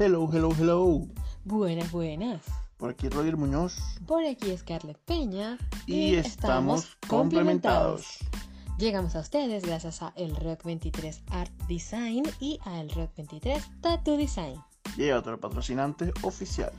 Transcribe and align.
Hello, 0.00 0.30
hello, 0.32 0.50
hello. 0.56 1.08
Buenas, 1.44 1.90
buenas. 1.90 2.42
Por 2.76 2.90
aquí 2.90 3.08
Roger 3.08 3.36
Muñoz. 3.36 3.74
Por 4.06 4.24
aquí 4.24 4.56
Scarlett 4.56 4.96
Peña. 4.98 5.58
Y, 5.86 6.14
estamos 6.14 6.96
complementados. 7.08 8.18
Llegamos 8.78 9.16
a 9.16 9.20
ustedes 9.20 9.64
gracias 9.64 10.00
a 10.00 10.12
El 10.14 10.36
Rock 10.36 10.62
23 10.62 11.24
Art 11.32 11.50
Design 11.66 12.22
y 12.38 12.60
a 12.64 12.80
El 12.80 12.90
Rock 12.90 13.10
23 13.16 13.80
Tattoo 13.80 14.16
Design. 14.16 14.62
Y 14.96 15.10
otro 15.10 15.40
patrocinante 15.40 16.12
oficial. 16.22 16.70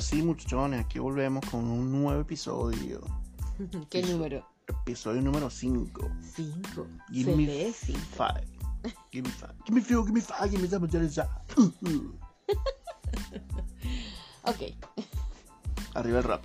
Bueno, 0.00 0.08
sí, 0.16 0.22
muchachones, 0.22 0.80
aquí 0.82 0.98
volvemos 0.98 1.44
con 1.50 1.62
un 1.62 1.92
nuevo 1.92 2.18
episodio. 2.22 3.02
¿Qué 3.90 4.00
Episo- 4.02 4.12
número? 4.12 4.46
Episodio 4.66 5.20
número 5.20 5.50
5. 5.50 6.10
5. 6.36 6.86
Give 7.12 7.36
me 7.36 7.70
five. 8.16 8.46
Give 9.12 9.28
me 9.28 9.34
five. 9.34 9.52
Give 9.66 9.74
me 9.74 9.82
few, 9.82 10.02
give 10.02 10.14
me 10.14 10.22
five, 10.22 10.48
give 10.48 10.62
me 10.62 10.68
some, 10.68 10.88
give 10.88 11.02
me 11.02 11.10
some. 11.10 11.28
Ok, 14.44 14.74
Arriba 15.92 16.18
el 16.20 16.24
rap. 16.24 16.42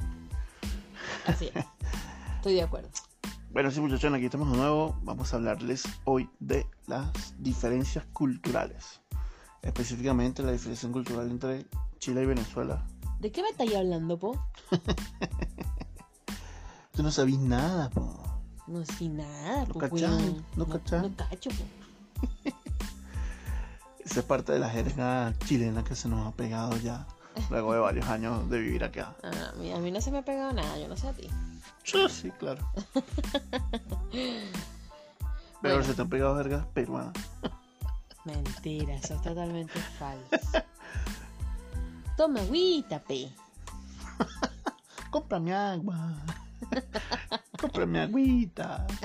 así 1.25 1.45
es. 1.55 1.65
Estoy 2.35 2.55
de 2.55 2.63
acuerdo. 2.63 2.89
Bueno, 3.51 3.71
sí, 3.71 3.79
muchachones, 3.79 4.17
aquí 4.17 4.25
estamos 4.25 4.51
de 4.51 4.57
nuevo. 4.57 4.99
Vamos 5.03 5.31
a 5.31 5.37
hablarles 5.37 5.83
hoy 6.03 6.29
de 6.41 6.67
las 6.87 7.07
diferencias 7.41 8.05
culturales. 8.07 8.99
Específicamente 9.62 10.43
la 10.43 10.51
diferencia 10.51 10.91
cultural 10.91 11.31
entre 11.31 11.65
Chile 11.99 12.23
y 12.23 12.25
Venezuela. 12.25 12.85
¿De 13.26 13.31
qué 13.31 13.41
me 13.41 13.49
estáis 13.49 13.73
hablando, 13.73 14.20
po? 14.20 14.37
Tú 16.91 17.01
no 17.01 17.09
sabís 17.09 17.40
nada, 17.40 17.90
po. 17.90 18.21
No 18.68 18.85
sé 18.85 19.09
nada, 19.09 19.65
No 19.65 19.73
po. 19.73 19.79
cachai, 19.79 20.45
no 20.55 20.68
cachai. 20.68 21.01
No 21.01 21.09
cacho, 21.15 21.49
po. 21.49 21.63
Esa 24.05 24.20
es 24.20 24.26
parte 24.27 24.51
de 24.51 24.59
la 24.59 24.70
jerga 24.70 25.34
chilena 25.48 25.84
que 25.84 25.96
se 25.96 26.07
nos 26.07 26.27
ha 26.27 26.37
pegado 26.37 26.77
ya 26.77 27.07
luego 27.49 27.73
de 27.73 27.79
varios 27.79 28.05
años 28.05 28.48
de 28.48 28.59
vivir 28.59 28.84
acá. 28.84 29.15
Ah, 29.23 29.53
a, 29.55 29.79
mí, 29.79 29.90
no 29.90 29.99
se 30.01 30.12
me 30.12 30.20
ha 30.20 30.23
pegado 30.23 30.53
nada, 30.53 30.77
yo 30.77 30.87
no 30.87 30.96
sé 30.96 31.07
a 31.07 31.13
ti. 31.13 31.27
Sí, 31.84 31.98
sí, 32.07 32.29
claro. 32.37 32.63
Pero 34.12 34.51
Bueno. 35.77 35.84
se 35.84 35.96
te 35.96 36.01
han 36.03 36.09
pegado 36.09 36.37
jergas 36.37 36.63
peruanas. 36.76 37.13
Mentira, 38.23 38.93
eso 38.93 39.15
es 39.15 39.21
totalmente 39.23 39.79
falso. 39.98 40.29
Toma 42.18 42.40
agüita, 42.41 42.99
pe. 43.04 43.30
Cómprame 45.12 45.54
agua. 45.54 46.16
Cómprame 47.62 47.99
agüita. 48.02 48.88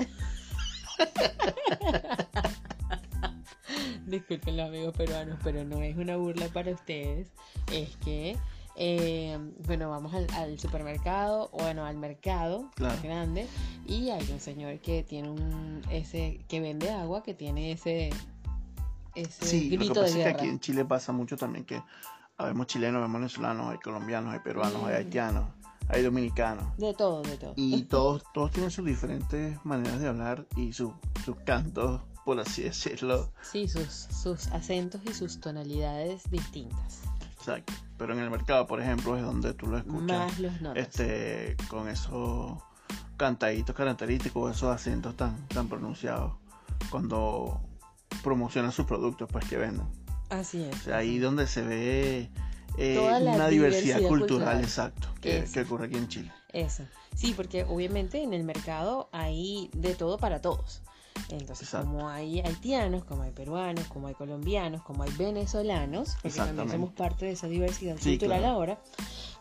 Disculpen 4.05 4.57
los 4.57 4.67
amigos 4.67 4.95
peruanos, 4.95 5.39
pero 5.43 5.63
no 5.63 5.81
es 5.81 5.95
una 5.97 6.15
burla 6.17 6.47
para 6.49 6.71
ustedes. 6.71 7.27
Es 7.71 7.95
que, 7.97 8.37
eh, 8.75 9.37
bueno, 9.65 9.89
vamos 9.89 10.13
al, 10.13 10.27
al 10.35 10.59
supermercado, 10.59 11.49
o 11.53 11.63
bueno, 11.63 11.85
al 11.85 11.97
mercado 11.97 12.69
Claro. 12.75 12.93
más 12.95 13.03
grande, 13.03 13.47
y 13.85 14.09
hay 14.09 14.29
un 14.31 14.39
señor 14.39 14.79
que 14.79 15.03
tiene 15.03 15.29
un, 15.29 15.81
ese, 15.91 16.41
que 16.47 16.59
vende 16.59 16.91
agua, 16.91 17.23
que 17.23 17.33
tiene 17.33 17.71
ese, 17.71 18.09
ese 19.15 19.45
Sí, 19.45 19.63
lo 19.65 19.69
que 19.71 19.77
grito 19.77 20.01
pasa 20.01 20.13
de 20.15 20.19
es 20.21 20.25
que 20.27 20.33
aquí 20.33 20.47
en 20.47 20.59
Chile 20.59 20.83
pasa 20.85 21.11
mucho 21.13 21.37
también 21.37 21.63
que 21.65 21.81
habemos 22.41 22.67
chilenos, 22.67 22.99
habemos 22.99 23.21
venezolanos, 23.21 23.71
hay 23.71 23.77
colombianos, 23.79 24.33
hay 24.33 24.39
peruanos, 24.39 24.83
hay 24.85 24.95
haitianos, 24.95 25.45
hay 25.87 26.03
dominicanos. 26.03 26.65
De 26.77 26.93
todo, 26.93 27.21
de 27.21 27.37
todo. 27.37 27.53
Y 27.55 27.83
todos, 27.89 28.23
todos 28.33 28.51
tienen 28.51 28.71
sus 28.71 28.85
diferentes 28.85 29.57
maneras 29.65 29.99
de 29.99 30.07
hablar 30.07 30.45
y 30.55 30.73
su- 30.73 30.93
sus 31.25 31.35
cantos, 31.45 32.01
por 32.25 32.39
así 32.39 32.63
decirlo. 32.63 33.31
Sí, 33.41 33.67
sus, 33.67 33.87
sus 33.91 34.47
acentos 34.51 35.01
y 35.05 35.13
sus 35.13 35.39
tonalidades 35.39 36.29
distintas. 36.29 37.01
Exacto. 37.37 37.73
Pero 37.97 38.13
en 38.13 38.19
el 38.19 38.29
mercado, 38.29 38.67
por 38.67 38.81
ejemplo, 38.81 39.15
es 39.17 39.23
donde 39.23 39.53
tú 39.53 39.67
lo 39.67 39.77
escuchas 39.77 40.17
Más 40.31 40.39
los 40.39 40.61
notas. 40.61 40.83
este, 40.83 41.55
con 41.69 41.87
esos 41.87 42.57
cantaditos 43.17 43.75
característicos, 43.75 44.55
esos 44.55 44.73
acentos 44.73 45.15
tan, 45.15 45.47
tan 45.47 45.67
pronunciados 45.67 46.33
cuando 46.89 47.59
promocionan 48.23 48.71
sus 48.71 48.85
productos 48.85 49.27
pues 49.31 49.45
que 49.47 49.57
venden. 49.57 49.87
Así 50.31 50.63
es. 50.63 50.75
O 50.75 50.83
sea, 50.85 50.97
ahí 50.97 51.19
donde 51.19 51.45
se 51.45 51.61
ve 51.61 52.29
eh, 52.77 52.97
una 52.99 53.47
diversidad, 53.47 53.49
diversidad 53.49 53.97
cultural, 53.99 54.17
cultural. 54.17 54.61
exacto, 54.61 55.07
que, 55.21 55.43
que 55.53 55.61
ocurre 55.61 55.85
aquí 55.85 55.97
en 55.97 56.07
Chile. 56.07 56.31
Eso. 56.53 56.83
Sí, 57.15 57.33
porque 57.35 57.65
obviamente 57.65 58.23
en 58.23 58.33
el 58.33 58.43
mercado 58.43 59.09
hay 59.11 59.69
de 59.73 59.93
todo 59.93 60.17
para 60.17 60.41
todos. 60.41 60.81
Entonces, 61.29 61.67
Exacto. 61.67 61.87
como 61.87 62.09
hay 62.09 62.39
haitianos, 62.39 63.03
como 63.03 63.23
hay 63.23 63.31
peruanos, 63.31 63.85
como 63.87 64.07
hay 64.07 64.13
colombianos, 64.15 64.81
como 64.81 65.03
hay 65.03 65.11
venezolanos, 65.17 66.15
porque 66.21 66.37
también 66.37 66.69
somos 66.69 66.93
parte 66.93 67.25
de 67.25 67.31
esa 67.33 67.47
diversidad 67.47 67.97
Sí, 67.99 68.11
cultural 68.11 68.39
claro. 68.39 68.53
ahora, 68.55 68.81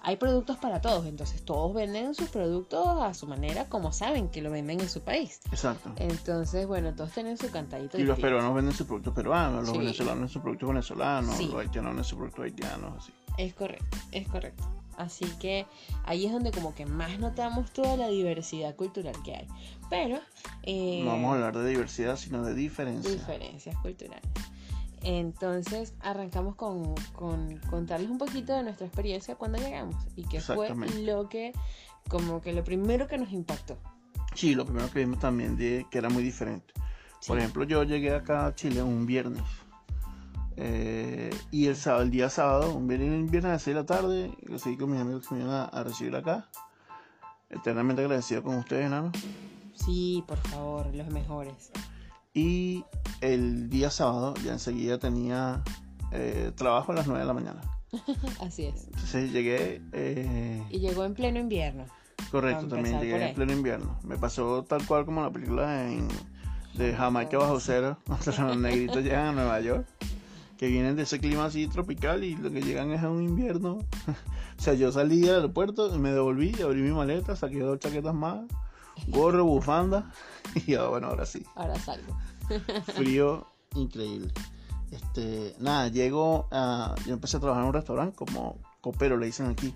hay 0.03 0.17
productos 0.17 0.57
para 0.59 0.81
todos. 0.81 1.07
Entonces, 1.07 1.45
todos 1.45 1.75
venden 1.75 2.15
sus 2.15 2.29
productos 2.29 2.87
a 3.03 3.13
su 3.15 3.27
manera, 3.27 3.69
como 3.69 3.93
saben 3.93 4.29
que 4.29 4.41
lo 4.43 4.51
venden 4.51 4.81
en 4.81 4.89
su 4.89 5.01
país. 5.03 5.41
Exacto. 5.51 5.93
Entonces, 5.97 6.67
bueno, 6.67 6.95
todos 6.95 7.11
tienen 7.13 7.37
su 7.39 7.51
cantadito. 7.51 7.99
Y 7.99 8.05
los 8.05 8.19
peruanos 8.19 8.55
venden 8.55 8.75
sus 8.75 8.87
productos 8.87 9.13
peruanos, 9.15 9.63
los 9.65 9.73
Sí. 9.73 9.79
venezolanos 9.79 10.33
sus 10.33 10.43
productos 10.43 10.69
venezolanos, 10.69 11.37
Sí. 11.37 11.47
los 11.47 11.55
haitianos 11.57 12.07
sus 12.07 12.17
productos 12.19 12.45
haitianos, 12.45 12.97
así. 12.99 13.13
Es 13.39 13.55
correcto, 13.55 13.97
es 14.13 14.29
correcto. 14.29 14.65
Así 14.97 15.25
que 15.41 15.65
ahí 16.05 16.27
es 16.27 16.33
donde 16.33 16.51
como 16.51 16.75
que 16.75 16.85
más 16.85 17.19
notamos 17.19 17.71
toda 17.73 17.97
la 17.97 18.09
diversidad 18.09 18.77
cultural 18.77 19.15
que 19.25 19.35
hay. 19.35 19.47
Pero... 19.89 20.19
eh, 20.63 21.01
No 21.03 21.13
vamos 21.13 21.31
a 21.31 21.35
hablar 21.37 21.57
de 21.57 21.71
diversidad, 21.71 22.17
sino 22.17 22.43
de 22.45 22.55
diferencia. 22.55 23.11
diferencias 23.11 23.75
culturales. 23.79 24.29
Entonces 25.03 25.95
arrancamos 26.01 26.55
con, 26.57 26.95
con 27.15 27.57
contarles 27.71 28.11
un 28.11 28.19
poquito 28.19 28.55
de 28.55 28.63
nuestra 28.63 28.87
experiencia 28.87 29.35
cuando 29.37 29.59
llegamos 29.59 29.97
y 30.15 30.25
qué 30.25 30.41
fue 30.41 30.75
lo 31.03 31.29
que, 31.29 31.53
como 32.09 32.41
que 32.43 32.53
lo 32.53 32.63
primero 32.65 33.07
que 33.09 33.17
nos 33.19 33.33
impactó. 33.33 33.79
Sí, 34.35 34.55
lo 34.55 34.65
primero 34.65 34.91
que 34.91 34.99
vimos 35.01 35.19
también 35.19 35.57
de 35.57 35.87
que 35.91 35.99
era 35.99 36.09
muy 36.11 36.23
diferente. 36.23 36.73
Por 37.27 37.37
Sí. 37.37 37.43
ejemplo, 37.43 37.65
yo 37.65 37.83
llegué 37.83 38.15
acá 38.15 38.47
a 38.47 38.55
Chile 38.55 38.83
un 38.83 39.07
viernes. 39.07 39.43
eh, 40.57 41.31
y 41.51 41.67
el 41.67 41.77
sábado, 41.77 42.03
el 42.03 42.11
día 42.11 42.29
sábado, 42.29 42.75
un 42.75 42.87
viernes, 42.87 43.31
viernes 43.31 43.49
a 43.51 43.53
las 43.55 43.63
6 43.63 43.75
de 43.75 43.81
la 43.81 43.87
tarde, 43.87 44.31
lo 44.43 44.59
seguí 44.59 44.77
con 44.77 44.91
mis 44.91 45.01
amigos 45.01 45.27
que 45.27 45.35
me 45.35 45.41
iban 45.43 45.55
a, 45.55 45.65
a 45.65 45.85
recibir 45.85 46.15
acá. 46.15 46.49
Eternamente 47.49 48.03
agradecido 48.03 48.43
con 48.43 48.57
ustedes, 48.57 48.87
enano. 48.87 49.11
Sí, 49.75 50.23
por 50.27 50.37
favor, 50.39 50.95
los 50.95 51.09
mejores. 51.09 51.71
Y 52.41 52.85
el 53.21 53.69
día 53.69 53.91
sábado 53.91 54.33
ya 54.43 54.53
enseguida 54.53 54.99
tenía 54.99 55.63
eh, 56.11 56.53
trabajo 56.55 56.93
a 56.93 56.95
las 56.95 57.07
9 57.07 57.21
de 57.21 57.27
la 57.27 57.35
mañana. 57.35 57.61
Así 58.41 58.65
es. 58.65 58.85
Entonces 58.87 59.31
llegué, 59.31 59.83
eh, 59.93 60.63
Y 60.71 60.79
llegó 60.79 61.05
en 61.05 61.13
pleno 61.13 61.39
invierno. 61.39 61.85
correcto, 62.31 62.67
también 62.67 62.99
llegué 62.99 63.29
en 63.29 63.35
pleno 63.35 63.53
invierno. 63.53 63.99
Me 64.05 64.17
pasó 64.17 64.63
tal 64.65 64.87
cual 64.87 65.05
como 65.05 65.21
la 65.23 65.31
película 65.31 65.87
en- 65.91 66.09
de 66.75 66.95
Jamaica 66.95 67.37
bajo 67.37 67.61
cero, 67.61 67.99
cuando 68.07 68.31
los 68.49 68.57
negritos 68.57 69.03
llegan 69.03 69.27
a 69.27 69.33
Nueva 69.33 69.61
York, 69.61 69.87
que 70.57 70.69
vienen 70.69 70.97
de 70.97 71.03
ese 71.03 71.19
clima 71.21 71.45
así 71.45 71.67
tropical 71.67 72.25
y 72.25 72.37
lo 72.37 72.51
que 72.51 72.63
llegan 72.63 72.91
es 72.93 73.03
a 73.03 73.11
un 73.11 73.23
invierno. 73.23 73.73
o 74.59 74.63
sea, 74.63 74.73
yo 74.73 74.91
salí 74.93 75.21
del 75.21 75.35
aeropuerto, 75.35 75.91
me 75.99 76.11
devolví, 76.13 76.55
abrí 76.63 76.81
mi 76.81 76.93
maleta, 76.93 77.37
saqué 77.37 77.59
dos 77.59 77.81
chaquetas 77.81 78.15
más, 78.15 78.41
gorro, 79.09 79.45
bufanda, 79.45 80.11
y 80.55 80.77
bueno, 80.77 81.09
ahora 81.09 81.27
sí. 81.27 81.45
Ahora 81.55 81.79
salgo. 81.79 82.17
frío 82.95 83.47
increíble. 83.75 84.33
Este, 84.91 85.55
nada, 85.61 85.89
llego 85.89 86.49
a, 86.51 86.95
yo 87.07 87.13
empecé 87.15 87.37
a 87.37 87.41
trabajar 87.41 87.63
en 87.63 87.69
un 87.69 87.75
restaurante 87.75 88.17
como 88.17 88.59
copero 88.81 89.17
le 89.17 89.27
dicen 89.27 89.47
aquí, 89.47 89.73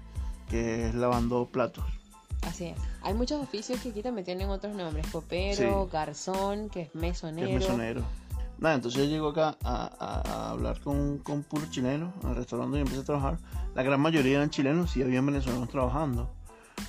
que 0.48 0.88
es 0.88 0.94
lavando 0.94 1.46
platos. 1.46 1.84
Así 2.42 2.66
es. 2.66 2.76
Hay 3.02 3.14
muchos 3.14 3.40
oficios 3.40 3.80
que 3.80 3.90
aquí 3.90 4.02
también 4.02 4.24
tienen 4.24 4.50
otros 4.50 4.74
nombres. 4.74 5.06
Copero, 5.12 5.84
Sí. 5.84 5.90
garzón, 5.92 6.68
que 6.68 6.82
es 6.82 6.90
que 6.90 6.98
mesonero. 6.98 7.48
es 7.48 7.54
mesonero. 7.54 8.02
Nada, 8.58 8.74
entonces 8.76 9.00
yo 9.02 9.06
llego 9.08 9.28
acá 9.30 9.56
a, 9.62 9.84
a- 9.98 10.20
a 10.20 10.50
hablar 10.50 10.80
con, 10.80 11.18
con 11.18 11.42
puros 11.42 11.70
chilenos 11.70 12.12
en 12.22 12.30
el 12.30 12.36
restaurante 12.36 12.78
y 12.78 12.80
empecé 12.80 13.00
a 13.00 13.04
trabajar. 13.04 13.38
La 13.74 13.82
gran 13.82 14.00
mayoría 14.00 14.36
eran 14.36 14.50
chilenos, 14.50 14.90
sí 14.90 15.02
había 15.02 15.20
venezolanos 15.20 15.68
trabajando, 15.70 16.30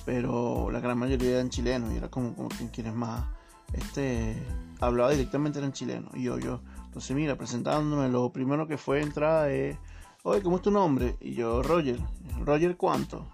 pero 0.04 0.70
la 0.70 0.80
gran 0.80 0.98
mayoría 0.98 1.32
eran 1.32 1.50
chilenos 1.50 1.92
y 1.92 1.96
era 1.96 2.08
como, 2.08 2.34
como 2.34 2.48
quien 2.48 2.68
quieres 2.68 2.94
más. 2.94 3.24
Este, 3.72 4.36
hablaba 4.80 5.10
directamente 5.10 5.58
eran 5.58 5.72
chilenos 5.72 6.14
y 6.14 6.22
yo, 6.22 6.38
yo, 6.38 6.60
entonces 6.84 7.14
mira, 7.16 7.36
presentándome, 7.36 8.08
lo 8.08 8.32
primero 8.32 8.66
que 8.66 8.78
fue 8.78 9.02
entrada 9.02 9.50
es, 9.50 9.76
oye, 10.22 10.42
¿cómo 10.42 10.56
es 10.56 10.62
tu 10.62 10.70
nombre? 10.70 11.16
Y 11.20 11.34
yo, 11.34 11.62
Roger, 11.62 11.98
Roger 12.44 12.76
cuánto? 12.76 13.28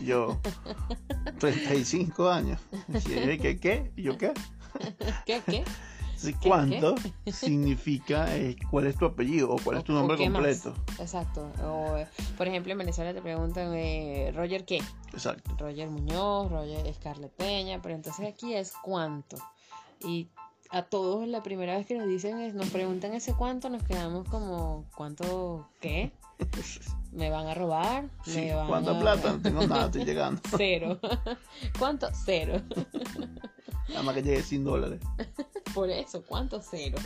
Y 0.00 0.06
yo, 0.06 0.38
35 1.38 2.30
años. 2.30 2.60
Y 2.88 3.14
yo, 3.14 3.42
¿qué, 3.42 3.58
qué? 3.58 3.92
Y 3.96 4.02
yo, 4.02 4.18
¿qué? 4.18 4.32
¿Qué? 5.26 5.42
¿Qué? 5.46 5.64
Entonces, 6.32 6.40
¿Qué, 6.42 6.48
cuánto 6.48 6.94
significa 7.32 8.36
eh, 8.36 8.56
cuál 8.70 8.86
es 8.86 8.96
tu 8.96 9.04
apellido 9.04 9.50
o 9.50 9.56
cuál 9.62 9.76
O- 9.76 9.78
es 9.80 9.84
tu 9.84 9.92
nombre 9.92 10.16
más. 10.16 10.26
completo. 10.60 10.74
Exacto. 10.98 11.50
O, 11.64 11.96
eh, 11.96 12.06
por 12.36 12.46
ejemplo, 12.48 12.72
en 12.72 12.78
Venezuela 12.78 13.12
te 13.14 13.22
preguntan, 13.22 13.72
eh, 13.74 14.32
¿Roger 14.34 14.64
qué? 14.64 14.80
Exacto. 15.12 15.54
Roger 15.58 15.90
Muñoz, 15.90 16.50
Roger 16.50 16.92
Scarlett 16.94 17.32
Peña, 17.32 17.80
pero 17.82 17.94
entonces 17.94 18.26
aquí 18.26 18.54
es 18.54 18.72
cuánto. 18.82 19.36
Y 20.00 20.28
a 20.70 20.82
todos 20.82 21.26
la 21.28 21.42
primera 21.42 21.76
vez 21.76 21.86
que 21.86 21.96
nos 21.96 22.08
dicen, 22.08 22.38
es- 22.40 22.54
nos 22.54 22.68
preguntan 22.70 23.14
ese 23.14 23.34
cuánto, 23.34 23.68
nos 23.70 23.82
quedamos 23.84 24.28
como, 24.28 24.84
¿cuánto 24.96 25.68
qué? 25.80 26.12
¿Me 27.12 27.30
van 27.30 27.46
a 27.46 27.54
robar? 27.54 28.10
Sí, 28.24 28.40
¿Me 28.40 28.54
van 28.54 28.68
¿Cuánta 28.68 28.96
a- 28.96 29.00
plata? 29.00 29.32
No 29.32 29.40
tengo 29.40 29.66
nada, 29.66 29.86
estoy 29.86 30.04
llegando. 30.04 30.40
Cero. 30.56 30.98
¿Cuánto? 31.78 32.08
Cero. 32.24 32.60
Nada 33.88 34.02
más 34.02 34.14
que 34.14 34.22
llegue 34.22 34.42
100 34.42 34.64
dólares. 34.64 35.00
Por 35.74 35.88
eso, 35.90 36.22
¿cuánto? 36.26 36.60
Cero. 36.60 36.98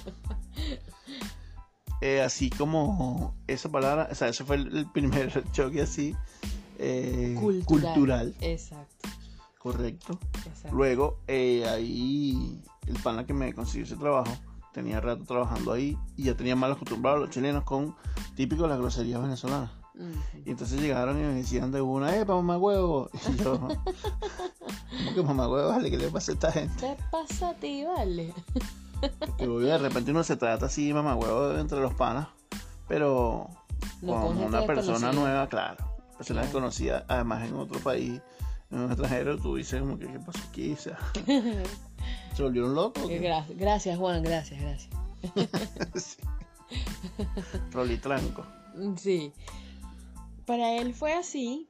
Eh, 2.01 2.23
así 2.23 2.49
como 2.49 3.35
esa 3.47 3.69
palabra, 3.69 4.09
o 4.11 4.15
sea, 4.15 4.29
ese 4.29 4.45
fue 4.45 4.57
el, 4.57 4.87
primer 4.93 5.45
choque 5.53 5.83
así 5.83 6.17
eh, 6.79 7.37
cultural. 7.67 8.35
Exacto, 8.41 9.09
correcto. 9.59 10.19
exacto. 10.47 10.75
Luego, 10.75 11.19
eh, 11.29 11.67
ahí 11.69 12.63
el 12.87 12.99
pana 13.03 13.27
que 13.27 13.35
me 13.35 13.53
consiguió 13.53 13.85
ese 13.85 13.97
trabajo, 13.97 14.33
tenía 14.73 15.01
rato 15.01 15.25
trabajando 15.25 15.73
ahí 15.73 15.97
y 16.17 16.25
ya 16.25 16.37
tenía 16.37 16.57
mal 16.57 16.73
acostumbrado 16.73 17.17
a 17.17 17.21
los 17.21 17.31
chilenos 17.31 17.65
con 17.65 17.95
típico 18.37 18.63
de 18.65 18.69
las 18.71 18.79
groserías 18.79 19.21
venezolanas. 19.21 19.71
Y 20.47 20.51
entonces 20.51 20.81
llegaron 20.81 21.19
y 21.19 21.23
me 21.23 21.35
decían 21.35 21.73
de 21.73 21.81
una, 21.83 22.17
¡eh, 22.17 22.25
mamá 22.25 22.57
huevo! 22.57 23.11
Y 23.29 23.37
yo, 23.37 23.59
¿cómo 23.59 25.15
que 25.15 25.23
mamá 25.23 25.49
huevo? 25.49 25.69
Vale, 25.69 25.91
¿qué 25.91 25.99
le 25.99 26.09
pasa 26.09 26.33
a 26.33 26.35
esta 26.35 26.53
gente? 26.53 26.75
¿Qué 26.81 26.97
pasa 27.11 27.51
a 27.51 27.55
ti, 27.55 27.85
vale? 27.85 28.33
Que 29.37 29.47
de 29.47 29.79
repente 29.79 30.11
uno 30.11 30.23
se 30.25 30.37
trata 30.37 30.67
así, 30.67 30.93
mamá 30.95 31.17
huevo, 31.17 31.57
entre 31.59 31.81
los 31.81 31.93
panas, 31.95 32.29
pero 32.89 33.49
No, 34.03 34.23
con 34.27 34.39
una 34.39 34.63
persona 34.67 35.13
nueva, 35.13 35.49
claro, 35.49 35.77
persona 36.17 36.41
Claro. 36.41 36.47
desconocida, 36.47 37.05
además 37.09 37.47
en 37.49 37.55
otro 37.57 37.79
país, 37.81 38.21
en 38.71 38.79
un 38.79 38.87
extranjero, 38.93 39.39
tú 39.39 39.57
dices 39.57 39.81
como 39.81 39.99
que, 39.99 40.07
¿qué 40.07 40.19
pasó 40.21 40.39
aquí? 40.49 40.73
O 40.73 40.77
sea, 40.77 40.99
¿se 42.41 42.45
volvieron 42.45 42.75
locos? 42.75 43.05
o 43.05 43.09
qué? 43.09 43.21
Gra- 43.21 43.45
Gracias, 43.57 43.99
Juan, 43.99 44.23
gracias, 44.23 44.61
gracias. 44.61 44.91
Sí. 45.95 46.17
Rolitranco. 47.73 48.45
Sí. 48.97 49.33
Para 50.47 50.77
él 50.79 50.95
fue 50.95 51.13
así. 51.13 51.69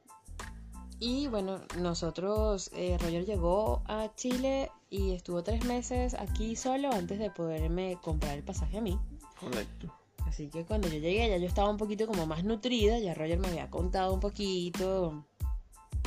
Y 0.99 1.27
bueno, 1.27 1.59
nosotros, 1.79 2.69
eh, 2.73 2.97
Roger 3.01 3.25
llegó 3.25 3.81
a 3.87 4.09
Chile 4.15 4.71
y 4.89 5.13
estuvo 5.13 5.43
tres 5.43 5.65
meses 5.65 6.13
aquí 6.13 6.55
solo 6.55 6.91
antes 6.93 7.17
de 7.19 7.31
poderme 7.31 7.97
comprar 8.01 8.37
el 8.37 8.43
pasaje 8.43 8.77
a 8.77 8.81
mí. 8.81 8.97
Correcto. 9.39 9.91
Así 10.27 10.47
que 10.49 10.63
cuando 10.63 10.87
yo 10.87 10.99
llegué 10.99 11.27
ya 11.27 11.37
yo 11.37 11.47
estaba 11.47 11.69
un 11.69 11.77
poquito 11.77 12.05
como 12.07 12.27
más 12.27 12.43
nutrida, 12.43 12.99
ya 12.99 13.13
Roger 13.15 13.39
me 13.39 13.47
había 13.47 13.69
contado 13.71 14.13
un 14.13 14.19
poquito. 14.19 15.25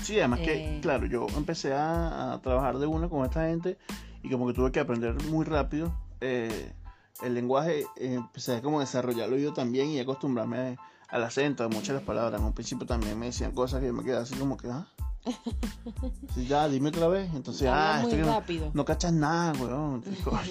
Sí, 0.02 0.18
además 0.20 0.40
que, 0.40 0.76
Eh. 0.76 0.80
claro, 0.80 1.06
yo 1.06 1.26
empecé 1.36 1.72
a, 1.74 2.32
a 2.34 2.40
trabajar 2.40 2.78
de 2.78 2.86
una 2.86 3.08
con 3.08 3.24
esta 3.24 3.48
gente 3.48 3.76
y 4.24 4.30
como 4.30 4.46
que 4.48 4.54
tuve 4.54 4.72
que 4.72 4.80
aprender 4.80 5.14
muy 5.24 5.44
rápido 5.44 5.92
eh, 6.20 6.72
el 7.22 7.34
lenguaje, 7.34 7.80
eh, 7.96 8.14
empecé 8.14 8.56
a 8.56 8.62
como 8.62 8.80
desarrollarlo 8.80 9.36
yo 9.36 9.52
también 9.52 9.88
y 9.90 10.00
acostumbrarme 10.00 10.76
al 11.08 11.22
acento, 11.22 11.62
a 11.62 11.68
muchas 11.68 11.88
de 11.88 11.94
las 11.94 12.02
palabras. 12.02 12.40
En 12.40 12.46
un 12.46 12.52
principio 12.54 12.86
también 12.86 13.18
me 13.18 13.26
decían 13.26 13.52
cosas 13.52 13.80
que 13.80 13.86
yo 13.86 13.92
me 13.92 14.02
quedaba 14.02 14.22
así 14.22 14.34
como 14.34 14.56
que, 14.56 14.68
ah, 14.68 14.88
sí, 16.34 16.46
ya, 16.46 16.68
dime 16.68 16.88
otra 16.88 17.08
vez. 17.08 17.32
Entonces, 17.34 17.68
Habla 17.68 17.96
ah, 17.98 18.00
muy 18.02 18.10
esto 18.12 18.22
que 18.22 18.26
no, 18.28 18.34
rápido. 18.40 18.70
no 18.74 18.84
cachas 18.84 19.12
nada, 19.12 19.52
weón. 19.60 20.02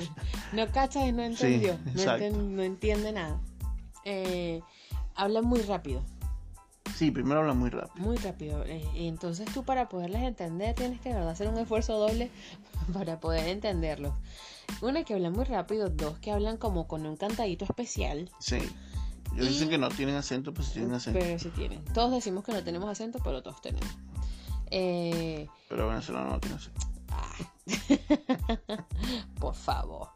No 0.53 0.71
cachas, 0.71 1.11
no 1.13 1.23
entendió, 1.23 1.77
no, 1.83 1.91
exacto. 1.91 2.25
enten- 2.25 2.49
no 2.51 2.61
entiende 2.61 3.11
nada. 3.11 3.39
Eh, 4.05 4.61
habla 5.15 5.41
muy 5.41 5.61
rápido. 5.63 6.01
Sí, 6.95 7.12
primero 7.12 7.39
habla 7.41 7.53
muy 7.53 7.69
rápido. 7.69 8.06
Muy 8.06 8.18
rápido. 8.18 8.63
eh, 8.65 8.85
entonces 8.95 9.51
tú 9.53 9.63
para 9.63 9.89
poderles 9.89 10.21
entender 10.24 10.75
tienes 10.75 11.00
que 11.01 11.09
de 11.09 11.15
verdad 11.15 11.31
hacer 11.31 11.47
un 11.47 11.57
esfuerzo 11.57 11.97
doble 11.97 12.30
para 12.94 13.19
poder 13.19 13.47
entenderlos. 13.47 14.13
Uno 14.81 15.03
que 15.06 15.13
habla 15.13 15.30
muy 15.30 15.44
rápido, 15.45 15.89
dos 15.89 16.18
que 16.19 16.31
hablan 16.31 16.57
como 16.57 16.88
con 16.88 17.06
un 17.06 17.15
cantadito 17.18 17.65
especial. 17.65 18.30
Sí. 18.39 18.57
Ellos 19.33 19.47
Y- 19.47 19.50
dicen 19.50 19.69
que 19.69 19.77
no 19.77 19.89
tienen 19.89 20.15
acento, 20.15 20.53
pues 20.53 20.68
sí 20.68 20.74
tienen 20.75 20.94
acento. 20.94 21.19
Pero 21.19 21.39
sí 21.39 21.50
tienen. 21.50 21.83
Todos 21.85 22.12
decimos 22.12 22.44
que 22.44 22.51
no 22.53 22.63
tenemos 22.63 22.89
acento, 22.89 23.19
pero 23.24 23.41
todos 23.41 23.62
tenemos. 23.62 23.89
Eh, 24.71 25.47
Pero 25.69 25.88
venezolano 25.89 26.31
no 26.31 26.39
tiene 26.39 26.56
acento. 26.57 26.88
por 29.39 29.56
favor. 29.56 30.09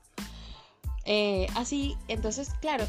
Eh, 1.06 1.48
así, 1.56 1.96
entonces, 2.08 2.52
claro, 2.62 2.86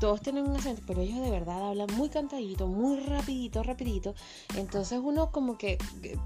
todos 0.00 0.20
tienen 0.20 0.48
un 0.48 0.56
acento, 0.56 0.82
pero 0.86 1.00
ellos 1.00 1.20
de 1.20 1.30
verdad 1.30 1.68
hablan 1.68 1.88
muy 1.96 2.08
cantadito, 2.08 2.66
muy 2.66 3.00
rapidito, 3.00 3.62
rapidito. 3.62 4.14
Entonces 4.56 5.00
uno 5.02 5.30
como 5.30 5.56
que 5.58 5.78
eh, 6.02 6.16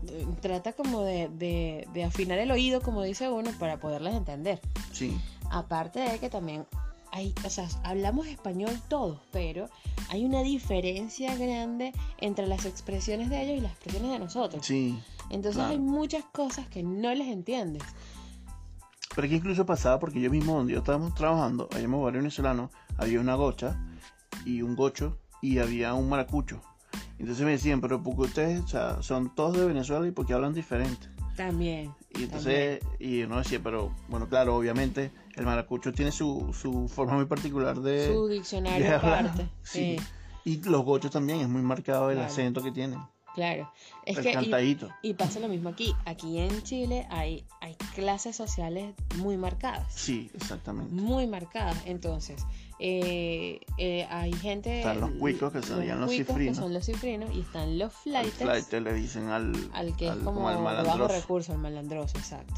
trata 0.41 0.73
como 0.73 1.03
de, 1.03 1.29
de- 1.29 1.89
de 1.93 2.05
afinar 2.05 2.39
el 2.39 2.51
oído, 2.51 2.81
como 2.81 3.03
dice 3.03 3.29
uno, 3.29 3.51
para 3.59 3.79
poderles 3.79 4.15
entender. 4.15 4.61
Sí. 4.93 5.17
Aparte 5.51 6.01
de 6.01 6.19
que 6.19 6.31
también 6.31 6.67
hay, 7.13 7.35
o 7.45 7.51
sea, 7.51 7.69
hablamos 7.83 8.27
español 8.29 8.71
todos, 8.89 9.19
pero 9.33 9.69
hay 10.11 10.25
una 10.25 10.43
diferencia 10.43 11.35
grande 11.37 11.93
entre 12.19 12.47
las 12.47 12.65
expresiones 12.67 13.31
de 13.31 13.43
ellos 13.43 13.59
y 13.59 13.61
las 13.61 13.73
expresiones 13.73 14.13
de 14.13 14.19
nosotros. 14.21 14.65
Sí. 14.65 14.97
Entonces 15.29 15.57
claro. 15.57 15.71
hay 15.73 15.79
muchas 15.79 16.25
cosas 16.33 16.67
que 16.69 16.83
no 16.83 17.13
les 17.15 17.29
entiendes. 17.29 17.83
Pero 19.15 19.27
aquí 19.27 19.35
incluso 19.37 19.67
pasaba 19.67 19.99
porque 19.99 20.21
yo 20.21 20.31
mismo 20.31 20.57
donde 20.57 20.73
yo 20.75 20.79
estábamos 20.81 21.15
trabajando, 21.15 21.69
habíamos 21.73 22.03
varios 22.05 22.23
venezolanos, 22.23 22.71
había 22.97 23.21
una 23.21 23.35
gocha 23.35 23.77
y 24.45 24.63
un 24.63 24.77
gocho 24.77 25.19
y 25.43 25.59
había 25.59 25.95
un 25.95 26.09
maracucho. 26.09 26.61
Entonces 27.19 27.45
me 27.45 27.51
decían, 27.53 27.81
pero 27.81 28.03
porque 28.03 28.23
ustedes 28.23 28.61
o 28.63 28.69
sea, 28.69 29.03
son 29.03 29.35
todos 29.35 29.57
de 29.59 29.67
Venezuela 29.67 30.07
y 30.07 30.11
porque 30.11 30.33
hablan 30.33 30.55
diferente. 30.55 31.09
También. 31.37 31.93
Y 32.19 32.25
entonces, 32.25 32.81
y 32.99 33.23
uno 33.23 33.39
decía, 33.39 33.61
pero 33.63 33.95
bueno, 34.09 34.29
claro, 34.29 34.57
obviamente 34.57 35.11
el 35.37 35.45
maracucho 35.45 35.93
tiene 35.93 36.13
su, 36.13 36.55
su 36.59 36.89
forma 36.89 37.15
muy 37.15 37.25
particular 37.27 37.81
de... 37.81 38.13
Su 38.13 38.29
diccionario 38.29 38.87
de 38.87 38.95
aparte. 38.95 39.49
Sí. 39.63 39.97
Sí, 39.99 40.05
Y 40.45 40.63
los 40.69 40.83
gochos 40.85 41.11
también, 41.11 41.41
es 41.41 41.49
muy 41.49 41.63
marcado 41.63 42.11
el 42.11 42.17
Claro. 42.17 42.31
acento 42.33 42.63
que 42.63 42.73
tienen. 42.73 42.99
claro. 43.35 43.71
Es 44.11 44.17
el 44.19 44.23
que, 44.25 44.31
y, 44.31 44.35
cantadito. 44.35 44.89
y 45.03 45.15
pasa 45.15 45.41
lo 45.41 45.49
mismo 45.49 45.69
aquí. 45.71 45.95
Aquí 46.05 46.39
en 46.39 46.63
Chile 46.63 47.07
hay, 47.11 47.45
hay 47.61 47.75
clases 47.95 48.37
sociales 48.37 48.95
muy 49.19 49.37
marcadas. 49.37 49.93
Sí, 49.95 50.31
exactamente. 50.35 50.93
Muy 50.95 51.27
marcadas. 51.27 51.77
Entonces, 51.87 52.43
eh, 52.79 53.61
eh, 53.79 54.07
hay 54.11 54.33
gente. 54.33 54.79
Están 54.79 55.01
los 55.01 55.11
cuicos, 55.13 55.53
que 55.53 55.63
serían 55.63 56.01
los 56.01 56.09
cuicos, 56.09 56.27
que 56.27 56.33
cifrinos. 56.33 56.57
son 56.57 56.73
los 56.75 56.85
cifrinos, 56.87 57.31
y 57.35 57.41
están 57.41 57.79
los 57.79 57.93
Al 57.95 58.01
flightes. 58.03 58.35
flight 58.67 58.73
le 58.73 58.93
dicen 58.95 59.29
al, 59.29 59.53
al 59.73 59.97
que 59.97 60.07
es 60.07 60.13
al- 60.13 60.25
como, 60.25 60.49
al 60.49 60.57
de 60.59 60.63
bajo 60.91 61.09
recurso, 61.09 61.53
el 61.53 61.59
malandroso, 61.59 62.17
exacto. 62.19 62.55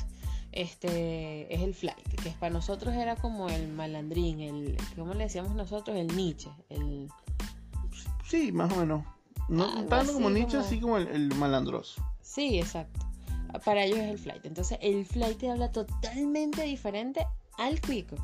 Este 0.53 1.53
es 1.55 1.63
el 1.63 1.75
flight, 1.75 2.07
que 2.23 2.31
para 2.39 2.53
nosotros 2.53 2.95
era 2.95 3.17
como 3.17 3.49
el 3.49 3.69
malandrín, 3.69 4.41
el, 4.41 4.77
¿cómo 4.97 5.15
le 5.15 5.25
decíamos 5.25 5.55
nosotros? 5.55 5.97
El 5.97 6.15
Nietzsche, 6.15 6.51
el, 6.69 7.09
Sí, 8.29 8.53
más 8.53 8.73
o 8.73 8.77
menos. 8.77 9.05
No 9.53 9.85
tanto 9.87 10.13
como 10.15 10.31
como- 10.31 10.59
así 10.59 10.81
como 10.81 10.97
el, 10.99 11.09
el 11.09 11.35
malandroso. 11.37 12.03
sí, 12.23 12.59
exacto. 12.59 13.01
Para 13.65 13.85
ellos 13.85 13.99
es 13.99 14.09
el 14.11 14.19
flight. 14.19 14.45
Entonces 14.47 14.79
el 14.81 15.05
flight 15.05 15.45
habla 15.45 15.71
totalmente 15.73 16.63
diferente 16.63 17.27
al 17.59 17.81
cuico 17.83 18.17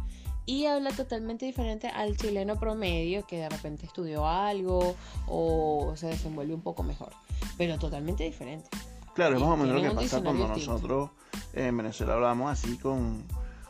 y 0.46 0.64
habla 0.64 0.90
totalmente 0.92 1.44
diferente 1.44 1.88
al 1.88 2.16
chileno 2.16 2.56
promedio 2.58 3.26
que 3.26 3.36
de 3.36 3.48
repente 3.50 3.84
estudió 3.84 4.26
algo 4.26 4.96
o 5.26 5.92
se 5.96 6.06
desenvuelve 6.06 6.54
un 6.54 6.62
poco 6.62 6.82
mejor, 6.82 7.12
pero 7.58 7.78
totalmente 7.78 8.24
diferente. 8.24 8.70
Claro, 9.14 9.34
es 9.36 9.40
más 9.42 9.50
o 9.50 9.56
menos 9.58 9.74
lo 9.82 9.82
que 9.90 9.94
pasa 9.96 10.22
cuando 10.22 10.44
distinto. 10.46 10.72
nosotros 10.72 11.10
en 11.52 11.76
Venezuela 11.76 12.14
hablamos 12.14 12.50
así 12.50 12.78
con, 12.78 13.22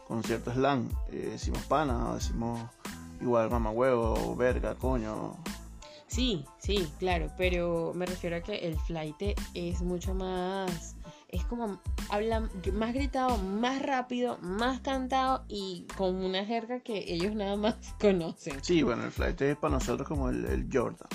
con 0.06 0.22
cierto 0.22 0.52
slang. 0.52 0.88
Eh, 1.10 1.30
decimos 1.32 1.62
pana, 1.64 2.14
decimos 2.14 2.60
igual 3.20 3.50
mamahuevo, 3.50 4.36
verga, 4.36 4.76
coño. 4.76 5.34
Sí, 6.08 6.44
sí, 6.58 6.88
claro, 6.98 7.30
pero 7.36 7.92
me 7.94 8.06
refiero 8.06 8.36
a 8.36 8.40
que 8.40 8.56
el 8.66 8.76
flight 8.80 9.38
es 9.54 9.82
mucho 9.82 10.14
más, 10.14 10.96
es 11.28 11.44
como, 11.44 11.80
habla 12.08 12.48
más 12.72 12.94
gritado, 12.94 13.36
más 13.36 13.82
rápido, 13.82 14.38
más 14.38 14.80
cantado 14.80 15.44
y 15.48 15.86
con 15.96 16.16
una 16.16 16.44
jerga 16.46 16.80
que 16.80 17.12
ellos 17.12 17.34
nada 17.34 17.56
más 17.56 17.76
conocen. 18.00 18.64
Sí, 18.64 18.82
bueno, 18.82 19.04
el 19.04 19.12
flight 19.12 19.40
es 19.42 19.56
para 19.58 19.74
nosotros 19.74 20.08
como 20.08 20.30
el, 20.30 20.44
el 20.46 20.66
Jordan. 20.72 21.08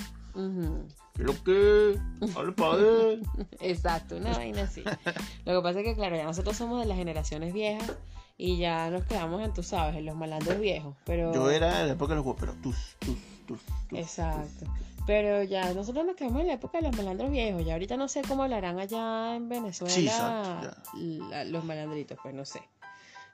¿Qué 1.14 1.22
lo 1.22 1.44
que? 1.44 1.98
Al 2.36 2.54
padre. 2.54 3.20
Exacto, 3.60 4.16
una 4.16 4.32
vaina 4.32 4.62
así. 4.62 4.82
Lo 5.44 5.54
que 5.54 5.62
pasa 5.62 5.78
es 5.80 5.84
que, 5.84 5.94
claro, 5.94 6.16
ya 6.16 6.24
nosotros 6.24 6.56
somos 6.56 6.80
de 6.80 6.86
las 6.86 6.96
generaciones 6.96 7.52
viejas 7.52 7.92
y 8.36 8.58
ya 8.58 8.90
nos 8.90 9.04
quedamos 9.04 9.42
en, 9.42 9.52
tú 9.52 9.62
sabes, 9.62 9.96
en 9.96 10.06
los 10.06 10.16
malandros 10.16 10.58
viejos, 10.60 10.94
pero... 11.04 11.32
Yo 11.32 11.50
era 11.50 11.78
de 11.78 11.86
la 11.86 11.92
época 11.92 12.10
de 12.10 12.16
los 12.16 12.24
juegos, 12.24 12.40
pero 12.40 12.52
tus, 12.54 12.96
tus, 12.98 13.16
tus, 13.46 13.60
tus. 13.88 13.98
Exacto. 13.98 14.66
Pero 15.06 15.42
ya 15.42 15.72
nosotros 15.74 16.06
nos 16.06 16.16
quedamos 16.16 16.40
en 16.40 16.46
la 16.48 16.54
época 16.54 16.78
de 16.78 16.88
los 16.88 16.96
malandros 16.96 17.30
viejos. 17.30 17.64
Ya 17.64 17.74
ahorita 17.74 17.96
no 17.98 18.08
sé 18.08 18.22
cómo 18.26 18.42
hablarán 18.44 18.78
allá 18.78 19.36
en 19.36 19.48
Venezuela 19.50 19.92
Sí, 19.94 20.06
exacto, 20.06 20.76
la- 20.94 21.44
los 21.44 21.62
malandritos, 21.64 22.18
pues 22.22 22.34
no 22.34 22.44
sé. 22.44 22.62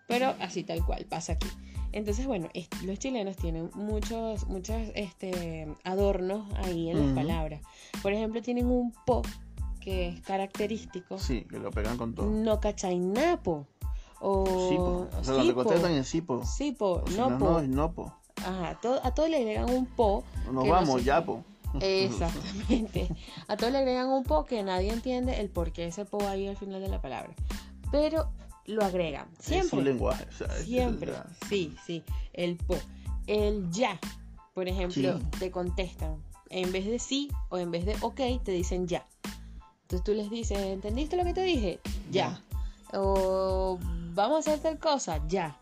Pero 0.09 0.35
así 0.40 0.64
tal 0.64 0.85
cual, 0.85 1.07
pasa 1.09 1.35
aquí. 1.35 1.47
Entonces, 1.92 2.26
bueno, 2.26 2.49
los 2.85 2.99
chilenos 2.99 3.37
tienen 3.37 3.71
muchos, 3.75 4.47
muchos 4.49 4.76
este, 4.95 5.73
adornos 5.85 6.52
ahí 6.57 6.90
en 6.90 7.07
las 7.07 7.14
palabras. 7.14 7.62
Por 8.02 8.12
ejemplo, 8.12 8.42
tienen 8.42 8.66
un 8.66 8.92
po 9.07 9.23
que 9.80 10.09
es 10.09 10.21
característico. 10.23 11.19
Sí, 11.19 11.42
que 11.49 11.59
lo 11.59 11.71
pegan 11.71 11.97
con 11.97 12.14
todo. 12.14 12.28
No 12.28 12.61
cachainapo. 12.61 13.66
O 14.21 14.45
Sí. 14.69 14.77
O 14.79 15.25
sea, 15.25 15.35
lo 15.43 15.87
en 15.89 16.05
sí, 16.05 16.21
po. 16.21 16.45
Sí, 16.45 16.73
po, 16.73 17.03
si 17.09 17.17
no, 17.17 17.31
no, 17.31 17.39
po. 17.39 17.45
no, 17.53 17.62
no, 17.62 17.93
po. 17.93 18.12
Ajá, 18.37 18.71
a, 18.71 18.81
to- 18.81 19.00
a 19.03 19.15
todos 19.15 19.29
le 19.31 19.39
agregan 19.39 19.71
un 19.71 19.87
po. 19.87 20.25
Nos 20.47 20.55
no 20.55 20.67
vamos, 20.67 21.05
ya, 21.05 21.25
po. 21.25 21.43
Exactamente. 21.81 23.09
A 23.49 23.57
todos 23.57 23.73
le 23.73 23.79
agregan 23.79 24.09
un 24.09 24.25
po 24.25 24.45
que 24.45 24.62
nadie 24.62 24.93
entiende 24.93 25.41
el 25.41 25.49
por 25.50 25.73
qué 25.73 25.87
ese 25.87 26.05
po 26.05 26.21
ahí 26.27 26.47
al 26.49 26.57
final 26.57 26.81
de 26.81 26.89
la 26.89 27.00
palabra. 27.00 27.35
Pero 27.93 28.31
lo 28.67 28.85
agregan. 28.85 29.29
Es 29.39 29.45
su 29.47 29.50
Siempre. 29.53 29.83
lenguaje. 29.83 30.27
o 30.29 30.33
sea, 30.33 30.47
es- 30.59 30.65
Siempre. 30.65 31.12
ya. 31.12 31.27
Sí, 31.49 31.75
sí. 31.87 32.03
El 32.33 32.57
po. 32.57 32.77
El 33.27 33.71
ya. 33.71 33.99
Por 34.55 34.69
ejemplo, 34.69 35.19
Sí. 35.19 35.25
te 35.39 35.50
contestan. 35.50 36.17
En 36.49 36.73
vez 36.73 36.87
de 36.87 36.99
sí 36.99 37.29
o 37.49 37.59
en 37.59 37.71
vez 37.71 37.87
de 37.87 37.95
ok, 38.00 38.21
te 38.43 38.53
dicen 38.53 38.87
ya. 38.89 39.07
Entonces 39.83 40.05
tú 40.05 40.12
les 40.12 40.31
dices, 40.31 40.59
¿entendiste 40.59 41.17
lo 41.17 41.25
que 41.25 41.35
te 41.35 41.43
dije? 41.43 41.81
Ya. 42.11 42.41
O 42.93 43.79
vamos 44.14 44.47
a 44.47 44.52
hacer 44.52 44.62
tal 44.62 44.79
cosa, 44.79 45.21
ya. 45.29 45.57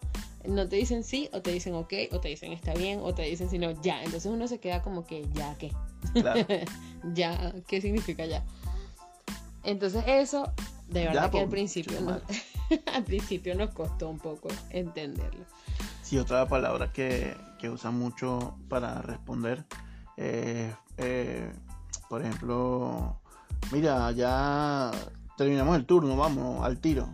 No 0.47 0.69
te 0.69 0.77
dicen 0.77 1.05
sí, 1.05 1.29
o 1.33 1.43
te 1.43 1.53
dicen 1.53 1.75
ok, 1.75 1.93
o 2.13 2.21
te 2.21 2.29
dicen 2.29 2.53
está 2.53 2.73
bien, 2.75 3.01
o 3.03 3.15
te 3.15 3.23
dicen 3.23 3.51
si 3.51 3.59
no, 3.59 3.71
ya. 3.83 4.03
Entonces 4.03 4.27
uno 4.27 4.47
se 4.49 4.59
queda 4.61 4.83
como 4.83 5.05
que, 5.05 5.27
¿ya 5.35 5.57
qué? 5.59 5.73
Claro. 6.15 6.47
ya, 7.15 7.55
¿qué 7.67 7.81
significa 7.81 8.25
ya? 8.25 8.45
Entonces 9.65 10.05
eso, 10.07 10.53
de 10.89 11.05
verdad 11.07 11.25
Ya, 11.25 11.31
que 11.31 11.41
al 11.41 11.49
principio, 11.49 12.01
nos, 12.01 12.23
al 12.95 13.05
principio 13.05 13.55
nos 13.55 13.71
costó 13.75 14.09
un 14.09 14.19
poco 14.19 14.49
entenderlo. 14.71 15.45
Sí, 16.03 16.17
otra 16.19 16.49
palabra 16.49 16.91
que, 16.93 17.37
que 17.59 17.69
usan 17.69 17.99
mucho 17.99 18.57
para 18.69 19.03
responder 19.03 19.67
es, 20.17 20.73
eh, 20.97 21.53
por 22.09 22.23
ejemplo, 22.23 23.21
mira, 23.73 24.11
ya 24.13 24.91
terminamos 25.37 25.77
el 25.77 25.85
turno, 25.85 26.17
vamos, 26.17 26.65
al 26.65 26.79
tiro. 26.79 27.09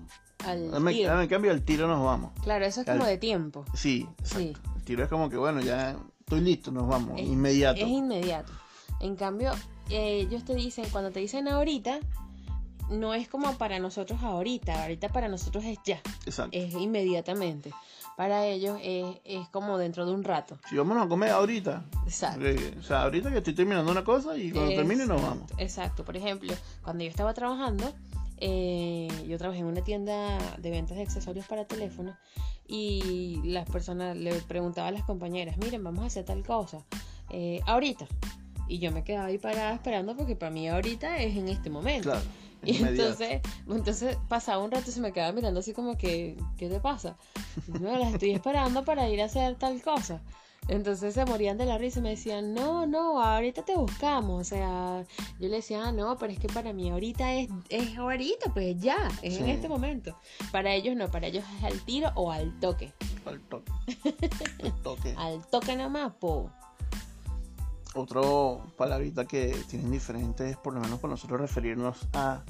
Al 0.47 0.71
Dame, 0.71 0.93
tiro. 0.93 1.11
dame 1.11 1.29
cambio 1.29 1.51
al 1.51 1.63
tiro, 1.63 1.87
nos 1.89 2.05
vamos. 2.05 2.33
Claro, 2.43 2.65
eso 2.65 2.81
es 2.83 2.89
al- 2.89 2.99
como 2.99 3.09
de 3.09 3.19
tiempo. 3.19 3.65
Sí, 3.75 4.07
exacto. 4.19 4.39
Sí. 4.39 4.53
El 4.77 4.83
tiro 4.85 5.03
es 5.05 5.09
como 5.09 5.29
que, 5.31 5.37
bueno, 5.37 5.61
ya 5.61 5.97
estoy 6.21 6.41
listo, 6.41 6.71
nos 6.71 6.87
vamos, 6.89 7.19
Es- 7.21 7.27
inmediato. 7.27 7.81
Es 7.81 7.89
inmediato. 7.89 8.53
En 9.01 9.17
cambio, 9.17 9.53
eh, 9.91 10.21
ellos 10.29 10.45
te 10.45 10.55
dicen, 10.55 10.85
cuando 10.91 11.11
te 11.11 11.21
dicen 11.21 11.49
ahorita, 11.49 11.99
no 12.91 13.15
es 13.15 13.29
como 13.29 13.57
para 13.57 13.79
nosotros 13.79 14.23
ahorita, 14.23 14.83
ahorita 14.83 15.09
para 15.09 15.29
nosotros 15.29 15.65
es 15.65 15.79
ya, 15.85 16.01
Exacto. 16.27 16.51
es 16.57 16.75
inmediatamente. 16.75 17.73
Para 18.17 18.47
ellos 18.47 18.79
es, 18.81 19.17
es 19.25 19.49
como 19.49 19.77
dentro 19.77 20.07
de 20.07 20.13
un 20.13 20.23
rato. 20.23 20.57
Si 20.71 20.77
vamos 20.77 20.97
a 21.05 21.09
comer 21.09 21.31
ahorita, 21.31 21.85
Exacto. 22.05 22.41
ok, 22.47 22.79
o 22.79 22.83
sea, 22.85 23.03
ahorita 23.03 23.31
que 23.33 23.39
estoy 23.39 23.55
terminando 23.55 23.91
una 23.91 24.05
cosa 24.05 24.37
y 24.39 24.53
cuando 24.53 24.73
termine 24.73 25.05
nos 25.07 25.21
vamos. 25.21 25.51
Exacto. 25.59 26.05
Por 26.05 26.17
ejemplo, 26.17 26.53
cuando 26.83 27.03
yo 27.03 27.11
estaba 27.11 27.35
trabajando, 27.35 27.93
eh, 28.47 29.09
yo 29.27 29.39
trabajé 29.39 29.61
en 29.61 29.67
una 29.67 29.83
tienda 29.83 30.39
de 30.59 30.71
ventas 30.71 30.99
de 30.99 31.03
accesorios 31.03 31.47
para 31.47 31.65
teléfonos 31.65 32.15
y 32.69 33.41
las 33.43 33.67
personas 33.71 34.15
le 34.19 34.35
preguntaba 34.43 34.89
a 34.89 34.91
las 34.91 35.03
compañeras, 35.05 35.57
miren, 35.57 35.83
vamos 35.83 36.05
a 36.05 36.07
hacer 36.09 36.27
tal 36.27 36.45
cosa, 36.45 36.85
eh, 37.31 37.61
ahorita. 37.65 38.07
Y 38.69 38.81
yo 38.81 38.93
me 38.93 39.03
quedaba 39.03 39.29
ahí 39.29 39.39
parada 39.39 39.73
esperando 39.73 40.15
porque 40.15 40.37
para 40.37 40.51
mí 40.51 40.69
ahorita 40.69 41.17
es 41.23 41.39
en 41.39 41.49
este 41.49 41.71
momento. 41.71 42.11
Claro. 42.11 42.25
Y 42.67 42.83
entonces, 42.83 43.43
entonces 43.69 44.17
pasaba 44.27 44.65
un 44.65 44.71
rato 44.71 44.89
y 44.89 44.93
se 44.93 45.01
me 45.03 45.13
quedaba 45.13 45.33
mirando 45.33 45.61
así 45.61 45.75
como 45.75 45.99
que, 45.99 46.39
¿qué 46.57 46.71
te 46.71 46.81
pasa? 46.81 47.15
No, 47.79 47.99
las 47.99 48.15
estoy 48.15 48.31
esperando 48.31 48.87
para 48.87 49.07
ir 49.11 49.21
a 49.21 49.27
hacer 49.27 49.57
tal 49.57 49.83
cosa. 49.83 50.23
Entonces 50.69 51.13
se 51.15 51.25
morían 51.27 51.59
de 51.59 51.67
la 51.67 51.77
risa 51.77 51.99
y 51.99 52.03
me 52.03 52.11
decían, 52.11 52.55
no, 52.55 52.87
no, 52.87 53.23
ahorita 53.23 53.63
te 53.65 53.77
buscamos. 53.77 54.41
O 54.41 54.45
sea, 54.45 55.05
yo 55.39 55.49
le 55.49 55.57
decía, 55.57 55.85
ah, 55.85 55.93
no, 55.93 56.17
pero 56.17 56.33
es 56.33 56.39
que 56.39 56.49
para 56.49 56.73
mí 56.73 56.91
ahorita 56.91 57.35
es, 57.35 57.49
es 57.69 57.99
ahorita, 57.99 58.53
pues 58.55 58.79
ya, 58.81 59.09
es 59.23 59.39
en 59.39 59.49
este 59.49 59.69
momento. 59.69 60.17
Para 60.53 60.73
ellos 60.73 60.97
no, 60.97 61.11
para 61.11 61.27
ellos 61.27 61.45
es 61.59 61.65
al 61.65 61.81
tiro 61.85 62.11
o 62.15 62.33
al 62.33 62.59
toque. 62.61 62.95
Al 63.27 63.41
toque. 63.43 63.73
Al 64.63 64.83
toque. 64.83 65.15
Al 65.19 65.47
toque 65.47 65.77
nomás, 65.77 66.13
po. 66.15 66.51
Otro 67.95 68.67
palabrita 68.77 69.25
que 69.25 69.55
tienen 69.69 69.91
diferentes, 69.91 70.57
por 70.57 70.75
lo 70.75 70.81
menos 70.81 70.99
para 70.99 71.13
nosotros 71.13 71.41
referirnos 71.41 72.09
a 72.15 72.43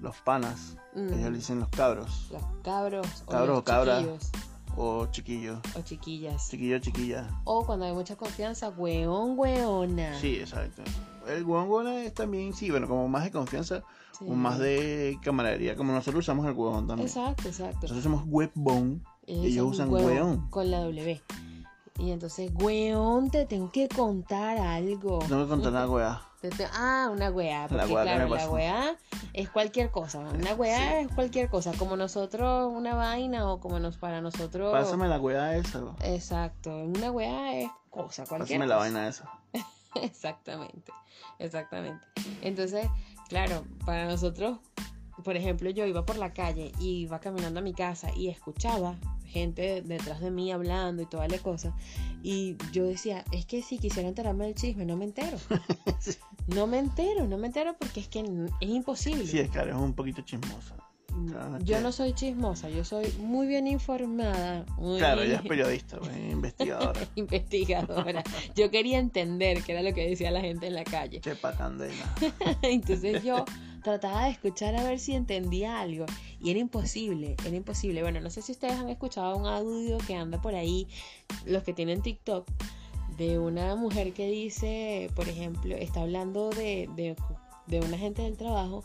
los 0.00 0.16
panas. 0.16 0.76
Mm. 0.94 1.12
Ellos 1.14 1.30
le 1.30 1.38
dicen 1.38 1.60
los 1.60 1.68
cabros 1.70 2.28
Los 2.30 2.42
cabros 2.62 3.22
o 3.24 3.30
Cabros 3.30 3.48
los 3.48 3.58
o 3.60 3.64
cabras. 3.64 3.98
chiquillos 4.00 4.30
o 4.76 5.06
chiquillos. 5.06 5.58
o 5.76 5.82
chiquillas. 5.82 6.48
Chiquillo, 6.48 6.78
chiquilla. 6.78 7.28
O 7.44 7.64
cuando 7.64 7.84
hay 7.86 7.92
mucha 7.92 8.16
confianza, 8.16 8.70
weón, 8.70 9.38
weona. 9.38 10.18
Sí, 10.20 10.36
exacto. 10.36 10.82
El 11.28 11.44
huevón 11.44 11.86
es 11.88 12.12
también, 12.14 12.52
sí, 12.52 12.70
bueno, 12.70 12.88
como 12.88 13.08
más 13.08 13.24
de 13.24 13.30
confianza 13.30 13.82
Sí. 14.18 14.24
o 14.28 14.34
más 14.34 14.58
de 14.58 15.18
camaradería, 15.22 15.76
como 15.76 15.92
nosotros 15.92 16.24
usamos 16.24 16.46
el 16.46 16.52
huevón 16.52 16.86
también. 16.86 17.08
Exacto, 17.08 17.48
exacto. 17.48 17.78
Nosotros 17.82 17.98
usamos 18.00 18.24
huevón, 18.26 19.04
ellos 19.26 19.66
usan 19.70 19.90
hueón 19.90 20.06
weón. 20.06 20.50
Con 20.50 20.70
la 20.70 20.80
W. 20.80 21.22
Y 21.98 22.10
entonces, 22.10 22.50
weón, 22.54 23.30
te 23.30 23.46
tengo 23.46 23.70
que 23.70 23.88
contar 23.88 24.58
algo. 24.58 25.20
No 25.28 25.38
me 25.38 25.46
contar 25.46 25.72
nada, 25.72 25.88
weá. 25.88 26.22
Ah, 26.74 27.08
una 27.12 27.30
weá. 27.30 27.66
Porque 27.68 27.86
La 27.86 27.92
weá 27.92 28.02
claro, 28.02 28.28
la 28.34 28.50
weá 28.50 28.96
es 29.32 29.48
cualquier 29.50 29.90
cosa. 29.90 30.18
Una 30.18 30.54
weá 30.54 30.76
Sí. 30.76 31.06
es 31.06 31.14
cualquier 31.14 31.48
cosa. 31.48 31.72
Como 31.78 31.96
nosotros, 31.96 32.72
una 32.74 32.94
vaina 32.94 33.50
o 33.50 33.60
como 33.60 33.78
nos 33.78 33.96
para 33.96 34.20
nosotros. 34.20 34.72
Pásame 34.72 35.08
la 35.08 35.20
weá 35.20 35.56
esa. 35.56 35.82
Exacto. 36.04 36.70
Una 36.76 37.10
weá 37.10 37.54
es 37.60 37.70
cosa, 37.90 38.24
cualquier 38.26 38.58
Pásame 38.58 38.66
la 38.66 38.76
vaina 38.76 39.08
esa. 39.08 39.30
Exactamente, 39.94 40.90
exactamente. 41.38 42.06
Entonces, 42.40 42.86
claro, 43.28 43.62
para 43.84 44.06
nosotros, 44.06 44.58
por 45.22 45.36
ejemplo, 45.36 45.70
yo 45.70 45.86
iba 45.86 46.04
por 46.04 46.16
la 46.16 46.32
calle 46.32 46.72
y 46.80 47.02
iba 47.02 47.20
caminando 47.20 47.60
a 47.60 47.62
mi 47.62 47.74
casa 47.74 48.10
y 48.16 48.28
escuchaba 48.28 48.96
gente 49.26 49.82
detrás 49.82 50.20
de 50.20 50.30
mí 50.30 50.52
hablando 50.52 51.02
y 51.02 51.06
toda 51.06 51.28
la 51.28 51.38
cosa. 51.38 51.74
Y 52.22 52.56
yo 52.72 52.84
decía, 52.84 53.24
es 53.32 53.46
que 53.46 53.62
si 53.62 53.78
quisiera 53.78 54.08
enterarme 54.08 54.46
del 54.46 54.54
chisme, 54.54 54.84
no 54.84 54.96
me 54.96 55.04
entero. 55.04 55.38
No 56.48 56.66
me 56.66 56.80
entero, 56.80 57.28
no 57.28 57.38
me 57.38 57.46
entero 57.46 57.76
porque 57.78 58.00
es 58.00 58.08
que 58.08 58.18
es 58.18 58.68
imposible. 58.68 59.24
Sí, 59.24 59.38
es 59.38 59.48
que 59.48 59.60
es 59.60 59.74
un 59.74 59.94
poquito 59.94 60.22
chismosa. 60.22 60.74
Yo 61.64 61.80
no 61.80 61.92
soy 61.92 62.12
chismosa, 62.12 62.68
yo 62.68 62.84
soy 62.84 63.12
muy 63.18 63.46
bien 63.46 63.66
informada. 63.66 64.64
Muy 64.78 64.98
Claro, 64.98 65.22
ella 65.22 65.36
es 65.36 65.42
periodista, 65.42 65.98
pues, 65.98 66.16
investigadora. 66.30 67.00
investigadora. 67.14 68.24
Yo 68.54 68.70
quería 68.70 68.98
entender 68.98 69.62
qué 69.62 69.72
era 69.72 69.82
lo 69.82 69.94
que 69.94 70.08
decía 70.08 70.30
la 70.30 70.40
gente 70.40 70.66
en 70.66 70.74
la 70.74 70.84
calle. 70.84 71.20
Chepa 71.20 71.56
candela. 71.56 72.14
Entonces 72.62 73.22
yo 73.22 73.44
trataba 73.82 74.24
de 74.24 74.30
escuchar 74.30 74.76
a 74.76 74.84
ver 74.84 74.98
si 74.98 75.14
entendía 75.14 75.80
algo 75.80 76.06
y 76.40 76.50
era 76.50 76.60
imposible, 76.60 77.36
era 77.44 77.56
imposible. 77.56 78.02
Bueno, 78.02 78.20
no 78.20 78.30
sé 78.30 78.42
si 78.42 78.52
ustedes 78.52 78.74
han 78.74 78.88
escuchado 78.88 79.36
un 79.36 79.46
audio 79.46 79.98
que 79.98 80.14
anda 80.14 80.40
por 80.40 80.54
ahí, 80.54 80.88
los 81.46 81.62
que 81.62 81.72
tienen 81.72 82.02
TikTok, 82.02 82.48
de 83.16 83.38
una 83.38 83.76
mujer 83.76 84.12
que 84.12 84.28
dice, 84.28 85.10
por 85.14 85.28
ejemplo, 85.28 85.76
está 85.76 86.00
hablando 86.00 86.50
de, 86.50 86.88
de, 86.96 87.16
de 87.66 87.80
una 87.80 87.96
gente 87.98 88.22
del 88.22 88.36
trabajo 88.36 88.84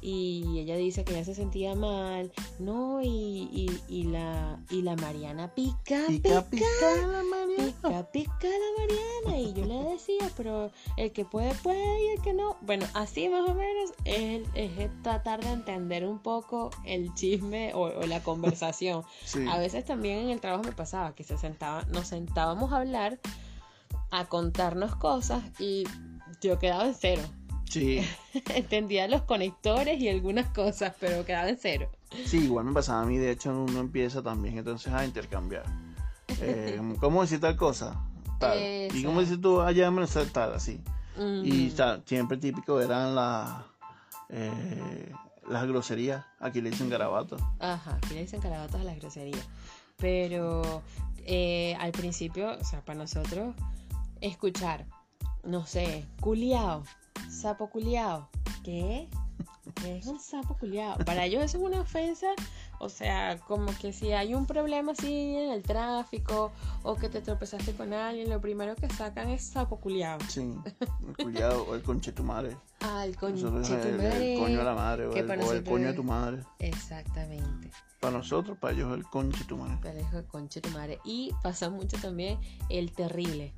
y 0.00 0.58
ella 0.58 0.76
dice 0.76 1.04
que 1.04 1.14
ella 1.14 1.24
se 1.24 1.34
sentía 1.34 1.74
mal, 1.74 2.32
no, 2.58 3.00
y, 3.02 3.08
y, 3.08 3.80
y 3.88 4.04
la, 4.04 4.58
y 4.70 4.82
la 4.82 4.94
Mariana 4.96 5.52
pica, 5.54 6.04
Pica, 6.06 6.44
pica 6.44 6.64
la 7.10 7.22
María. 7.24 7.56
pica, 7.66 8.10
pica 8.12 8.46
la 8.46 8.78
Mariana. 8.78 9.40
Y 9.40 9.52
yo 9.52 9.64
le 9.64 9.90
decía, 9.90 10.30
pero 10.36 10.70
el 10.96 11.12
que 11.12 11.24
puede, 11.24 11.54
puede 11.56 12.04
y 12.04 12.16
el 12.16 12.22
que 12.22 12.32
no. 12.34 12.56
Bueno, 12.60 12.86
así 12.94 13.28
más 13.28 13.48
o 13.48 13.54
menos 13.54 13.92
es, 14.04 14.46
es 14.54 15.02
tratar 15.02 15.42
de 15.42 15.50
entender 15.50 16.06
un 16.06 16.20
poco 16.20 16.70
el 16.84 17.12
chisme 17.14 17.72
o, 17.74 17.82
o 17.82 18.06
la 18.06 18.22
conversación. 18.22 19.02
Sí. 19.24 19.44
A 19.50 19.58
veces 19.58 19.84
también 19.84 20.18
en 20.18 20.30
el 20.30 20.40
trabajo 20.40 20.62
me 20.62 20.72
pasaba 20.72 21.14
que 21.14 21.24
se 21.24 21.36
sentaba, 21.36 21.82
nos 21.86 22.08
sentábamos 22.08 22.72
a 22.72 22.76
hablar, 22.76 23.18
a 24.10 24.26
contarnos 24.28 24.94
cosas 24.96 25.42
y 25.58 25.84
yo 26.40 26.58
quedaba 26.58 26.86
en 26.86 26.94
cero. 26.94 27.22
Sí. 27.68 28.00
Entendía 28.54 29.08
los 29.08 29.22
conectores 29.22 30.00
y 30.00 30.08
algunas 30.08 30.46
cosas, 30.48 30.94
pero 31.00 31.24
quedaba 31.24 31.48
en 31.48 31.58
cero. 31.60 31.90
Sí, 32.24 32.44
igual 32.44 32.64
me 32.66 32.72
pasaba 32.72 33.02
a 33.02 33.06
mí, 33.06 33.18
de 33.18 33.30
hecho 33.32 33.50
uno 33.50 33.80
empieza 33.80 34.22
también 34.22 34.58
entonces 34.58 34.92
a 34.92 35.04
intercambiar. 35.04 35.64
Eh, 36.40 36.80
¿Cómo 37.00 37.22
decir 37.22 37.40
tal 37.40 37.56
cosa? 37.56 38.00
Tal. 38.38 38.58
Y 38.94 39.02
cómo 39.02 39.20
dices 39.20 39.40
tú, 39.40 39.60
allá 39.60 39.90
me 39.90 40.00
lo 40.02 40.06
tal, 40.26 40.54
así. 40.54 40.80
Y 41.42 41.70
Mm, 41.70 41.74
tal, 41.76 42.02
siempre 42.04 42.36
típico 42.36 42.78
eran 42.80 43.14
las 43.14 43.48
eh, 44.28 45.10
las 45.48 45.66
groserías, 45.66 46.24
aquí 46.40 46.60
le 46.60 46.70
dicen 46.70 46.90
garabato. 46.90 47.36
Ajá, 47.58 47.96
aquí 47.96 48.14
le 48.14 48.22
dicen 48.22 48.40
carabatos 48.40 48.80
a 48.80 48.84
las 48.84 48.96
groserías. 48.96 49.46
Pero 49.96 50.82
eh, 51.24 51.74
al 51.80 51.92
principio, 51.92 52.52
o 52.60 52.64
sea, 52.64 52.84
para 52.84 52.98
nosotros, 52.98 53.54
escuchar, 54.20 54.84
no 55.44 55.64
sé, 55.66 56.04
culiao, 56.20 56.82
sapo 57.36 57.68
culiao. 57.68 58.28
¿Qué? 58.64 59.08
¿Qué 59.82 59.98
es 59.98 60.06
un 60.06 60.18
sapo 60.18 60.56
culiao? 60.56 60.96
Para 61.04 61.26
ellos 61.26 61.42
eso 61.42 61.58
es 61.58 61.64
una 61.64 61.80
ofensa 61.80 62.28
O 62.78 62.88
sea, 62.88 63.38
como 63.40 63.66
que 63.78 63.92
si 63.92 64.12
hay 64.12 64.34
un 64.34 64.46
problema 64.46 64.92
así 64.92 65.36
en 65.36 65.50
el 65.50 65.62
tráfico 65.62 66.52
o 66.82 66.96
que 66.96 67.08
te 67.08 67.20
tropezaste 67.20 67.74
con 67.74 67.92
alguien, 67.92 68.30
lo 68.30 68.40
primero 68.40 68.74
que 68.74 68.88
sacan 68.88 69.28
es 69.28 69.42
sapo 69.44 69.78
culiado. 69.78 70.18
Sí, 70.28 70.54
el 71.08 71.16
culiado 71.16 71.64
o 71.64 71.74
el 71.74 71.82
conche 71.82 72.12
tu 72.12 72.22
madre. 72.22 72.56
Ah, 72.80 73.04
el 73.04 73.12
Nosotros 73.12 73.68
conche 73.68 73.76
tu 73.76 73.88
el, 73.88 74.38
coño 74.38 74.58
de 74.58 74.64
la 74.64 74.74
madre 74.74 75.06
o 75.06 75.14
el, 75.14 75.26
para 75.26 75.44
o 75.44 75.52
el 75.52 75.64
coño 75.64 75.88
de 75.88 75.94
tu 75.94 76.04
madre. 76.04 76.42
Exactamente. 76.58 77.70
Para 78.00 78.18
nosotros, 78.18 78.56
para 78.58 78.74
ellos 78.74 78.94
el 78.94 79.04
conche 79.04 79.44
tu 79.44 79.56
madre. 79.56 79.78
Pero 79.82 80.00
es 80.00 80.12
el 80.12 80.24
conche 80.24 80.60
tu 80.60 80.70
madre. 80.70 81.00
Y 81.04 81.32
pasa 81.42 81.70
mucho 81.70 81.98
también 81.98 82.38
el 82.68 82.92
terrible. 82.92 83.52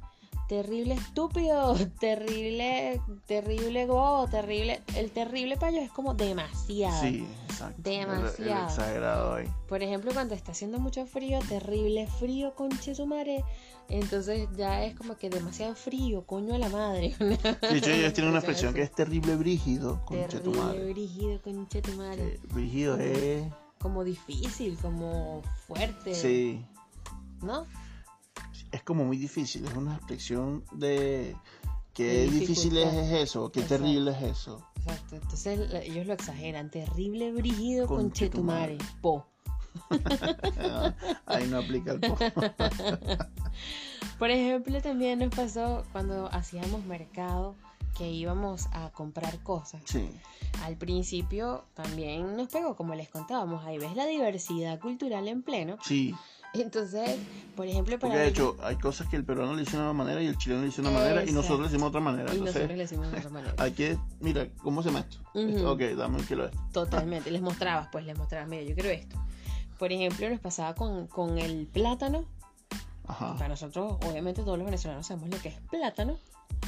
Terrible 0.49 0.95
estúpido, 0.95 1.75
terrible, 2.01 3.01
terrible 3.27 3.87
go, 3.87 4.27
terrible. 4.31 4.81
El 4.97 5.11
terrible 5.11 5.57
para 5.59 5.73
ellos 5.73 5.85
es 5.85 5.93
como 5.93 6.15
demasiado. 6.15 7.01
Sí, 7.03 7.27
exacto. 7.49 7.91
El- 7.91 7.95
El, 7.97 8.07
Demasiado. 8.07 8.67
exagerado 8.69 9.35
ahí. 9.35 9.47
Por 9.69 9.83
ejemplo, 9.83 10.11
cuando 10.15 10.35
está 10.35 10.53
haciendo 10.53 10.79
mucho 10.79 11.05
frío, 11.07 11.39
terrible 11.49 12.07
frío, 12.19 12.55
conche 12.55 12.95
su 12.95 13.07
madre. 13.07 13.45
Entonces 13.91 14.49
ya 14.57 14.85
es 14.85 14.95
como 14.95 15.17
que 15.17 15.29
demasiado 15.31 15.75
frío, 15.75 16.25
coño 16.27 16.55
a 16.55 16.59
la 16.59 16.69
madre. 16.71 17.15
De 17.19 17.77
hecho, 17.79 17.91
ellos 17.91 18.13
tienen 18.15 18.31
una 18.31 18.39
expresión 18.41 18.73
que 18.73 18.83
es 18.83 18.93
terrible 18.93 19.37
brígido, 19.37 20.03
conche 20.07 20.41
tu 20.41 20.53
Terrible, 20.53 20.93
brígido, 20.93 21.43
conche 21.43 21.83
tu 21.83 21.93
madre. 21.93 22.39
Que 22.41 22.55
brígido 22.55 22.97
es. 22.99 23.45
Como 23.79 24.03
difícil, 24.03 24.77
como 24.79 25.43
fuerte. 25.67 26.15
Sí, 26.15 26.65
¿No? 27.43 27.65
Es 28.73 28.83
como 28.83 29.05
muy 29.05 29.17
difícil. 29.17 29.65
Es 29.67 29.75
una 29.75 29.95
expresión 29.97 30.65
de. 30.73 31.37
Qué 31.95 32.29
difícil 32.31 32.77
es, 32.77 32.93
eso, 33.13 33.51
qué 33.51 33.61
Exacto. 33.61 33.83
terrible 33.83 34.13
es 34.13 34.23
eso. 34.23 34.65
Exacto. 34.77 35.17
Entonces 35.17 35.73
ellos 35.85 36.07
lo 36.07 36.13
exageran. 36.13 36.71
Terrible, 36.71 37.33
brígido, 37.33 37.87
conche 37.89 38.29
tu 38.31 38.39
Conchetumare. 38.39 38.77
madre. 38.77 38.79
Po. 39.01 39.27
Ahí 41.27 41.47
no 41.49 41.59
aplica 41.59 41.93
el 41.93 42.01
po. 42.01 42.17
Por 44.19 44.31
ejemplo, 44.31 44.81
también 44.81 45.19
nos 45.21 45.35
pasó 45.35 45.85
cuando 45.93 46.29
hacíamos 46.33 46.85
mercado 46.85 47.55
que 47.97 48.11
íbamos 48.11 48.67
a 48.73 48.91
comprar 48.91 49.43
cosas. 49.43 49.83
Sí, 49.85 50.11
Al 50.63 50.77
principio 50.77 51.65
también 51.75 52.37
nos 52.37 52.49
pegó, 52.49 52.77
como 52.77 52.95
les 52.95 53.09
contábamos, 53.09 53.65
ahí 53.65 53.79
ves 53.79 53.95
la 53.97 54.07
diversidad 54.07 54.79
cultural 54.81 55.29
en 55.29 55.43
pleno. 55.43 55.77
sí. 55.85 56.15
Entonces, 56.55 57.17
por 57.57 57.67
ejemplo, 57.67 57.99
para 57.99 58.13
Porque 58.13 58.23
de 58.25 58.29
hecho, 58.29 58.57
hay 58.63 58.77
cosas 58.77 59.07
que 59.09 59.17
el 59.17 59.25
peruano 59.25 59.55
le 59.55 59.63
hizo 59.63 59.77
de 59.77 59.83
una 59.83 59.93
manera 59.93 60.23
y 60.23 60.27
el 60.27 60.37
chileno 60.39 60.63
le 60.63 60.69
hizo 60.69 60.83
de 60.83 60.89
una 60.89 60.99
manera 60.99 61.25
y 61.25 61.33
nosotros 61.33 61.61
le 61.61 61.67
hicimos 61.67 61.83
de 61.83 61.89
otra 61.89 62.01
manera. 62.01 62.29
y 62.35 62.39
Entonces, 62.39 62.55
nosotros 62.55 62.77
le 62.77 62.83
decimos 62.83 63.11
de 63.13 63.19
otra 63.19 63.31
manera. 63.31 63.55
hay 63.59 63.73
que. 63.73 63.99
Mira, 64.21 64.49
¿cómo 64.63 64.83
se 64.83 64.89
llama 64.91 65.01
esto? 65.09 65.19
Ok, 65.71 65.81
dame 65.97 66.17
un 66.19 66.25
kilo 66.27 66.45
de 66.45 66.51
esto. 66.51 66.63
Totalmente, 66.73 67.31
les 67.31 67.43
mostrabas, 67.43 67.89
pues 67.93 68.05
les 68.07 68.17
mostrabas, 68.17 68.49
mira, 68.49 68.63
yo 68.63 68.75
quiero 68.75 68.89
esto. 68.91 69.17
Por 69.79 69.93
ejemplo, 69.93 70.29
nos 70.31 70.41
pasaba 70.41 70.75
con, 70.75 71.07
con 71.07 71.39
el 71.39 71.67
plátano. 71.67 72.25
Ajá. 73.07 73.35
Para 73.35 73.49
nosotros, 73.49 73.97
obviamente, 74.07 74.43
todos 74.43 74.59
los 74.59 74.65
venezolanos 74.67 75.07
sabemos 75.07 75.31
lo 75.31 75.39
que 75.41 75.49
es 75.49 75.61
plátano, 75.71 76.19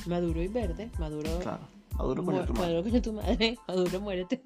maduro 0.07 0.43
y 0.43 0.49
verde. 0.49 0.91
Maduro, 0.99 1.39
Claro. 1.41 1.61
Maduro 1.99 2.25
con 2.25 2.35
tu 2.47 2.53
madre. 2.55 2.61
maduro 2.67 2.83
coño 2.83 3.03
tu 3.03 3.13
madre, 3.13 3.59
maduro 3.69 4.01
muérete. 4.01 4.43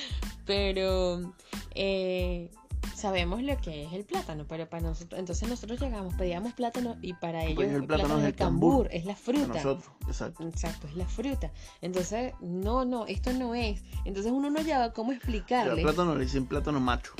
Pero 0.46 1.32
eh, 1.74 2.50
sabemos 2.96 3.42
lo 3.42 3.56
que 3.58 3.84
es 3.84 3.92
el 3.92 4.04
plátano, 4.04 4.44
pero 4.48 4.68
para 4.68 4.82
nosotros, 4.88 5.20
entonces 5.20 5.48
nosotros 5.48 5.78
llegamos, 5.80 6.14
pedíamos 6.14 6.54
plátano 6.54 6.96
y 7.02 7.12
para 7.14 7.44
ellos 7.44 7.56
Pues 7.56 7.72
el 7.72 7.84
plátano 7.84 8.18
es 8.18 8.24
el 8.24 8.34
cambur, 8.34 8.86
cambur. 8.86 8.88
es 8.92 9.04
la 9.04 9.14
Para 9.14 9.24
fruta. 9.24 9.46
nosotros, 9.62 9.84
exacto. 10.08 10.48
Exacto, 10.48 10.86
es 10.88 10.96
la 10.96 11.04
fruta. 11.06 11.52
Entonces, 11.82 12.32
no, 12.40 12.84
no, 12.84 13.06
esto 13.06 13.32
no 13.32 13.54
es. 13.54 13.82
Entonces 14.04 14.32
uno 14.32 14.48
no 14.50 14.60
lleva 14.62 14.92
cómo 14.92 15.10
El 15.12 15.18
explicarle. 15.18 15.82
plátano 15.82 16.14
le 16.14 16.24
dicen 16.24 16.46
plátano 16.46 16.80
macho, 16.80 17.12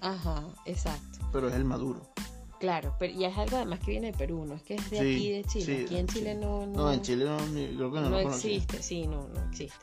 Ajá, 0.00 0.44
exacto. 0.66 1.18
pero 1.32 1.48
es 1.48 1.54
el 1.54 1.64
maduro. 1.64 2.00
Claro, 2.60 2.94
pero 2.98 3.12
y 3.12 3.24
es 3.24 3.36
algo 3.36 3.56
además 3.56 3.80
que 3.80 3.90
viene 3.90 4.12
de 4.12 4.16
Perú, 4.16 4.44
no 4.46 4.54
es 4.54 4.62
que 4.62 4.76
es 4.76 4.88
de 4.90 4.98
Sí, 5.00 5.14
aquí 5.16 5.30
de 5.32 5.44
Chile. 5.44 5.64
sí, 5.64 5.82
aquí 5.84 5.96
en 5.96 6.08
sí. 6.08 6.18
Chile 6.18 6.34
no, 6.36 6.64
no, 6.64 6.72
No, 6.84 6.92
en 6.92 7.02
Chile 7.02 7.24
no, 7.26 7.36
creo 7.36 7.92
que 7.92 8.00
no, 8.00 8.08
no 8.10 8.18
existe, 8.20 8.82
sí, 8.82 9.06
no, 9.06 9.28
no 9.28 9.44
existe. 9.50 9.76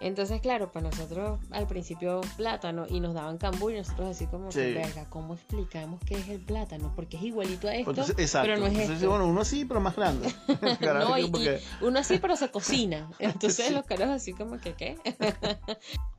Entonces, 0.00 0.40
claro, 0.40 0.70
para 0.72 0.90
nosotros 0.90 1.40
al 1.50 1.66
principio 1.66 2.20
plátano 2.36 2.86
y 2.88 3.00
nos 3.00 3.14
daban 3.14 3.38
cambur 3.38 3.72
y 3.72 3.76
nosotros 3.78 4.08
así 4.10 4.26
como 4.26 4.50
que, 4.50 4.74
verga, 4.74 5.06
¿cómo 5.08 5.34
explicamos 5.34 6.00
qué 6.04 6.16
es 6.18 6.28
el 6.28 6.40
plátano? 6.40 6.92
Porque 6.94 7.16
es 7.16 7.22
igualito 7.22 7.68
a 7.68 7.74
esto, 7.74 7.86
Pues 7.94 7.98
entonces, 8.08 8.18
exacto. 8.24 8.46
pero 8.48 8.60
no 8.60 8.66
es 8.66 8.72
Entonces, 8.72 8.96
esto. 8.96 9.08
bueno, 9.10 9.26
uno 9.26 9.44
sí, 9.44 9.64
pero 9.64 9.80
más 9.80 9.96
grande. 9.96 10.32
No, 11.08 11.18
y, 11.18 11.30
porque- 11.30 11.60
y 11.80 11.84
uno 11.84 11.98
así, 11.98 12.18
pero 12.18 12.36
se 12.36 12.50
cocina. 12.50 13.08
Entonces 13.18 13.66
Sí. 13.68 13.72
los 13.74 13.84
caros 13.84 14.08
así 14.08 14.32
como 14.32 14.58
que, 14.58 14.74
¿qué? 14.74 14.98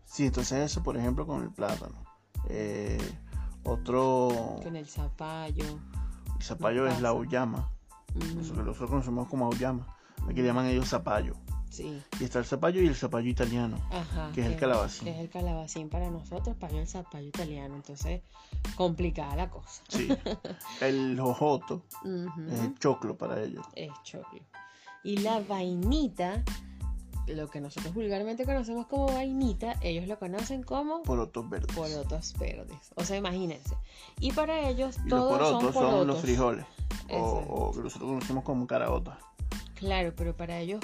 Sí, 0.06 0.26
entonces 0.26 0.60
eso, 0.72 0.82
por 0.84 0.98
ejemplo, 0.98 1.28
con 1.28 1.44
el 1.44 1.52
plátano. 1.52 2.04
Eh, 2.50 2.98
otro, 3.63 4.60
Con 4.63 4.76
el 4.76 4.88
zapallo. 4.88 5.66
el 6.38 6.42
zapallo 6.44 6.88
es 6.88 7.02
la 7.02 7.10
auyama. 7.10 7.70
mm, 8.16 8.38
Nosotros, 8.38 8.66
nosotros 8.66 8.90
conocemos 8.90 9.28
como 9.28 9.46
auyama. 9.46 9.96
Aquí 10.26 10.42
le 10.42 10.48
llaman 10.48 10.66
ellos 10.68 10.88
zapallo. 10.90 11.36
Sí, 11.69 12.01
Y 12.19 12.23
está 12.25 12.39
el 12.39 12.45
zapallo 12.45 12.82
y 12.82 12.88
el 12.88 12.95
zapallo 12.95 13.30
italiano. 13.30 13.77
ajá. 13.91 14.32
Que 14.34 14.41
es 14.41 14.47
el 14.47 14.56
calabacín. 14.58 15.06
Que 15.06 15.12
es 15.12 15.19
el 15.19 15.30
calabacín 15.30 15.89
para 15.89 16.10
nosotros, 16.10 16.56
para 16.58 16.77
el 16.77 16.88
zapallo 16.88 17.27
italiano. 17.27 17.75
Entonces, 17.75 18.21
complicada 18.75 19.36
la 19.36 19.49
cosa. 19.49 19.82
Sí. 19.89 20.08
El 20.82 21.19
jojoto 21.19 21.84
es 22.51 22.60
el 22.60 22.77
choclo 22.80 23.17
para 23.17 23.41
ellos. 23.41 23.65
es 23.75 23.91
choclo. 24.03 24.39
Y 25.03 25.17
la 25.19 25.39
vainita, 25.39 26.43
lo 27.27 27.47
que 27.49 27.62
nosotros 27.62 27.93
vulgarmente 27.93 28.45
conocemos 28.45 28.88
como 28.88 29.08
vainita, 29.08 29.75
ellos 29.82 30.08
lo 30.08 30.17
conocen 30.19 30.63
como 30.63 31.01
Porotos 31.03 31.49
verdes. 31.49 31.75
porotos 31.75 32.34
verdes. 32.38 32.91
O 32.95 33.03
sea, 33.03 33.17
imagínense. 33.17 33.75
Y 34.19 34.32
para 34.32 34.67
ellos 34.69 34.97
y 35.06 35.10
los 35.10 35.19
todos 35.19 35.38
porotos 35.38 35.62
son 35.63 35.73
son, 35.73 35.84
porotos. 35.84 36.08
los 36.08 36.19
frijoles. 36.21 36.65
O, 37.10 37.17
o 37.19 37.71
que 37.71 37.80
nosotros 37.80 38.10
conocemos 38.10 38.43
como 38.43 38.67
caraotas. 38.67 39.17
Claro, 39.75 40.13
pero 40.15 40.36
para 40.36 40.58
ellos 40.60 40.82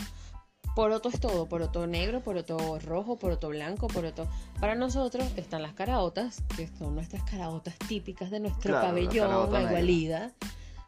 poroto 0.76 1.10
es 1.10 1.20
todo, 1.20 1.48
poroto 1.48 1.88
negro, 1.88 2.22
poroto 2.22 2.80
rojo, 2.80 3.18
poroto 3.18 3.50
blanco, 3.50 3.88
poroto. 3.88 4.28
Para 4.60 4.76
nosotros 4.76 5.26
están 5.36 5.62
las 5.62 5.74
caraotas, 5.74 6.44
que 6.56 6.68
son 6.68 6.96
nuestras 6.96 7.24
caraotas 7.24 7.76
típicas 7.88 8.32
de 8.32 8.40
nuestro 8.40 8.72
Claro, 8.72 8.82
la 8.82 8.88
pabellón, 8.90 9.28
caraota 9.28 9.52
la 9.52 9.58
negra. 9.60 9.72
gualida, 9.72 10.32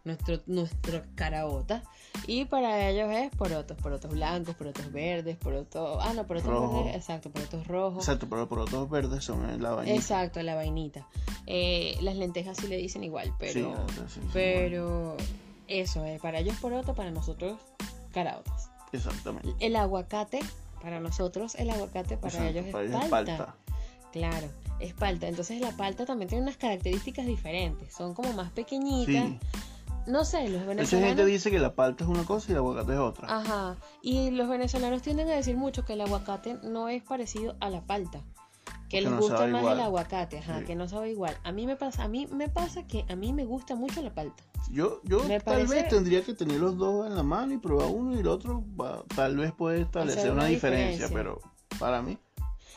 nuestro, 0.03 0.39
nuestro 0.47 1.03
caraota. 1.15 1.83
Y 2.27 2.45
para 2.45 2.89
ellos 2.89 3.09
es 3.11 3.29
porotos, 3.35 3.77
porotos 3.77 4.11
blancos, 4.11 4.55
porotos 4.55 4.91
verdes, 4.91 5.37
porotos... 5.37 5.99
Ah, 6.01 6.13
no, 6.13 6.25
porotos 6.25 6.49
Rojo. 6.49 6.83
verdes, 6.83 6.95
exacto, 6.95 7.29
porotos 7.29 7.67
rojos. 7.67 8.03
Exacto, 8.03 8.27
pero 8.29 8.47
porotos 8.47 8.89
verdes 8.89 9.23
son 9.23 9.47
en 9.49 9.61
la 9.61 9.71
vainita. 9.71 9.95
Exacto, 9.97 10.41
la 10.41 10.55
vainita. 10.55 11.07
Eh, 11.45 11.97
las 12.01 12.15
lentejas 12.15 12.57
sí 12.57 12.67
le 12.67 12.77
dicen 12.77 13.03
igual, 13.03 13.33
pero... 13.37 13.75
Sí, 13.87 13.93
sí, 13.95 14.01
sí, 14.15 14.19
pero 14.33 15.15
eso, 15.67 16.03
eh, 16.05 16.17
para 16.21 16.39
ellos 16.39 16.55
poroto, 16.59 16.95
para 16.95 17.11
nosotros 17.11 17.59
caraotas. 18.11 18.71
Exactamente. 18.95 19.53
El 19.59 19.75
aguacate, 19.75 20.39
para 20.81 20.99
nosotros 20.99 21.55
el 21.55 21.69
aguacate, 21.69 22.17
para 22.17 22.33
Exacto, 22.33 22.49
ellos 22.49 22.65
es 22.65 22.71
palta. 22.71 23.09
palta. 23.09 23.55
Claro, 24.11 24.47
es 24.79 24.93
palta. 24.93 25.27
Entonces 25.27 25.59
la 25.61 25.71
palta 25.71 26.05
también 26.05 26.29
tiene 26.29 26.43
unas 26.43 26.57
características 26.57 27.25
diferentes. 27.25 27.93
Son 27.93 28.13
como 28.13 28.31
más 28.33 28.51
pequeñitas. 28.51 29.29
Sí. 29.29 29.39
No 30.07 30.23
sé, 30.23 30.47
los 30.49 30.65
venezolanos... 30.65 31.09
gente 31.09 31.25
dice 31.25 31.49
que 31.49 31.57
la 31.57 31.73
palta 31.73 32.03
es 32.03 32.09
una 32.09 32.23
cosa 32.25 32.47
y 32.49 32.51
el 32.51 32.57
aguacate 32.59 32.93
es 32.93 32.99
otra. 32.99 33.27
Ajá. 33.27 33.75
Y 34.01 34.29
los 34.29 34.47
venezolanos 34.47 35.01
tienden 35.01 35.27
a 35.29 35.33
decir 35.33 35.57
mucho 35.57 35.83
que 35.83 35.93
el 35.93 36.01
aguacate 36.01 36.57
no 36.63 36.89
es 36.89 37.01
parecido 37.01 37.55
a 37.59 37.69
la 37.69 37.81
palta. 37.81 38.21
Que 38.89 38.97
Que 38.97 39.01
les 39.01 39.11
no 39.11 39.17
gusta 39.19 39.47
más 39.47 39.61
igual. 39.61 39.77
el 39.79 39.83
aguacate, 39.83 40.37
ajá, 40.39 40.59
Sí. 40.59 40.65
que 40.65 40.75
no 40.75 40.87
sabe 40.87 41.09
igual. 41.09 41.35
A 41.43 41.51
mí 41.51 41.65
me 41.65 41.75
pasa, 41.75 42.03
a 42.03 42.07
mí 42.07 42.27
me 42.27 42.49
pasa 42.49 42.85
que 42.85 43.03
a 43.09 43.15
mí 43.15 43.33
me 43.33 43.43
gusta 43.45 43.73
mucho 43.75 44.01
la 44.03 44.13
palta. 44.13 44.43
Yo, 44.71 45.01
yo 45.03 45.23
Me 45.23 45.39
tal 45.39 45.55
parece- 45.55 45.73
vez 45.73 45.87
tendría 45.89 46.23
que 46.23 46.33
tener 46.35 46.59
los 46.59 46.77
dos 46.77 47.07
en 47.07 47.15
la 47.15 47.23
mano 47.23 47.53
y 47.53 47.57
probar 47.57 47.87
uno 47.89 48.15
y 48.15 48.19
el 48.19 48.27
otro 48.27 48.63
tal 49.15 49.37
vez 49.37 49.51
puede 49.53 49.81
establecer 49.81 50.25
una, 50.31 50.41
una 50.41 50.45
diferencia, 50.45 51.07
diferencia. 51.07 51.17
pero 51.17 51.41
para 51.79 52.01
mí, 52.03 52.17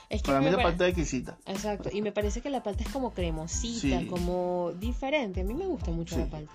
Es 0.09 0.23
que 0.23 0.29
para 0.29 0.41
mí 0.41 0.47
la 0.47 0.53
pare- 0.53 0.63
palta 0.71 0.85
es 0.87 0.91
exquisita. 0.97 1.37
Exacto, 1.45 1.91
y 1.93 2.01
me 2.01 2.11
parece 2.13 2.41
que 2.41 2.49
la 2.49 2.63
palta 2.63 2.83
es 2.85 2.89
como 2.91 3.13
cremosita, 3.13 4.01
Sí. 4.01 4.07
como 4.07 4.73
diferente. 4.79 5.43
A 5.43 5.45
mí 5.45 5.53
me 5.53 5.67
gusta 5.67 5.91
mucho 5.91 6.15
Sí. 6.15 6.23
la 6.23 6.27
palta. 6.31 6.53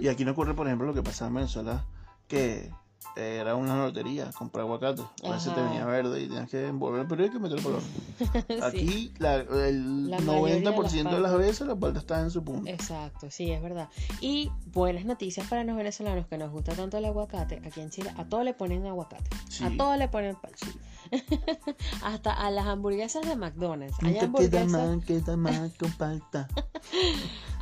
Y 0.00 0.08
aquí 0.08 0.24
no 0.24 0.32
ocurre, 0.32 0.54
por 0.54 0.66
ejemplo, 0.66 0.86
lo 0.88 0.94
que 0.94 1.02
pasaba 1.04 1.28
en 1.28 1.34
Venezuela, 1.36 1.84
que 2.26 2.70
era 3.14 3.54
una 3.54 3.76
lotería, 3.84 4.30
comprar 4.36 4.64
aguacate. 4.64 5.02
A 5.24 5.30
veces 5.30 5.54
te 5.54 5.60
venía 5.62 5.84
verde 5.84 6.22
y 6.22 6.26
tenías 6.28 6.48
que 6.50 6.66
envolver 6.66 7.02
el 7.02 7.06
periódico 7.06 7.36
y 7.36 7.40
meter 7.40 7.58
el 7.58 7.64
color. 7.64 7.80
Sí. 8.48 8.58
Aquí 8.62 9.12
la- 9.18 9.36
el 9.36 10.10
La 10.10 10.18
mayoría 10.20 10.54
de 10.56 10.62
90% 10.64 11.10
de 11.10 11.20
las 11.20 11.36
veces 11.36 11.66
la 11.66 11.76
palta 11.76 11.98
está 12.00 12.20
en 12.20 12.30
su 12.30 12.42
punto. 12.42 12.68
Exacto, 12.70 13.30
sí, 13.30 13.50
es 13.52 13.62
verdad. 13.62 13.88
Y 14.20 14.50
buenas 14.72 15.04
noticias 15.04 15.46
para 15.48 15.64
los 15.64 15.76
venezolanos 15.76 16.26
que 16.26 16.38
nos 16.38 16.50
gusta 16.50 16.74
tanto 16.74 16.96
el 16.98 17.04
aguacate. 17.04 17.60
Aquí 17.66 17.80
en 17.80 17.90
Chile 17.90 18.12
a 18.16 18.24
todo 18.24 18.42
le 18.42 18.54
ponen 18.54 18.86
aguacate. 18.86 19.28
Sí. 19.50 19.64
A 19.64 19.76
todo 19.76 19.96
le 19.96 20.08
ponen 20.08 20.34
palta. 20.36 20.66
Hasta 22.02 22.32
a 22.32 22.50
las 22.50 22.66
hamburguesas 22.66 23.26
de 23.26 23.36
McDonald's. 23.36 23.96
Hay 24.02 24.12
Nunca 24.14 24.18
queda 24.18 24.60
hamburguesas, 24.62 24.70
mal, 24.70 25.04
queda 25.04 25.36
mal 25.36 25.72
con 25.78 25.92
palta. 25.92 26.48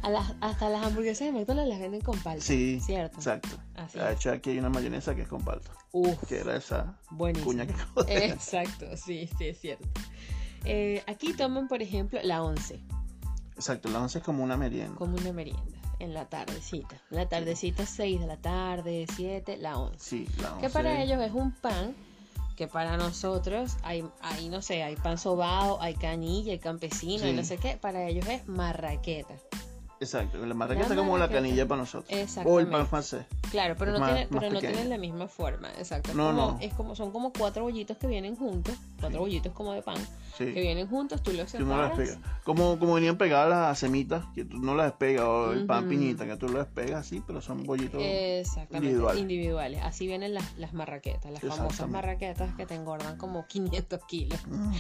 a 0.03 0.11
las, 0.11 0.35
hasta 0.41 0.69
las 0.69 0.85
hamburguesas 0.87 1.27
de 1.27 1.33
McDonald's 1.33 1.69
las 1.71 1.81
venden 1.81 2.01
con 2.01 2.19
palta. 2.19 2.45
Sí, 2.45 2.81
¿Cierto? 2.81 3.17
exacto. 3.17 3.57
Así 3.77 3.99
De 3.99 4.05
es. 4.07 4.13
hecho, 4.15 4.33
aquí 4.33 4.51
hay 4.51 4.59
una 4.59 4.71
mayonesa 4.71 5.15
que 5.15 5.23
es 5.23 5.29
con 5.29 5.43
palta, 5.45 5.71
Uf, 5.93 6.19
que 6.29 6.39
era 6.39 6.57
esa 6.57 6.99
buenísimo. 7.11 7.47
cuña 7.53 7.67
que 7.67 7.73
decir. 8.13 8.31
Exacto, 8.33 8.87
sí, 8.97 9.29
sí, 9.39 9.49
es 9.49 9.61
cierto. 9.61 9.89
Eh, 10.65 11.03
aquí 11.07 11.33
toman, 11.35 11.69
por 11.69 11.83
ejemplo, 11.83 12.19
la 12.23 12.43
once. 12.43 12.81
Exacto, 13.57 13.89
la 13.91 14.01
once 14.01 14.19
es 14.19 14.25
como 14.25 14.43
una 14.43 14.57
merienda. 14.57 14.97
como 14.97 15.17
una 15.17 15.33
merienda 15.33 15.63
en 16.01 16.13
la 16.13 16.29
tardecita. 16.29 17.01
La 17.11 17.29
tardecita 17.29 17.87
6 17.87 18.21
de 18.21 18.27
la 18.27 18.37
tarde, 18.39 19.07
7, 19.15 19.57
la 19.59 19.79
11. 19.79 19.99
Sí, 20.01 20.27
la 20.41 20.55
once. 20.55 20.67
Que 20.67 20.73
para 20.73 21.01
ellos 21.03 21.21
es 21.23 21.33
un 21.33 21.53
pan 21.53 21.95
que 22.57 22.69
para 22.69 22.97
nosotros 22.97 23.77
hay, 23.83 24.05
hay 24.21 24.49
no 24.49 24.63
sé, 24.63 24.83
hay 24.83 24.97
pan 24.97 25.19
sobao, 25.19 25.81
hay 25.81 25.95
canilla, 25.95 26.53
hay 26.53 26.59
campesino, 26.59 27.27
y 27.27 27.31
Sí. 27.31 27.37
no 27.37 27.45
sé 27.45 27.59
qué. 27.59 27.77
Para 27.77 28.07
ellos 28.09 28.27
es 28.29 28.47
marraqueta. 28.47 29.35
Exacto, 30.01 30.45
la 30.45 30.55
marraqueta 30.55 30.89
La 30.89 30.95
es 30.95 30.99
como 31.01 31.17
la 31.17 31.29
canilla 31.31 31.67
para 31.67 31.81
nosotros. 31.83 32.37
O 32.45 32.61
el 32.61 32.67
pan 32.69 32.87
francés. 32.87 33.25
Claro, 33.51 33.75
pero 33.79 33.93
no, 33.93 34.01
más- 34.01 34.13
tiene, 34.13 34.27
más 34.31 34.41
pero 34.41 34.53
no 34.53 34.61
tienen 34.61 34.91
la 34.91 34.99
misma 34.99 35.29
forma, 35.29 35.69
exacto. 35.79 36.13
No, 36.15 36.27
como, 36.27 36.33
no. 36.53 36.59
Es 36.61 36.75
como, 36.75 36.95
son 36.97 37.11
como 37.11 37.33
cuatro 37.33 37.63
bollitos 37.63 37.97
que 37.97 38.07
vienen 38.07 38.37
juntos, 38.37 38.75
cuatro 39.01 39.21
bollitos 39.21 39.53
como 39.53 39.73
de 39.73 39.83
pan, 39.83 39.97
Sí. 40.37 40.47
que 40.53 40.61
vienen 40.61 40.89
juntos, 40.89 41.23
tú 41.23 41.33
los 41.33 41.51
Tú 41.53 41.65
no 41.65 41.77
las 41.81 41.97
separas. 41.97 42.19
Como, 42.43 42.79
como 42.79 42.95
venían 42.95 43.17
pegadas 43.17 43.49
las 43.49 43.79
semitas, 43.79 44.25
que 44.35 44.45
tú 44.45 44.59
no 44.59 44.75
las 44.75 44.87
despegas, 44.87 45.25
o 45.25 45.53
el 45.53 45.65
pan 45.67 45.89
piñita, 45.89 46.27
que 46.27 46.37
tú 46.37 46.49
lo 46.49 46.59
despegas 46.59 47.07
así, 47.07 47.23
pero 47.27 47.41
son 47.41 47.65
bollitos. 47.65 48.01
Exactamente, 48.03 48.89
individuales. 48.89 49.23
individuales. 49.23 49.81
Así 49.85 50.07
vienen 50.07 50.35
las, 50.35 50.59
las 50.59 50.73
marraquetas, 50.75 51.31
las 51.33 51.43
famosas 51.43 51.89
marraquetas 51.89 52.55
que 52.57 52.67
te 52.67 52.75
engordan 52.75 53.17
como 53.17 53.47
500 53.49 54.05
kilos. 54.07 54.41
Mm, 54.49 54.73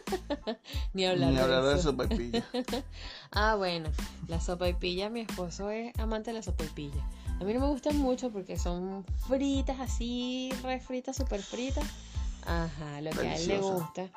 Ni 0.94 1.04
hablar, 1.06 1.30
Ni 1.30 1.36
de, 1.36 1.42
hablar 1.42 1.62
de 1.64 1.74
eso. 1.74 1.90
sopa 1.90 2.04
y 2.04 2.16
pilla. 2.16 2.44
Ah, 3.32 3.54
bueno, 3.54 3.90
la 4.26 4.40
sopa 4.40 4.68
y 4.68 4.72
pilla, 4.74 5.08
mi 5.08 5.20
esposo 5.20 5.70
es 5.70 5.96
amante 5.98 6.30
de 6.30 6.38
la 6.38 6.42
sopa 6.42 6.64
y 6.64 6.68
pilla. 6.68 7.06
A 7.40 7.44
mí 7.44 7.54
no 7.54 7.60
me 7.60 7.66
gustan 7.68 7.96
mucho 7.96 8.30
porque 8.30 8.58
son 8.58 9.04
fritas 9.28 9.78
así, 9.78 10.50
refritas, 10.62 11.16
súper 11.16 11.40
fritas. 11.42 11.84
Ajá, 12.44 13.00
lo 13.02 13.10
que 13.10 13.28
a 13.28 13.36
él 13.36 13.48
le 13.48 13.58
gusta. 13.58 14.08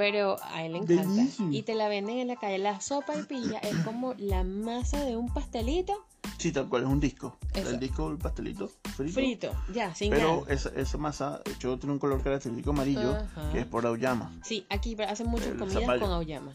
Pero 0.00 0.38
a 0.54 0.64
él 0.64 0.72
le 0.72 0.78
encanta. 0.78 1.26
Y 1.50 1.60
te 1.60 1.74
la 1.74 1.86
venden 1.90 2.20
en 2.20 2.28
la 2.28 2.36
calle. 2.36 2.56
La 2.56 2.80
sopa 2.80 3.14
y 3.18 3.22
pilla 3.24 3.58
es 3.58 3.76
como 3.84 4.14
la 4.16 4.44
masa 4.44 5.04
de 5.04 5.14
un 5.14 5.28
pastelito 5.28 5.92
Sí, 6.40 6.52
tal 6.52 6.70
cual, 6.70 6.84
es 6.84 6.88
un 6.88 7.00
disco. 7.00 7.36
Eso. 7.52 7.68
El 7.68 7.78
disco, 7.78 8.10
el 8.10 8.16
pastelito 8.16 8.70
frito. 8.96 9.12
frito, 9.12 9.50
ya, 9.74 9.94
sin 9.94 10.10
Pero 10.10 10.46
esa, 10.48 10.70
esa 10.70 10.96
masa, 10.96 11.42
de 11.44 11.52
hecho, 11.52 11.78
tiene 11.78 11.92
un 11.92 11.98
color 11.98 12.22
característico 12.22 12.70
amarillo, 12.70 13.14
Ajá. 13.14 13.52
que 13.52 13.60
es 13.60 13.66
por 13.66 13.84
auyama. 13.84 14.32
Sí, 14.42 14.64
aquí 14.70 14.96
hacen 15.06 15.26
muchas 15.26 15.48
El 15.48 15.58
comidas 15.58 15.82
zapallo. 15.82 16.00
con 16.00 16.10
auyama. 16.12 16.52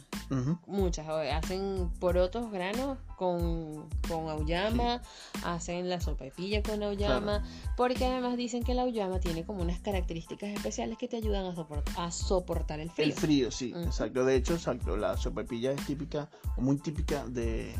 Muchas, 0.65 1.07
hacen 1.07 1.91
porotos 1.99 2.51
granos 2.51 2.97
con, 3.15 3.87
con 4.07 4.27
auyama, 4.29 5.03
hacen 5.43 5.87
la 5.87 6.01
sopa 6.01 6.23
de 6.23 6.31
pilla 6.31 6.63
con 6.63 6.81
auyama, 6.81 7.43
porque 7.77 8.05
además 8.05 8.37
dicen 8.37 8.63
que 8.63 8.73
la 8.73 8.81
auyama 8.81 9.19
tiene 9.19 9.45
como 9.45 9.61
unas 9.61 9.79
características 9.81 10.49
especiales 10.49 10.97
que 10.97 11.07
te 11.07 11.17
ayudan 11.17 11.45
a, 11.45 11.55
sopor- 11.55 11.83
a 11.97 12.09
soportar 12.11 12.79
el 12.79 12.89
frío. 12.89 13.05
El 13.05 13.13
frío, 13.13 13.51
sí, 13.51 13.71
exacto. 13.77 14.25
De 14.25 14.35
hecho, 14.35 14.55
exacto, 14.55 14.97
la 14.97 15.15
sopapilla 15.15 15.71
es 15.73 15.85
típica, 15.85 16.27
o 16.57 16.61
muy 16.61 16.77
típica 16.77 17.23
de 17.27 17.75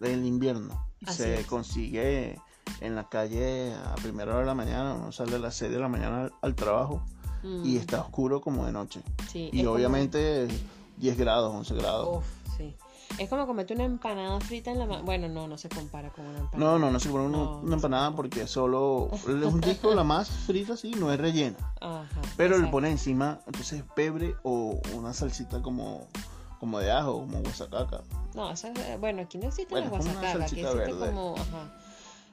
del 0.00 0.24
invierno. 0.24 0.91
Así 1.06 1.22
se 1.22 1.40
es. 1.40 1.46
consigue 1.46 2.38
en 2.80 2.94
la 2.94 3.08
calle 3.08 3.74
a 3.74 3.94
primera 3.96 4.32
hora 4.32 4.40
de 4.40 4.46
la 4.46 4.54
mañana, 4.54 4.94
uno 4.94 5.12
sale 5.12 5.36
a 5.36 5.38
las 5.38 5.54
6 5.56 5.70
de 5.72 5.78
la 5.78 5.88
mañana 5.88 6.22
al, 6.24 6.32
al 6.42 6.54
trabajo 6.54 7.02
Mm, 7.44 7.64
y 7.66 7.76
está 7.76 8.00
oscuro 8.02 8.40
como 8.40 8.66
de 8.66 8.72
noche. 8.72 9.02
sí, 9.28 9.50
Y 9.52 9.58
es 9.60 9.64
como- 9.64 9.74
obviamente 9.76 10.46
10 10.98 11.18
grados, 11.18 11.52
11 11.52 11.74
grados. 11.74 12.18
Uf, 12.18 12.24
sí. 12.56 12.76
Es 13.18 13.28
como 13.28 13.46
comerte 13.48 13.74
una 13.74 13.82
empanada 13.84 14.38
frita 14.40 14.70
en 14.70 14.78
la 14.78 14.86
mano. 14.86 15.02
Bueno, 15.02 15.28
no, 15.28 15.48
no 15.48 15.58
se 15.58 15.68
compara 15.68 16.10
con 16.10 16.24
una 16.24 16.38
empanada. 16.38 16.72
No, 16.72 16.78
no, 16.78 16.90
no 16.92 17.00
se 17.00 17.08
pone 17.10 17.24
una, 17.26 17.36
No, 17.38 17.58
una 17.58 17.68
no 17.70 17.74
empanada 17.74 18.10
se 18.10 18.16
porque 18.16 18.46
solo 18.46 19.10
es 19.12 19.26
un 19.26 19.60
disco, 19.60 19.92
la 19.92 20.04
más 20.04 20.30
frita, 20.30 20.76
sí, 20.76 20.92
no 20.92 21.12
es 21.12 21.18
rellena. 21.18 21.56
Ajá. 21.80 22.06
Pero 22.36 22.56
le 22.58 22.68
pone 22.68 22.90
encima, 22.90 23.40
entonces, 23.46 23.82
pebre 23.96 24.36
o 24.44 24.80
una 24.94 25.12
salsita 25.12 25.60
como, 25.60 26.06
como 26.62 26.78
de 26.78 26.92
ajo, 26.92 27.18
como 27.18 27.40
guasacaca. 27.40 28.04
No, 28.36 28.52
eh, 28.52 28.96
bueno, 29.00 29.22
aquí 29.22 29.36
no 29.36 29.48
existe 29.48 29.74
Bueno, 29.74 29.90
la 29.90 29.98
es 29.98 30.06
como 30.06 30.10
una 30.12 30.20
guasacaca, 30.20 30.44
aquí 30.44 30.60
existe 30.60 30.78
verde. 30.78 31.06
como, 31.08 31.34
ajá. 31.36 31.76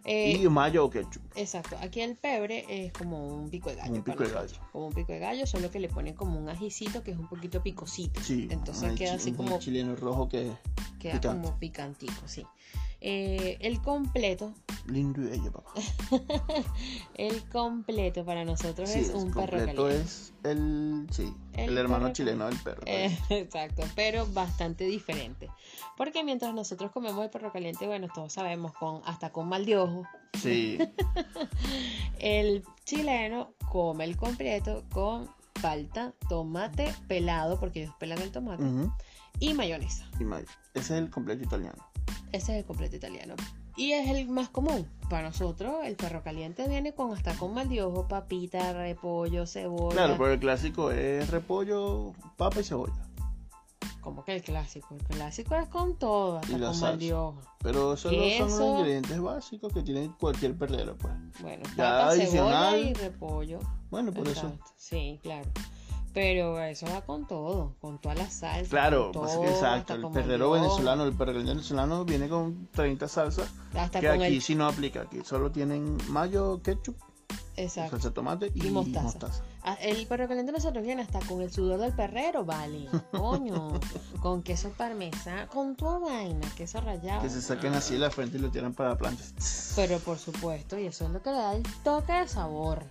Eh, 0.06 0.40
y 0.40 0.48
mayo 0.50 0.86
o 0.86 0.90
ketchup. 0.92 1.24
Exacto, 1.36 1.76
aquí 1.82 2.02
el 2.02 2.16
pebre 2.16 2.64
es 2.70 2.94
como 2.94 3.26
un 3.28 3.50
pico 3.50 3.72
de 3.72 3.78
gallo. 3.78 3.92
Un 3.96 4.04
pico 4.04 4.24
de 4.24 4.30
gallo. 4.30 4.56
Como 4.72 4.86
un 4.86 4.94
pico 4.94 5.14
de 5.14 5.18
gallo, 5.20 5.48
solo 5.48 5.72
que 5.72 5.80
le 5.80 5.90
ponen 5.90 6.14
como 6.14 6.38
un 6.40 6.48
ajicito 6.48 7.02
que 7.04 7.10
es 7.10 7.18
un 7.18 7.28
poquito 7.28 7.64
picosito. 7.64 8.22
Sí, 8.22 8.48
Entonces 8.52 8.92
un 8.92 8.96
queda 8.96 9.16
así 9.16 9.32
un 9.32 9.38
como, 9.38 9.58
chileno 9.58 9.96
rojo 9.96 10.30
que 10.30 10.52
queda 11.00 11.14
picante. 11.20 11.28
como 11.42 11.58
picantico, 11.58 12.28
sí. 12.28 12.46
Eh, 13.02 13.58
el 13.62 13.82
completo, 13.82 14.54
lindo 14.88 15.22
y 15.22 15.26
bello, 15.26 15.52
papá. 15.52 15.72
el 17.16 17.44
completo 17.50 18.26
para 18.26 18.46
nosotros 18.46 18.90
Sí, 18.90 19.00
es 19.00 19.10
un 19.10 19.32
perro 19.34 19.58
caliente. 19.58 19.96
es 20.02 20.34
el, 20.44 21.08
sí, 21.12 21.34
El 21.54 21.70
el, 21.72 21.78
hermano 21.78 22.12
chileno 22.14 22.46
del 22.46 22.58
perro. 22.58 22.82
Eh, 22.86 23.18
exacto, 23.30 23.84
pero 23.96 24.26
bastante 24.28 24.86
diferente. 24.86 25.50
Porque 25.98 26.24
mientras 26.24 26.54
nosotros 26.54 26.92
comemos 26.92 27.24
el 27.24 27.30
perro 27.30 27.52
caliente, 27.52 27.86
bueno, 27.88 28.08
todos 28.14 28.34
sabemos, 28.34 28.74
con 28.74 29.02
hasta 29.06 29.32
con 29.32 29.48
mal 29.50 29.66
de 29.66 29.78
ojo, 29.78 30.04
Sí, 30.34 30.78
el 32.20 32.64
chileno 32.86 33.54
come 33.72 34.04
el 34.06 34.16
completo 34.16 34.84
con 34.92 35.30
palta, 35.62 36.14
tomate 36.30 36.94
pelado, 37.08 37.60
porque 37.60 37.84
ellos 37.84 37.96
pelan 38.00 38.22
el 38.22 38.32
tomate, 38.32 38.64
y 39.40 39.54
mayonesa. 39.54 40.08
y 40.20 40.24
mayo. 40.24 40.46
Ese 40.74 40.96
es 40.96 41.04
el 41.04 41.10
completo 41.10 41.44
italiano. 41.44 41.84
Ese 42.32 42.54
es 42.54 42.60
el 42.60 42.66
completo 42.66 42.96
italiano. 42.96 43.36
Y 43.80 43.94
es 43.94 44.10
el 44.10 44.28
más 44.28 44.50
común. 44.50 44.86
Para 45.10 45.30
nosotros, 45.30 45.76
el 45.86 45.96
perro 45.96 46.22
caliente 46.22 46.68
viene 46.68 46.94
con 46.94 47.14
hasta 47.14 47.34
con 47.36 47.54
mal 47.54 47.70
de 47.70 47.82
ojo, 47.82 48.10
papita, 48.10 48.74
repollo, 48.74 49.48
cebolla. 49.48 49.96
Claro, 49.96 50.16
pero 50.18 50.34
el 50.34 50.40
clásico 50.40 50.92
es 50.92 51.30
repollo, 51.30 52.12
papa 52.36 52.60
y 52.60 52.64
cebolla. 52.66 53.02
Como 54.02 54.26
que 54.26 54.36
el 54.36 54.44
clásico. 54.44 54.96
El 54.96 55.06
clásico 55.06 55.56
es 55.56 55.70
con 55.70 55.96
todo, 55.98 56.40
hasta 56.40 56.60
con 56.60 56.80
mal 56.82 57.00
de 57.00 57.14
ojo. 57.14 57.40
Pero 57.64 57.94
esos 57.94 58.12
no 58.12 58.48
son 58.48 58.50
los 58.50 58.80
ingredientes 58.80 59.22
básicos 59.22 59.72
que 59.74 59.82
tiene 59.82 60.12
cualquier 60.20 60.58
perrero, 60.58 60.98
pues. 60.98 61.14
Bueno, 61.40 61.64
Ya 61.78 61.84
papa, 61.84 62.12
cebolla 62.12 62.12
adicional. 62.12 62.80
y 62.80 62.94
repollo. 62.96 63.60
Bueno, 63.90 64.12
por 64.12 64.28
eso. 64.28 64.52
Sí, 64.76 65.22
claro. 65.24 65.50
Pero 66.14 66.60
eso 66.60 66.88
va 66.88 67.02
con 67.02 67.28
todo, 67.28 67.76
con 67.80 68.00
todas 68.00 68.18
las 68.18 68.34
salsas. 68.34 68.70
Claro, 68.70 69.12
pues 69.14 69.36
exacto. 69.36 69.94
El 69.94 70.02
perrero 70.12 70.50
mandioca, 70.50 70.62
venezolano, 70.74 71.04
el 71.06 71.14
perro 71.14 71.32
caliente 71.34 71.52
venezolano 71.54 72.04
viene 72.06 72.28
con 72.28 72.68
30 72.72 73.08
salsas. 73.08 73.48
Hasta 73.76 74.00
que 74.00 74.10
aquí 74.10 74.24
el. 74.24 74.42
sí 74.42 74.56
no 74.56 74.68
aplica. 74.68 75.02
Aquí 75.02 75.20
solo 75.24 75.52
tienen 75.52 75.98
mayo, 76.10 76.62
ketchup, 76.64 76.96
Exacto. 77.56 77.92
salsa 77.92 78.08
de 78.10 78.14
tomate 78.16 78.52
y, 78.56 78.68
Y 78.68 78.72
mostaza. 78.72 79.04
mostaza. 79.04 79.44
Ah, 79.64 79.74
El 79.82 80.08
perro 80.08 80.28
caliente 80.28 80.52
nosotros 80.52 80.84
viene 80.84 81.02
hasta 81.04 81.20
con 81.20 81.42
el 81.42 81.52
sudor 81.52 81.80
del 81.80 81.94
perrero, 81.94 82.44
vale. 82.44 82.88
Coño. 83.12 83.80
con 84.20 84.42
queso 84.42 84.70
parmesano, 84.72 85.48
con 85.50 85.76
toda 85.76 86.00
vaina, 86.00 86.48
queso 86.56 86.82
rallado. 86.82 87.22
Que 87.22 87.30
se 87.30 87.42
saquen 87.42 87.74
así 87.76 87.94
de 87.94 88.00
la 88.00 88.10
frente 88.10 88.38
y 88.38 88.42
lo 88.42 88.50
tiran 88.50 88.74
para 88.74 88.90
la 88.90 88.98
plancha. 88.98 89.24
Pero 89.76 90.00
por 90.00 90.18
supuesto, 90.18 90.80
y 90.80 90.88
eso 90.88 91.06
es 91.06 91.12
lo 91.12 91.22
que 91.22 91.30
le 91.30 91.38
da 91.38 91.54
el 91.56 91.64
toque 91.84 92.14
de 92.14 92.28
sabor. 92.28 92.84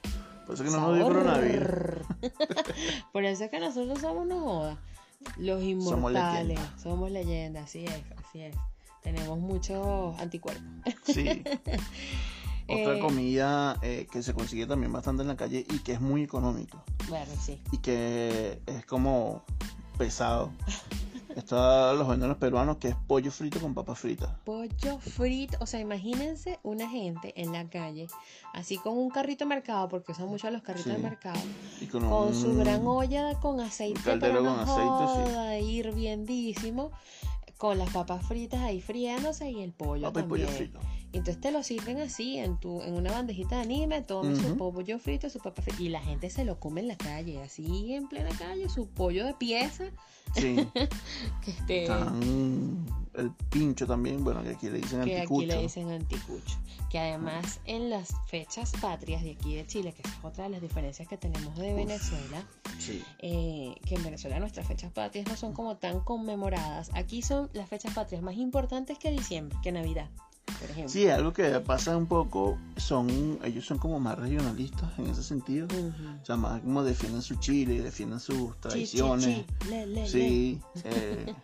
Por 0.48 0.54
eso 0.54 0.64
que 0.64 0.70
no 0.70 0.80
nos 0.80 0.96
dio 0.96 1.04
coronavirus. 1.06 2.06
Por 3.12 3.22
eso 3.26 3.44
es 3.44 3.50
que 3.50 3.60
nosotros 3.60 3.98
somos 4.00 4.26
no 4.26 4.40
joda. 4.40 4.78
Los 5.36 5.62
inmortales. 5.62 6.58
Somos 6.82 7.10
leyendas, 7.10 7.64
así 7.64 7.84
es, 7.84 8.02
así 8.16 8.40
es. 8.40 8.56
Tenemos 9.02 9.38
muchos 9.38 10.18
anticuerpos. 10.18 10.64
Sí. 11.04 11.44
Otra 12.66 12.96
Eh, 12.96 12.98
comida 12.98 13.78
eh, 13.82 14.06
que 14.10 14.22
se 14.22 14.32
consigue 14.32 14.66
también 14.66 14.90
bastante 14.90 15.20
en 15.20 15.28
la 15.28 15.36
calle 15.36 15.66
y 15.70 15.80
que 15.80 15.92
es 15.92 16.00
muy 16.00 16.22
económico 16.22 16.82
Bueno, 17.10 17.30
sí. 17.38 17.60
y 17.70 17.78
que 17.78 18.62
es 18.64 18.86
como 18.86 19.44
pesado. 19.98 20.50
Está 21.36 21.92
los 21.92 22.08
venden 22.08 22.28
los 22.30 22.38
peruanos 22.38 22.78
que 22.78 22.88
es 22.88 22.96
pollo 23.06 23.30
frito 23.30 23.60
con 23.60 23.72
papas 23.74 23.98
fritas. 24.00 24.28
Pollo 24.44 24.98
frito, 24.98 25.56
o 25.60 25.66
sea, 25.66 25.78
imagínense 25.78 26.58
una 26.64 26.88
gente 26.88 27.32
en 27.40 27.52
la 27.52 27.68
calle, 27.68 28.08
así 28.54 28.76
con 28.78 28.98
un 28.98 29.08
carrito 29.10 29.44
de 29.44 29.50
mercado, 29.50 29.88
porque 29.88 30.12
usan 30.12 30.26
mucho 30.28 30.50
los 30.50 30.62
carritos 30.62 30.86
Sí. 30.90 30.96
de 30.96 30.98
mercado, 30.98 31.38
Y 31.80 31.86
con, 31.86 32.08
con 32.08 32.28
un- 32.28 32.34
su 32.34 32.56
gran 32.56 32.84
olla 32.86 33.38
con 33.38 33.60
aceite, 33.60 34.00
caldero 34.00 34.38
con 34.42 34.58
aceite, 34.58 35.60
sí. 35.60 35.64
hirviendísimo, 35.76 36.90
con 37.56 37.78
las 37.78 37.90
papas 37.90 38.24
fritas 38.26 38.60
ahí 38.60 38.80
friándose 38.80 39.50
y 39.50 39.62
el 39.62 39.72
pollo 39.72 40.02
Papa 40.04 40.20
y 40.20 40.22
pollo 40.24 40.46
también. 40.46 40.70
frito. 40.70 40.80
Entonces 41.12 41.40
te 41.40 41.50
lo 41.50 41.62
sirven 41.62 41.98
así 42.00 42.36
en 42.38 42.58
tu 42.58 42.82
en 42.82 42.94
una 42.94 43.10
bandejita 43.12 43.56
de 43.56 43.62
anime, 43.62 44.02
tome 44.02 44.36
su 44.36 44.46
Ujú. 44.48 44.56
pollo 44.72 44.98
frito, 44.98 45.30
su 45.30 45.38
papa 45.38 45.62
frita, 45.62 45.82
y 45.82 45.88
la 45.88 46.02
gente 46.02 46.28
se 46.28 46.44
lo 46.44 46.60
come 46.60 46.82
en 46.82 46.88
la 46.88 46.96
calle, 46.98 47.40
así 47.42 47.94
en 47.94 48.08
plena 48.08 48.28
calle, 48.38 48.68
su 48.68 48.88
pollo 48.88 49.24
de 49.24 49.32
pieza, 49.34 49.84
Sí. 50.36 50.56
que 51.42 51.50
este 51.50 51.82
Están 51.84 52.84
el 53.14 53.30
pincho 53.50 53.86
también, 53.86 54.22
bueno, 54.22 54.42
que 54.42 54.50
aquí 54.50 54.68
le 54.68 54.78
dicen 54.78 55.00
que 55.02 55.12
aquí 55.14 55.20
anticucho. 55.22 55.46
le 55.46 55.62
dicen 55.62 55.90
anticucho. 55.90 56.58
Que 56.90 56.98
además 56.98 57.60
en 57.64 57.88
las 57.90 58.10
fechas 58.26 58.72
patrias 58.80 59.22
de 59.22 59.32
aquí 59.32 59.54
de 59.56 59.66
Chile, 59.66 59.92
que 59.94 60.02
es 60.02 60.14
otra 60.22 60.44
de 60.44 60.50
las 60.50 60.60
diferencias 60.60 61.08
que 61.08 61.16
tenemos 61.16 61.56
de 61.56 61.72
Venezuela, 61.72 62.42
Sí. 62.78 63.02
eh, 63.20 63.74
que 63.86 63.94
en 63.94 64.04
Venezuela 64.04 64.38
nuestras 64.38 64.66
fechas 64.68 64.92
patrias 64.92 65.26
no 65.26 65.36
son 65.36 65.52
como 65.54 65.76
tan 65.78 66.00
conmemoradas. 66.00 66.90
Aquí 66.94 67.22
son 67.22 67.48
las 67.54 67.68
fechas 67.68 67.94
patrias 67.94 68.22
más 68.22 68.36
importantes 68.36 68.98
que 68.98 69.10
diciembre, 69.10 69.56
que 69.62 69.72
Navidad. 69.72 70.08
Por 70.60 70.70
ejemplo. 70.70 70.88
Sí, 70.88 71.08
algo 71.08 71.32
que 71.32 71.48
pasa 71.60 71.96
un 71.96 72.06
poco, 72.06 72.58
son 72.76 73.38
ellos 73.44 73.66
son 73.66 73.78
como 73.78 74.00
más 74.00 74.18
regionalistas 74.18 74.98
en 74.98 75.06
ese 75.08 75.22
sentido. 75.22 75.66
Ujú. 75.66 75.88
O 76.22 76.24
sea, 76.24 76.36
más 76.36 76.60
como 76.60 76.82
defienden 76.82 77.22
su 77.22 77.36
Chile, 77.36 77.82
defienden 77.82 78.20
sus 78.20 78.36
Chi, 78.36 78.44
chi, 78.46 78.60
tradiciones. 78.60 79.24
chi, 79.26 79.68
le, 79.68 79.86
le, 79.86 80.00
le. 80.02 80.08
Sí, 80.08 80.60
eh, 80.84 81.34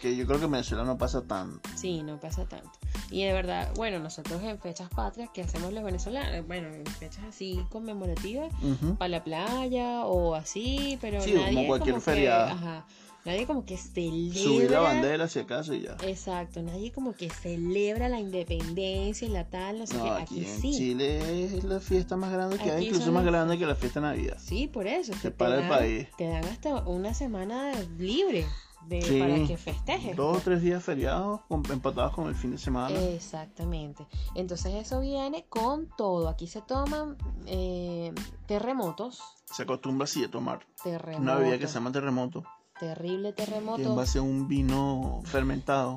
que 0.00 0.16
yo 0.16 0.26
creo 0.26 0.38
que 0.38 0.44
en 0.46 0.50
Venezuela 0.52 0.84
no 0.84 0.96
pasa 0.98 1.22
tanto. 1.22 1.68
Sí, 1.74 2.02
no 2.02 2.18
pasa 2.18 2.44
tanto. 2.46 2.70
Y 3.10 3.24
de 3.24 3.32
verdad, 3.32 3.72
bueno, 3.76 3.98
nosotros 3.98 4.42
en 4.42 4.58
fechas 4.58 4.88
patrias 4.90 5.30
que 5.34 5.42
hacemos 5.42 5.72
los 5.72 5.82
venezolanos, 5.82 6.46
bueno, 6.46 6.68
en 6.68 6.86
fechas 6.86 7.24
así 7.24 7.60
conmemorativas, 7.70 8.52
Ujú. 8.62 8.96
para 8.96 9.08
la 9.08 9.24
playa 9.24 10.04
o 10.06 10.34
así, 10.34 10.96
pero 11.00 11.20
Sí, 11.20 11.32
como 11.32 11.44
nadie 11.44 11.66
cualquier 11.66 11.94
como 11.94 12.00
feriado. 12.04 12.46
que, 12.46 12.52
ajá, 12.52 12.84
nadie 13.24 13.46
como 13.46 13.64
que 13.64 13.76
celebra. 13.76 14.38
Subir 14.40 14.70
la 14.70 14.80
bandera 14.80 15.28
si 15.28 15.38
acaso 15.40 15.74
y 15.74 15.82
ya. 15.82 15.96
Exacto, 16.02 16.62
nadie 16.62 16.92
como 16.92 17.12
que 17.14 17.30
celebra 17.30 18.08
la 18.08 18.20
independencia 18.20 19.26
y 19.26 19.30
la 19.30 19.48
tal, 19.48 19.78
no 19.80 19.86
sé 19.86 19.96
No, 19.96 20.04
qué. 20.04 20.10
aquí, 20.10 20.22
Aquí, 20.40 20.44
en 20.50 20.60
sí. 20.60 20.70
Chile 20.72 21.44
es 21.56 21.64
la 21.64 21.80
fiesta 21.80 22.16
más 22.16 22.32
grande 22.32 22.56
que 22.58 22.64
hay, 22.64 22.76
Aquí 22.76 22.84
incluso 22.86 23.04
son 23.06 23.14
más 23.14 23.24
grande 23.24 23.58
que 23.58 23.66
la 23.66 23.74
fiesta 23.74 24.00
de 24.00 24.06
Navidad. 24.06 24.36
Sí, 24.38 24.66
por 24.68 24.86
eso. 24.86 25.12
Se 25.14 25.30
para 25.30 25.60
el 25.62 25.68
país. 25.68 26.08
Te 26.16 26.26
dan 26.28 26.44
hasta 26.44 26.74
una 26.86 27.14
semana 27.14 27.72
libre 27.98 28.46
de, 28.86 29.02
Sí, 29.02 29.18
para 29.20 29.34
que 29.46 29.56
festejes. 29.58 30.16
Dos 30.16 30.38
o 30.38 30.40
tres 30.40 30.62
días 30.62 30.82
feriados 30.82 31.40
empatados 31.50 32.14
con 32.14 32.28
el 32.28 32.34
fin 32.34 32.52
de 32.52 32.58
semana. 32.58 32.98
Exactamente. 32.98 34.06
Entonces 34.34 34.74
eso 34.74 35.00
viene 35.00 35.44
con 35.48 35.88
todo. 35.96 36.28
Aquí 36.28 36.46
se 36.46 36.62
toman 36.62 37.16
eh, 37.46 38.12
terremotos. 38.46 39.20
Se 39.44 39.62
acostumbra 39.64 40.04
así 40.04 40.24
a 40.24 40.30
tomar 40.30 40.66
Terremotos. 40.82 41.20
una 41.20 41.34
bebida 41.34 41.58
que 41.58 41.66
se 41.68 41.74
llama 41.74 41.92
terremoto, 41.92 42.42
Terrible 42.80 43.34
que 43.34 43.42
es 43.42 43.48
en 43.48 43.54
terremoto. 43.54 43.94
base 43.94 44.18
a 44.18 44.22
un 44.22 44.48
vino 44.48 45.20
fermentado. 45.24 45.96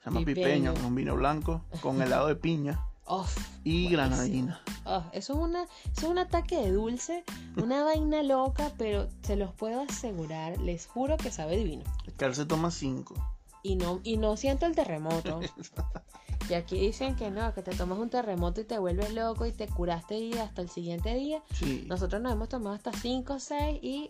Se 0.00 0.10
llama 0.10 0.20
pipeño, 0.24 0.72
Pipeño. 0.74 0.86
un 0.88 0.94
vino 0.94 1.14
blanco 1.16 1.62
con 1.80 2.02
helado 2.02 2.26
de 2.28 2.36
piña 2.36 2.84
Uf, 3.08 3.36
y 3.64 3.84
buenísimo. 3.84 3.90
granadina. 3.96 4.60
Ah, 4.84 5.08
eso, 5.12 5.32
es 5.34 5.38
una, 5.38 5.62
eso 5.62 5.70
es 5.94 6.04
un 6.04 6.18
ataque 6.18 6.56
de 6.56 6.72
dulce, 6.72 7.24
una 7.56 7.82
vaina 7.84 8.22
loca, 8.22 8.72
pero 8.76 9.08
se 9.22 9.36
los 9.36 9.52
puedo 9.54 9.82
asegurar, 9.82 10.58
les 10.58 10.86
juro 10.86 11.16
que 11.16 11.30
sabe 11.30 11.56
divino. 11.56 11.84
Carl 12.16 12.34
se 12.34 12.44
toma 12.46 12.70
cinco. 12.70 13.14
Y 13.62 13.76
no, 13.76 14.00
y 14.04 14.16
no 14.16 14.36
siento 14.36 14.66
el 14.66 14.74
terremoto. 14.74 15.40
Y 16.48 16.54
aquí 16.54 16.78
dicen 16.78 17.16
que 17.16 17.28
no, 17.28 17.52
que 17.54 17.62
te 17.62 17.74
tomas 17.74 17.98
un 17.98 18.08
terremoto 18.08 18.60
y 18.60 18.64
te 18.64 18.78
vuelves 18.78 19.12
loco 19.12 19.46
y 19.46 19.52
te 19.52 19.66
curaste 19.66 20.16
y 20.16 20.32
hasta 20.34 20.62
el 20.62 20.68
siguiente 20.70 21.12
día. 21.16 21.42
Sí. 21.52 21.84
Nosotros 21.88 22.22
nos 22.22 22.32
hemos 22.32 22.48
tomado 22.48 22.76
hasta 22.76 22.92
5 22.92 23.32
o 23.34 23.40
6 23.40 23.80
y 23.82 24.08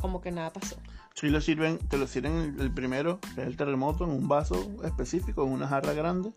como 0.00 0.20
que 0.20 0.32
nada 0.32 0.52
pasó. 0.52 0.74
Sí, 1.14 1.28
lo 1.30 1.40
sirven, 1.40 1.78
te 1.78 1.96
lo 1.96 2.06
sirven 2.08 2.56
el, 2.58 2.72
primero, 2.72 3.20
que 3.34 3.42
es 3.42 3.46
el 3.46 3.56
terremoto, 3.56 4.04
en 4.04 4.10
un 4.10 4.26
vaso 4.28 4.56
específico, 4.84 5.44
en 5.44 5.52
una 5.52 5.68
jarra 5.68 5.92
grande. 5.92 6.32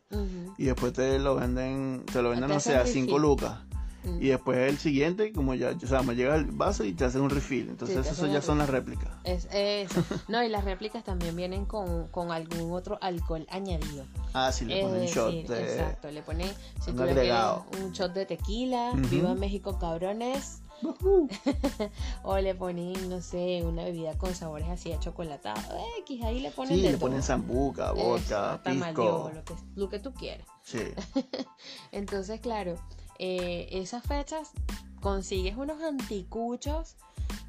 Y 0.58 0.66
después 0.66 0.94
te 0.94 1.18
lo 1.20 1.36
venden, 1.36 2.04
te 2.12 2.22
lo 2.22 2.30
venden, 2.30 2.50
no 2.50 2.60
sé, 2.60 2.76
a 2.76 2.86
5 2.86 3.06
refill. 3.08 3.22
lucas. 3.22 3.60
Y 4.22 4.30
después 4.30 4.58
el 4.70 4.78
siguiente, 4.78 5.34
como 5.34 5.54
ya, 5.54 5.72
o 5.84 5.88
sea, 5.88 6.02
me 6.02 6.16
llega 6.16 6.36
el 6.36 6.46
vaso 6.46 6.86
y 6.86 6.94
te 6.94 7.04
hacen 7.04 7.22
un 7.22 7.30
refill. 7.30 7.68
Entonces, 7.70 8.06
Sí, 8.06 8.14
eso 8.14 8.28
ya 8.28 8.42
son 8.42 8.58
las 8.58 8.70
réplicas. 8.70 9.10
Es, 9.26 9.50
eso. 9.52 10.02
No, 10.30 10.42
y 10.44 10.48
las 10.48 10.64
réplicas 10.64 11.04
también 11.04 11.36
vienen 11.36 11.66
con, 11.66 12.08
con 12.08 12.32
algún 12.32 12.72
otro 12.72 12.98
alcohol 13.02 13.46
añadido. 13.50 14.06
Ah, 14.34 14.52
sí, 14.54 14.64
le 14.64 14.80
Es 14.80 14.86
ponen 14.86 15.06
shot 15.08 15.32
decir, 15.34 15.48
de. 15.50 15.62
Exacto, 15.74 16.10
le 16.12 16.22
ponen 16.22 16.50
si 16.82 16.92
un 16.92 16.96
tú 16.98 17.04
le 17.04 17.12
agregado. 17.12 17.66
quieres 17.70 17.86
un 17.86 17.92
shot 17.92 18.14
de 18.14 18.26
tequila, 18.28 18.92
viva 19.10 19.34
México 19.36 19.78
cabrones. 19.78 20.62
o 22.24 22.38
le 22.38 22.56
ponen, 22.56 23.10
no 23.10 23.22
sé, 23.22 23.62
una 23.64 23.84
bebida 23.84 24.18
con 24.18 24.34
sabores 24.36 24.68
así 24.70 24.92
a 24.92 25.00
chocolatado, 25.00 25.60
X, 26.00 26.24
ahí 26.24 26.40
le 26.40 26.52
ponen 26.52 26.76
Sí, 26.78 26.82
de 26.84 26.92
le 26.92 26.98
ponen 26.98 27.24
zambuca, 27.24 27.92
vodka, 27.92 28.62
pisco. 28.64 29.32
lo 29.34 29.44
que, 29.44 29.54
lo 29.76 29.90
que 29.90 30.00
tú 30.00 30.14
quieras. 30.14 30.48
Sí, 30.64 30.80
Entonces, 31.92 32.40
claro, 32.40 32.76
eh, 33.20 33.68
esas 33.72 34.04
fechas 34.04 34.52
consigues 35.02 35.56
unos 35.58 35.82
anticuchos 35.82 36.96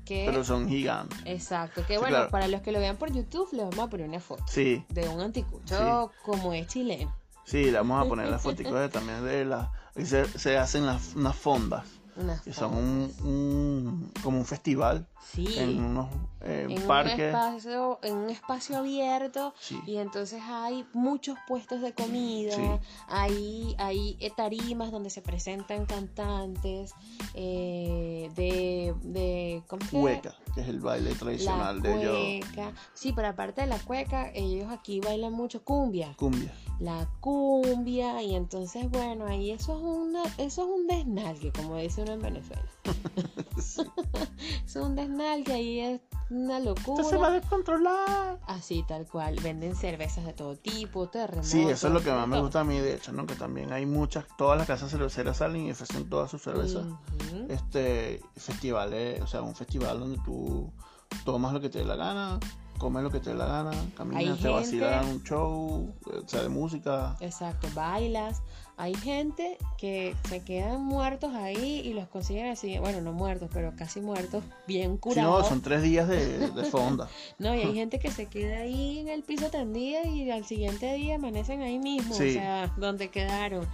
que... 0.04 0.24
pero 0.26 0.42
son 0.44 0.68
gigantes. 0.68 1.18
Exacto, 1.26 1.82
que 1.86 1.94
Sí, 1.94 1.98
bueno, 2.00 2.16
claro. 2.16 2.30
para 2.30 2.48
los 2.48 2.62
que 2.62 2.72
lo 2.72 2.78
vean 2.80 2.96
por 2.96 3.12
YouTube, 3.12 3.48
les 3.52 3.68
vamos 3.68 3.78
a 3.80 3.88
poner 3.90 4.08
una 4.08 4.20
foto 4.20 4.44
Sí, 4.46 4.84
de 4.88 5.08
un 5.08 5.20
anticucho 5.20 6.10
como 6.24 6.52
es 6.54 6.66
chileno. 6.66 7.14
sí, 7.44 7.64
le 7.64 7.72
vamos 7.72 8.04
a 8.04 8.08
poner 8.08 8.28
las 8.28 8.40
fotos 8.42 8.90
también 8.90 9.24
de 9.24 9.44
las. 9.44 9.68
y 9.96 10.06
Se, 10.06 10.24
se 10.26 10.56
hacen 10.56 10.86
las, 10.86 11.14
unas 11.14 11.36
fondas, 11.36 11.86
Una 12.18 12.36
foto. 12.36 12.68
un, 12.78 13.12
un- 13.24 14.12
como 14.22 14.38
un 14.38 14.44
festival 14.44 15.06
Sí. 15.20 15.58
en 15.58 15.82
unos 15.84 16.06
eh, 16.42 16.66
en 16.68 16.78
un 16.80 16.86
parques. 16.86 17.18
espacio 17.18 17.98
en 18.02 18.16
un 18.16 18.30
espacio 18.30 18.78
abierto 18.78 19.52
Sí. 19.60 19.78
y 19.86 19.96
entonces 19.96 20.40
hay 20.46 20.86
muchos 20.94 21.36
puestos 21.48 21.80
de 21.82 21.92
comida 21.92 22.54
Sí. 22.54 22.62
hay 23.08 23.74
hay 23.78 24.16
eh, 24.20 24.30
tarimas 24.36 24.90
donde 24.92 25.10
se 25.10 25.20
presentan 25.20 25.86
cantantes 25.86 26.92
eh, 27.34 28.30
de 28.36 28.94
de 29.02 29.62
¿cómo 29.66 29.84
se? 29.86 30.00
Cueca, 30.00 30.34
que 30.54 30.60
es 30.62 30.68
el 30.68 30.80
baile 30.80 31.10
la 31.10 31.16
tradicional 31.18 31.82
de 31.82 31.94
ellos. 32.38 32.46
cueca 32.54 32.72
sí 32.94 33.12
pero 33.14 33.28
aparte 33.28 33.60
de 33.62 33.66
la 33.66 33.78
cueca 33.78 34.30
ellos 34.32 34.70
aquí 34.70 35.00
bailan 35.00 35.32
mucho 35.32 35.62
cumbia 35.64 36.14
Cumbia. 36.16 36.52
la 36.78 37.08
cumbia 37.20 38.22
y 38.22 38.34
entonces 38.36 38.88
bueno 38.90 39.26
ahí 39.26 39.50
eso 39.50 39.76
es 39.76 39.82
una 39.82 40.22
eso 40.38 40.62
es 40.62 40.68
un 40.68 40.86
desnalgue 40.86 41.52
como 41.52 41.76
dice 41.76 42.02
uno 42.02 42.12
en 42.12 42.22
Venezuela 42.22 42.62
es 43.56 44.76
un 44.76 44.94
desnalgue 44.94 45.07
ahí 45.52 45.80
es 45.80 46.00
una 46.30 46.60
locura 46.60 47.02
Esto 47.02 47.10
se 47.10 47.16
va 47.16 47.28
a 47.28 47.30
descontrolar. 47.32 48.38
Así, 48.46 48.84
tal 48.86 49.06
cual. 49.06 49.36
Venden 49.42 49.74
cervezas 49.74 50.24
de 50.26 50.32
todo 50.32 50.56
tipo, 50.56 51.08
terremotos. 51.08 51.50
Sí, 51.50 51.62
eso 51.62 51.88
es 51.88 51.92
lo 51.94 52.02
que 52.02 52.10
más 52.10 52.28
me 52.28 52.40
gusta 52.40 52.60
a 52.60 52.64
mí, 52.64 52.78
de 52.78 52.94
hecho, 52.94 53.12
¿no? 53.12 53.26
Que 53.26 53.34
también 53.34 53.72
hay 53.72 53.86
muchas, 53.86 54.24
todas 54.36 54.58
las 54.58 54.66
casas 54.66 54.90
cerveceras 54.90 55.38
salen 55.38 55.66
y 55.66 55.70
ofrecen 55.70 56.08
todas 56.08 56.30
sus 56.30 56.42
cervezas. 56.42 56.84
Este, 57.48 58.20
festivales, 58.36 59.22
o 59.22 59.26
sea, 59.26 59.42
un 59.42 59.54
festival 59.54 60.00
donde 60.00 60.18
tú 60.24 60.70
tomas 61.24 61.52
lo 61.52 61.60
que 61.60 61.70
te 61.70 61.78
dé 61.78 61.84
la 61.84 61.96
gana, 61.96 62.38
comes 62.78 63.02
lo 63.02 63.10
que 63.10 63.20
te 63.20 63.30
dé 63.30 63.36
la 63.36 63.46
gana, 63.46 63.70
caminas, 63.96 64.22
te 64.22 64.28
gente- 64.34 64.48
vacilan 64.48 65.06
un 65.08 65.22
show, 65.22 65.94
eh, 66.12 66.20
o 66.24 66.28
sea, 66.28 66.42
de 66.42 66.48
música. 66.48 67.16
Exacto, 67.20 67.68
bailas. 67.74 68.42
Hay 68.80 68.94
gente 68.94 69.58
que 69.76 70.14
se 70.28 70.44
quedan 70.44 70.80
muertos 70.84 71.34
ahí 71.34 71.80
y 71.84 71.94
los 71.94 72.06
consiguen 72.06 72.46
así, 72.46 72.78
bueno, 72.78 73.00
no 73.00 73.12
muertos, 73.12 73.50
pero 73.52 73.74
casi 73.76 74.00
muertos, 74.00 74.44
bien 74.68 74.84
Si 74.84 74.94
no, 74.94 75.00
curados. 75.00 75.48
son 75.48 75.60
tres 75.62 75.82
días 75.82 76.06
de, 76.06 76.48
de 76.50 76.64
fonda. 76.64 77.08
No, 77.40 77.54
y 77.56 77.60
hay 77.62 77.74
gente 77.74 77.98
que 77.98 78.10
se 78.12 78.26
queda 78.26 78.58
ahí 78.58 79.00
en 79.00 79.08
el 79.08 79.24
piso 79.24 79.50
tendida 79.50 80.04
y 80.06 80.30
al 80.30 80.44
siguiente 80.44 80.94
día 80.94 81.16
amanecen 81.16 81.60
ahí 81.62 81.80
mismo, 81.80 82.14
Sí. 82.14 82.30
o 82.30 82.32
sea, 82.34 82.72
donde 82.76 83.10
quedaron, 83.10 83.66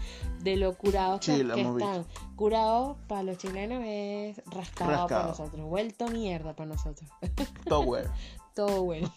de 0.43 0.57
lo 0.57 0.75
curados 0.75 1.21
que, 1.21 1.37
Sí, 1.37 1.45
que 1.55 1.61
están. 1.61 2.07
Curados 2.35 2.97
para 3.07 3.23
los 3.25 3.37
chilenos 3.37 3.83
es 3.87 4.41
rascado, 4.47 5.07
para 5.07 5.27
nosotros, 5.29 5.67
vuelto 5.69 6.09
mierda 6.09 6.55
para 6.57 6.71
nosotros. 6.71 7.11
Tower. 7.69 8.09
Todo 8.55 8.85
bueno. 8.85 9.13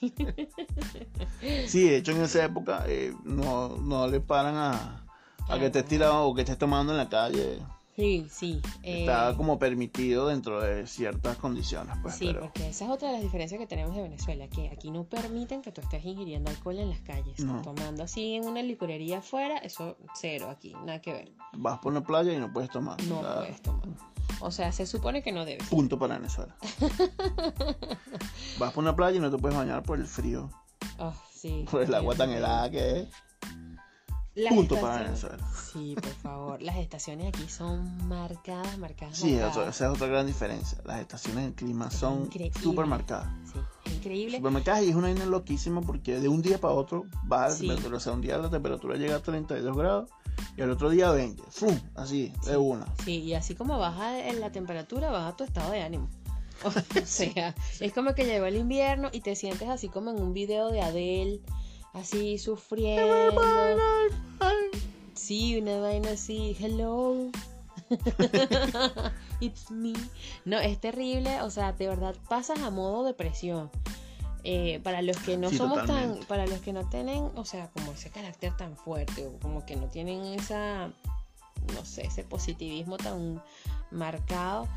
Sí, 1.68 1.84
de 1.88 1.98
hecho 1.98 2.12
en 2.12 2.22
esa 2.24 2.44
época 2.44 2.84
eh, 2.88 3.14
no, 3.24 3.70
no 3.78 4.08
le 4.08 4.20
paran 4.20 4.56
a, 4.56 5.07
a 5.50 5.60
que 5.60 5.66
estés 5.68 5.86
tirado 5.86 6.26
o 6.28 6.34
que 6.36 6.42
estés 6.42 6.58
tomando 6.58 6.92
en 6.94 6.98
la 6.98 7.10
calle. 7.10 7.60
Sí, 7.96 8.28
sí. 8.30 8.62
eh, 8.84 9.00
Está 9.02 9.34
como 9.36 9.58
permitido 9.58 10.28
dentro 10.28 10.62
de 10.62 10.86
ciertas 10.86 11.36
condiciones, 11.38 11.96
pues, 12.04 12.14
Sí, 12.16 12.28
pero 12.28 12.42
porque 12.42 12.70
esa 12.70 12.86
es 12.86 12.92
otra 12.92 13.08
de 13.08 13.16
las 13.16 13.24
diferencias 13.24 13.60
que 13.60 13.66
tenemos 13.66 13.96
de 13.96 14.04
Venezuela, 14.04 14.48
que 14.50 14.70
aquí 14.70 14.92
no 14.92 15.04
permiten 15.06 15.64
que 15.64 15.72
tú 15.72 15.82
estés 15.82 16.06
ingiriendo 16.06 16.52
alcohol 16.52 16.78
en 16.78 16.90
las 16.92 17.00
calles. 17.00 17.40
No. 17.40 17.60
Tomando 17.64 18.04
así 18.04 18.36
en 18.36 18.46
una 18.46 18.62
licorería 18.62 19.18
afuera, 19.18 19.58
eso 19.58 19.98
cero 20.14 20.50
aquí, 20.52 20.76
nada 20.86 21.02
que 21.02 21.12
ver. 21.12 21.32
vas 21.54 21.80
por 21.80 21.92
una 21.92 22.04
playa 22.04 22.32
y 22.34 22.38
no 22.38 22.54
puedes 22.54 22.70
tomar. 22.70 23.02
No 23.06 23.22
puedes 23.22 23.62
tomar. 23.64 23.88
O 24.42 24.52
sea, 24.52 24.72
se 24.72 24.86
supone 24.86 25.24
que 25.24 25.32
no 25.32 25.44
debes. 25.46 25.68
Punto 25.68 25.98
para 25.98 26.20
Venezuela. 26.20 26.56
vas 28.60 28.74
por 28.74 28.84
una 28.84 28.96
playa 28.96 29.18
y 29.18 29.20
no 29.20 29.32
te 29.32 29.38
puedes 29.40 29.58
bañar 29.58 29.82
por 29.84 29.98
el 30.00 30.06
frío, 30.06 30.50
Oh, 31.00 31.14
sí. 31.34 31.66
por 31.72 31.82
el 31.82 31.94
agua 31.96 32.14
tan 32.16 32.30
helada 32.30 32.70
que 32.70 33.00
es. 33.02 33.08
Las 34.38 34.54
Punto 34.54 34.80
para 34.80 35.04
Venezuela. 35.04 35.38
Sí, 35.74 35.96
por 35.96 36.14
favor. 36.22 36.62
Las 36.62 36.78
estaciones 36.78 37.28
aquí 37.28 37.50
son 37.50 38.08
marcadas, 38.08 38.78
marcadas. 38.78 39.18
Sí, 39.18 39.34
eso- 39.34 39.46
marcadas. 39.48 39.76
esa 39.76 39.86
es 39.88 39.92
otra 39.96 40.08
gran 40.08 40.28
diferencia. 40.28 40.78
Las 40.86 41.00
estaciones 41.02 41.44
del 41.46 41.54
clima 41.56 41.90
son 41.90 42.30
súper 42.62 42.86
marcadas. 42.86 43.28
Sí, 43.52 43.60
es 43.86 43.94
increíble. 43.96 44.38
Súper 44.38 44.52
marcadas 44.52 44.84
y 44.84 44.90
es 44.90 44.96
una 44.96 45.08
vaina 45.08 45.26
loquísima 45.26 45.82
porque 45.82 46.20
de 46.20 46.28
un 46.28 46.42
día 46.42 46.60
para 46.60 46.74
otro 46.76 47.06
la 47.28 47.50
Sí. 47.52 47.62
temperatura. 47.68 47.98
O 47.98 48.00
sea, 48.00 48.14
un 48.14 48.22
día 48.22 48.38
la 48.38 48.50
temperatura 48.50 48.96
llega 48.96 49.16
a 49.16 49.22
32 49.22 49.76
grados 49.76 50.10
y 50.56 50.62
al 50.62 50.70
otro 50.70 50.90
día 50.92 51.10
20. 51.12 51.42
¡Fum! 51.50 51.76
Así, 51.96 52.32
Sí. 52.44 52.50
de 52.52 52.58
una. 52.58 52.86
Sí, 53.04 53.20
y 53.24 53.34
así 53.34 53.56
como 53.56 53.80
baja 53.80 54.28
en 54.28 54.40
la 54.40 54.52
temperatura, 54.52 55.10
baja 55.10 55.36
tu 55.36 55.44
estado 55.44 55.72
de 55.72 55.82
ánimo. 55.82 56.10
O 56.66 56.72
sea, 57.06 57.54
es 57.80 57.94
como 57.94 58.16
que 58.16 58.26
llegó 58.26 58.46
el 58.48 58.56
invierno 58.56 59.10
y 59.12 59.22
te 59.22 59.36
sientes 59.36 59.70
así 59.70 59.90
como 59.90 60.10
en 60.12 60.20
un 60.22 60.34
video 60.34 60.70
de 60.70 60.82
Adele, 60.82 61.40
así 62.00 62.38
sufriendo. 62.38 63.42
Sí, 65.14 65.58
una 65.60 65.80
vaina 65.80 66.12
así, 66.12 66.56
hello. 66.60 67.30
It's 69.40 69.70
me. 69.72 69.94
No, 70.46 70.60
es 70.60 70.80
terrible, 70.80 71.42
o 71.42 71.50
sea, 71.50 71.74
de 71.74 71.88
verdad 71.88 72.16
pasas 72.30 72.60
a 72.62 72.70
modo 72.70 73.04
depresión. 73.04 73.70
eh, 74.44 74.80
para 74.84 75.02
los 75.02 75.18
que 75.18 75.36
no 75.38 75.50
Sí, 75.50 75.58
somos 75.58 75.86
tan, 75.86 76.20
para 76.28 76.46
los 76.48 76.60
que 76.62 76.72
no 76.72 76.88
tienen, 76.90 77.30
o 77.36 77.44
sea, 77.46 77.70
como 77.72 77.92
ese 77.92 78.10
carácter 78.10 78.56
tan 78.56 78.78
fuerte 78.78 79.26
o 79.28 79.38
como 79.40 79.66
que 79.66 79.76
no 79.76 79.88
tienen 79.88 80.24
esa, 80.40 80.88
no 81.74 81.84
sé, 81.86 82.08
ese 82.08 82.24
positivismo 82.24 82.98
tan 82.98 83.42
marcado, 83.92 84.68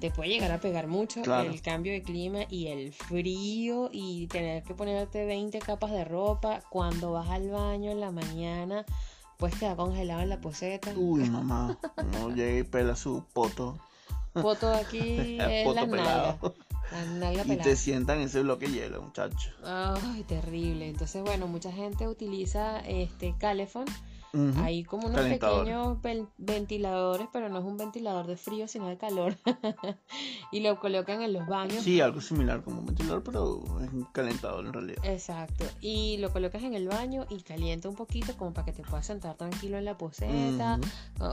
te 0.00 0.10
puede 0.10 0.28
llegar 0.30 0.52
a 0.52 0.60
pegar 0.60 0.86
mucho 0.88 1.22
Claro. 1.22 1.50
el 1.50 1.62
cambio 1.62 1.92
de 1.92 2.02
clima 2.02 2.40
y 2.50 2.66
el 2.68 2.92
frío 2.92 3.88
y 3.92 4.26
tener 4.26 4.62
que 4.62 4.74
ponerte 4.74 5.24
20 5.24 5.58
capas 5.60 5.90
de 5.90 6.04
ropa 6.04 6.60
cuando 6.70 7.12
vas 7.12 7.28
al 7.30 7.50
baño 7.50 7.90
en 7.90 8.00
la 8.00 8.10
mañana, 8.10 8.84
pues 9.38 9.54
queda 9.54 9.74
congelado 9.76 10.20
en 10.20 10.28
la 10.28 10.40
poseta. 10.40 10.92
Uy, 10.96 11.28
mamá. 11.30 11.78
No 12.12 12.30
llega 12.30 12.58
y 12.60 12.62
pela 12.64 12.94
su 12.96 13.24
poto. 13.32 13.78
Foto 14.34 14.68
de 14.70 14.76
aquí 14.76 15.38
es 15.40 15.64
poto 15.64 15.74
la 15.80 15.86
nalga. 15.86 16.38
pelado. 16.38 16.54
La 16.92 17.04
nalga 17.06 17.42
Y 17.42 17.48
pelada. 17.48 17.64
te 17.64 17.76
sientan 17.76 18.18
en 18.18 18.24
ese 18.26 18.42
bloque 18.42 18.66
de 18.68 18.72
hielo, 18.74 19.02
muchacho. 19.02 19.50
Ay, 19.64 20.22
terrible. 20.24 20.88
Entonces, 20.88 21.22
bueno, 21.22 21.46
mucha 21.48 21.72
gente 21.72 22.06
utiliza 22.06 22.80
este 22.80 23.34
calefón. 23.38 23.86
Hay 24.58 24.84
como 24.84 25.06
unos 25.06 25.20
Calentador. 25.20 25.64
pequeños 25.64 26.26
ventiladores, 26.38 27.28
pero 27.32 27.48
no 27.48 27.58
es 27.58 27.64
un 27.64 27.76
ventilador 27.76 28.26
de 28.26 28.36
frío, 28.36 28.68
sino 28.68 28.88
de 28.88 28.96
calor. 28.96 29.36
y 30.52 30.60
lo 30.60 30.78
colocan 30.80 31.22
en 31.22 31.32
los 31.32 31.46
baños. 31.46 31.82
Sí, 31.82 32.00
algo 32.00 32.20
similar 32.20 32.62
como 32.62 32.80
un 32.80 32.86
ventilador, 32.86 33.22
pero 33.22 33.62
es 33.82 33.92
un 33.92 34.04
calentador 34.12 34.66
en 34.66 34.72
realidad. 34.72 35.04
Exacto. 35.04 35.64
Y 35.80 36.16
lo 36.18 36.32
colocas 36.32 36.62
en 36.62 36.74
el 36.74 36.88
baño 36.88 37.26
y 37.30 37.40
calienta 37.42 37.88
un 37.88 37.94
poquito 37.96 38.36
como 38.36 38.52
para 38.52 38.64
que 38.66 38.72
te 38.72 38.82
puedas 38.82 39.06
sentar 39.06 39.36
tranquilo 39.36 39.78
en 39.78 39.84
la 39.84 39.96
poseta 39.96 40.78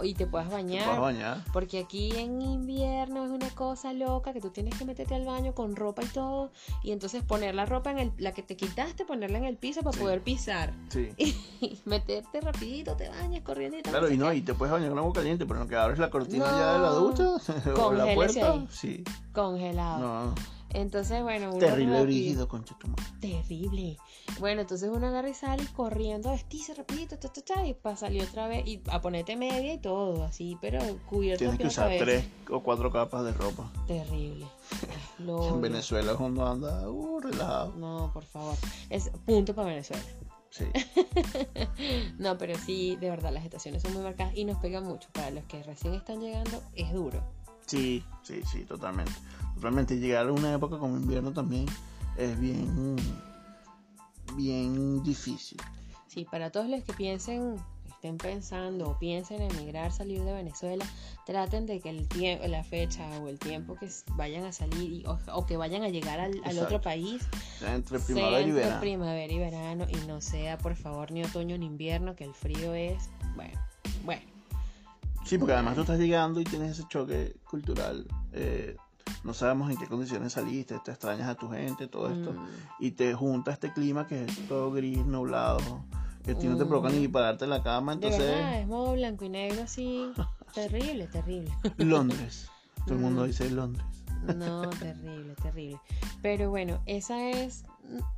y 0.04 0.14
te 0.14 0.28
puedas 0.28 0.48
Te 0.50 0.54
bañar. 0.56 0.86
puedes 0.86 1.00
bañar. 1.02 1.44
Porque 1.54 1.80
aquí 1.80 2.12
en 2.18 2.42
invierno 2.42 3.26
es 3.26 3.32
una 3.32 3.50
cosa 3.52 3.94
loca 3.94 4.34
que 4.34 4.42
tú 4.42 4.50
tienes 4.50 4.78
que 4.78 4.86
meterte 4.86 5.16
al 5.16 5.26
baño 5.26 5.54
con 5.54 5.76
ropa 5.76 6.04
y 6.04 6.08
todo. 6.08 6.52
Y 6.84 6.92
entonces 6.92 7.24
poner 7.24 7.56
la 7.56 7.66
ropa 7.66 7.92
en 7.92 8.00
el, 8.00 8.12
la 8.18 8.32
que 8.34 8.44
te 8.44 8.56
quitaste, 8.56 9.06
ponerla 9.06 9.38
en 9.38 9.46
el 9.46 9.58
piso 9.58 9.82
para 9.82 9.94
Sí. 9.94 10.00
poder 10.00 10.22
pisar. 10.22 10.74
Sí. 10.90 11.10
Y 11.64 11.80
meterte 11.86 12.42
rapidito, 12.42 12.93
te 12.96 13.10
bañas 13.10 13.42
corriendo. 13.44 13.78
Claro, 13.84 14.10
y 14.12 14.18
no, 14.18 14.32
y 14.34 14.42
te 14.42 14.54
puedes 14.54 14.72
bañar 14.72 14.90
con 14.90 15.00
agua 15.00 15.14
caliente, 15.14 15.46
pero 15.46 15.60
no 15.60 15.68
que 15.68 15.76
abres 15.76 16.00
la 16.00 16.10
cortina 16.10 16.52
No. 16.52 16.58
ya 16.60 16.74
de 16.74 16.80
la 16.80 16.90
ducha 16.90 17.30
o 17.84 17.94
la 17.94 18.14
puerta. 18.16 18.52
ahí. 18.52 18.68
Sí. 18.72 19.04
Congelado. 19.34 20.00
No, 20.26 20.36
Entonces, 20.70 21.22
bueno, 21.22 21.50
uno 21.52 21.60
terrible 21.60 22.02
brígido, 22.04 22.48
concha 22.48 22.76
tu 22.80 22.88
madre. 22.88 23.04
Terrible. 23.22 23.98
Bueno, 24.40 24.62
entonces 24.62 24.90
uno 24.92 25.06
agarra 25.08 25.30
y 25.30 25.34
sale 25.36 25.64
corriendo, 25.76 26.32
vestirse 26.32 26.74
rapidito, 26.74 27.18
ta, 27.20 27.30
ta, 27.32 27.42
ta, 27.42 27.68
y 27.68 27.74
para 27.76 27.96
salir 27.96 28.24
otra 28.24 28.48
vez 28.48 28.66
y 28.66 28.82
a 28.90 29.00
ponerte 29.02 29.36
media 29.36 29.74
y 29.74 29.78
todo, 29.78 30.24
así, 30.24 30.58
pero 30.62 30.80
cubierto 31.10 31.40
Tienes 31.40 31.60
que 31.60 31.68
usar 31.68 31.86
cabeza. 31.86 32.06
tres 32.06 32.26
o 32.50 32.62
cuatro 32.62 32.92
capas 32.92 33.24
de 33.26 33.34
ropa. 33.34 33.72
Terrible. 33.88 34.46
En. 35.20 35.62
Venezuela 35.62 36.16
uno 36.20 36.46
anda 36.46 36.90
uh, 36.90 37.20
relajado. 37.20 37.74
No, 37.78 38.10
por 38.14 38.24
favor. 38.26 38.56
Es 38.90 39.10
punto 39.26 39.54
para 39.56 39.70
Venezuela. 39.70 40.04
Sí. 40.54 40.66
No, 42.20 42.38
pero 42.38 42.58
sí, 42.58 42.96
de 42.98 43.10
verdad, 43.10 43.34
las 43.34 43.44
estaciones 43.44 43.82
son 43.82 43.94
muy 43.94 44.04
marcadas 44.04 44.36
y 44.38 44.46
nos 44.46 44.58
pegan 44.60 44.84
mucho. 44.84 45.10
Para 45.12 45.32
los 45.32 45.44
que 45.46 45.64
recién 45.64 45.96
están 45.96 46.22
llegando, 46.22 46.62
es 46.76 46.94
duro. 46.94 47.24
Sí, 47.66 48.04
sí, 48.22 48.42
sí, 48.44 48.64
totalmente. 48.64 49.14
Totalmente. 49.56 49.98
Llegar 49.98 50.28
a 50.28 50.32
una 50.32 50.54
época 50.54 50.78
como 50.78 50.96
invierno 50.96 51.34
también 51.34 51.66
es 52.18 52.40
bien, 52.40 52.96
bien 54.36 55.02
difícil. 55.04 55.58
Sí, 56.08 56.26
para 56.30 56.52
todos 56.52 56.70
los 56.70 56.84
que 56.84 56.94
piensen, 56.94 57.56
estén 58.04 58.18
pensando 58.18 58.90
o 58.90 59.00
piensen 59.00 59.42
en 59.42 59.50
emigrar, 59.52 59.94
salir 59.94 60.22
de 60.26 60.34
Venezuela, 60.34 60.86
traten 61.26 61.66
de 61.66 61.80
que 61.80 61.90
el 61.90 62.06
tiempo, 62.10 62.46
la 62.48 62.62
fecha 62.66 63.08
o 63.22 63.30
el 63.30 63.40
tiempo 63.40 63.76
que 63.76 63.88
vayan 64.18 64.44
a 64.44 64.52
salir 64.52 64.92
y- 64.92 65.06
o, 65.06 65.18
o 65.34 65.46
que 65.46 65.56
vayan 65.56 65.84
a 65.84 65.88
llegar 65.90 66.20
al, 66.20 66.42
al 66.44 66.60
otro 66.60 66.82
país 66.82 67.24
Entre 67.66 68.00
sea 68.00 68.06
primavera 68.06 68.42
y 68.42 68.44
entre 68.44 68.54
verano. 68.64 68.82
primavera 68.82 69.34
y 69.34 69.40
verano 69.40 69.86
y 69.90 70.06
no 70.06 70.20
sea, 70.20 70.58
por 70.58 70.76
favor, 70.76 71.12
ni 71.14 71.24
otoño 71.24 71.58
ni 71.58 71.66
invierno, 71.66 72.14
que 72.18 72.26
el 72.26 72.34
frío 72.34 72.74
es, 72.74 73.10
bueno, 73.38 73.58
bueno. 74.04 74.22
Sí, 75.26 75.38
porque 75.38 75.54
además 75.54 75.76
tú 75.76 75.82
estás 75.82 75.98
llegando 75.98 76.42
y 76.42 76.44
tienes 76.44 76.72
ese 76.78 76.86
choque 76.90 77.38
cultural. 77.50 78.06
eh, 78.34 78.76
no 79.24 79.34
sabemos 79.34 79.72
en 79.72 79.78
qué 79.78 79.86
condiciones 79.88 80.34
saliste, 80.34 80.78
te 80.84 80.92
extrañas 80.92 81.30
a 81.30 81.36
tu 81.36 81.50
gente, 81.50 81.88
todo 81.88 82.10
esto. 82.10 82.34
Mm. 82.34 82.46
Y 82.80 82.92
te 82.92 83.14
junta 83.14 83.52
este 83.54 83.72
clima 83.72 84.06
que 84.06 84.26
es 84.26 84.48
todo 84.50 84.72
gris, 84.74 85.06
nublado, 85.06 85.86
que 86.24 86.32
a 86.32 86.38
ti 86.38 86.48
no 86.48 86.58
te 86.58 86.66
provoca 86.66 86.90
ni 86.90 87.08
pararte 87.08 87.44
en 87.46 87.50
la 87.52 87.62
cama. 87.64 87.96
De 87.96 88.10
verdad, 88.10 88.20
Entonces, 88.28 88.62
es 88.62 88.68
modo 88.68 88.94
blanco 88.94 89.26
y 89.26 89.30
negro 89.30 89.62
así, 89.64 90.12
terrible, 90.54 91.08
terrible. 91.08 91.52
Londres. 91.78 92.48
Todo 92.86 92.96
el 92.96 93.02
mundo 93.02 93.24
Mm. 93.24 93.28
dice 93.28 93.50
Londres. 93.50 93.86
No, 94.38 94.70
terrible, 94.70 95.36
terrible. 95.42 95.80
Pero 96.22 96.50
bueno, 96.50 96.80
esa 96.86 97.30
es 97.30 97.66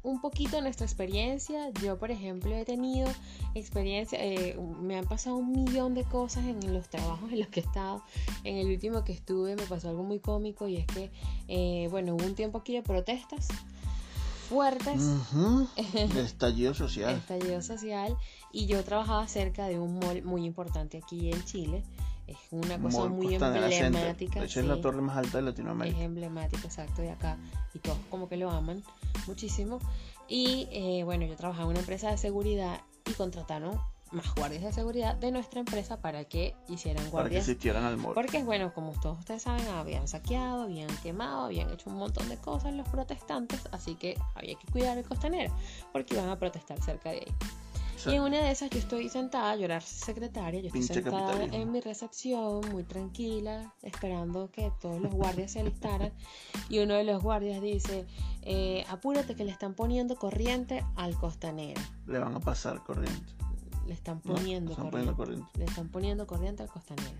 un 0.04 0.22
poquito 0.22 0.62
nuestra 0.62 0.86
experiencia. 0.86 1.72
Yo, 1.82 1.98
por 1.98 2.12
ejemplo, 2.12 2.56
he 2.56 2.64
tenido 2.64 3.08
experiencia, 3.56 4.20
eh, 4.24 4.56
me 4.82 4.98
han 4.98 5.06
pasado 5.06 5.38
un 5.38 5.52
millón 5.52 5.96
de 5.96 6.04
cosas 6.04 6.46
en 6.46 6.72
los 6.74 6.88
trabajos 6.90 7.32
en 7.32 7.40
los 7.40 7.48
que 7.48 7.62
he 7.62 7.64
estado. 7.64 8.04
En 8.44 8.58
el 8.58 8.68
último 8.68 9.04
que 9.04 9.14
estuve 9.14 9.56
me 9.56 9.64
pasó 9.64 9.90
algo 9.90 10.04
muy 10.04 10.20
cómico 10.20 10.68
y 10.68 10.78
es 10.78 10.86
que, 10.86 11.10
eh, 11.48 11.88
bueno, 11.90 12.14
hubo 12.14 12.24
un 12.26 12.36
tiempo 12.36 12.60
aquí 12.60 12.74
de 12.74 12.84
protestas 12.84 13.48
fuertes. 14.46 15.02
Ujú. 15.02 15.68
El 15.94 16.18
estallido 16.18 16.74
social. 16.74 17.16
estallido 17.16 17.62
social 17.62 18.16
y 18.52 18.66
yo 18.68 18.84
trabajaba 18.84 19.28
cerca 19.28 19.68
de 19.68 19.80
un 19.80 20.00
mall 20.00 20.24
muy 20.24 20.46
importante 20.46 20.98
aquí 21.04 21.32
en 21.32 21.44
Chile. 21.46 21.84
Es 22.28 22.38
una 22.50 22.80
cosa 22.80 23.00
Mall 23.02 23.10
muy 23.12 23.28
Center. 23.38 23.56
emblemática. 23.64 24.40
De 24.40 24.46
hecho, 24.48 24.60
es 24.60 24.66
la 24.66 24.76
sí. 24.76 24.82
torre 24.82 25.00
más 25.02 25.16
alta 25.18 25.38
de 25.38 25.40
Es 25.40 25.46
Latinoamérica. 25.46 26.02
emblemático, 26.02 26.66
exacto, 26.66 27.04
de 27.04 27.12
acá. 27.12 27.38
Y 27.76 27.80
todos 27.80 28.00
como 28.10 28.28
que 28.28 28.36
lo 28.38 28.50
aman 28.50 28.84
muchísimo. 29.28 29.80
Y 30.28 30.68
eh, 30.72 31.04
bueno, 31.04 31.26
yo 31.28 31.36
trabajaba 31.36 31.66
en 31.66 31.72
una 31.72 31.80
empresa 31.82 32.10
de 32.10 32.18
seguridad 32.18 32.82
y 33.08 33.14
contrataron 33.14 33.80
más 34.12 34.34
guardias 34.36 34.64
de 34.64 34.72
seguridad 34.74 35.16
de 35.16 35.32
nuestra 35.32 35.60
empresa 35.60 36.00
para 36.02 36.26
que 36.26 36.56
hicieran 36.70 36.98
Para 36.98 37.06
que 37.06 37.12
guardias. 37.12 37.44
asistieran 37.44 37.84
al 37.84 37.98
mall. 37.98 38.14
Porque 38.14 38.44
bueno, 38.44 38.74
como 38.74 38.92
todos 39.00 39.20
ustedes 39.20 39.42
saben, 39.44 39.68
habían 39.68 40.08
saqueado, 40.08 40.64
habían 40.64 40.90
quemado, 40.98 41.46
habían 41.46 41.70
hecho 41.72 41.90
un 41.90 41.98
montón 41.98 42.30
de 42.30 42.38
cosas 42.38 42.74
los 42.74 42.88
protestantes, 42.88 43.62
así 43.72 43.96
que 43.96 44.18
había 44.36 44.56
que 44.56 44.68
cuidar 44.72 44.98
el 44.98 45.04
costanero, 45.06 45.54
porque 45.92 46.16
iban 46.16 46.30
a 46.30 46.38
protestar 46.40 46.82
cerca 46.82 47.10
de 47.12 47.18
ahí. 47.18 47.34
Y 48.08 48.14
en 48.14 48.22
una 48.22 48.38
de 48.38 48.52
esas 48.52 48.70
yo 48.70 48.78
estoy 48.78 49.10
sentada, 49.10 49.56
yo 49.56 49.66
era 49.66 49.82
secretaria, 49.82 50.60
yo 50.60 50.68
estoy 50.68 50.82
Pinche 50.82 50.94
sentada 50.94 51.26
capitalismo. 51.26 51.58
en 51.58 51.72
mi 51.72 51.82
recepción, 51.82 52.62
muy 52.72 52.84
tranquila, 52.84 53.74
esperando 53.82 54.52
que 54.52 54.72
todos 54.80 55.02
los 55.02 55.12
guardias 55.12 55.52
se 55.54 55.62
alistaran. 55.62 56.14
Y 56.70 56.80
uno 56.80 56.94
de 56.94 57.04
los 57.04 57.24
guardias 57.24 57.62
dice, 57.64 58.06
eh, 58.44 58.86
apúrate 58.90 59.36
que 59.36 59.44
le 59.44 59.50
están 59.52 59.74
poniendo 59.74 60.16
corriente 60.18 60.86
al 60.96 61.18
costanero. 61.18 61.82
le 62.06 62.20
van 62.20 62.36
a 62.36 62.40
pasar 62.40 62.84
corriente. 62.84 63.34
Le 63.86 63.94
están 63.94 64.20
poniendo, 64.20 64.74
corriente. 64.76 65.60
Le 65.60 65.66
están 65.66 65.90
poniendo 65.90 66.26
corriente 66.26 66.64
al 66.64 66.70
costanero. 66.70 67.18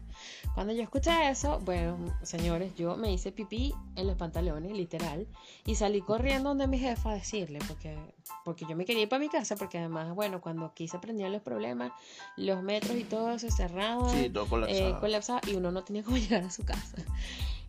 Cuando 0.56 0.74
yo 0.74 0.82
escuché 0.82 1.30
eso, 1.30 1.60
bueno, 1.60 1.98
señores, 2.24 2.74
yo 2.76 2.96
me 2.98 3.12
hice 3.14 3.32
pipí 3.32 3.74
en 3.96 4.08
los 4.08 4.16
pantalones, 4.16 4.72
literal, 4.72 5.28
y 5.66 5.76
salí 5.76 6.02
corriendo 6.02 6.50
donde 6.50 6.66
mi 6.68 6.80
jefa 6.80 7.12
a 7.12 7.14
decirle, 7.14 7.60
porque, 7.68 7.96
porque 8.44 8.66
yo 8.68 8.76
me 8.76 8.84
quería 8.86 9.04
ir 9.04 9.10
para 9.10 9.20
mi 9.20 9.30
casa, 9.30 9.56
porque 9.56 9.78
además, 9.78 10.16
bueno, 10.16 10.42
cuando 10.42 10.66
aquí 10.66 10.88
se 10.88 10.98
prendían 10.98 11.32
los 11.32 11.44
problemas, 11.44 11.92
los 12.36 12.64
metros 12.64 12.98
y 12.98 13.04
todo 13.04 13.38
se 13.38 13.52
cerraban, 13.52 14.10
Sí, 14.10 14.30
todo 14.30 14.48
colapsado. 14.48 14.90
eh, 14.90 14.96
colapsaba, 15.00 15.42
y 15.48 15.54
uno 15.56 15.72
no 15.72 15.84
tenía 15.84 16.04
cómo 16.04 16.18
llegar 16.18 16.44
a 16.44 16.50
su 16.50 16.64
casa. 16.66 16.98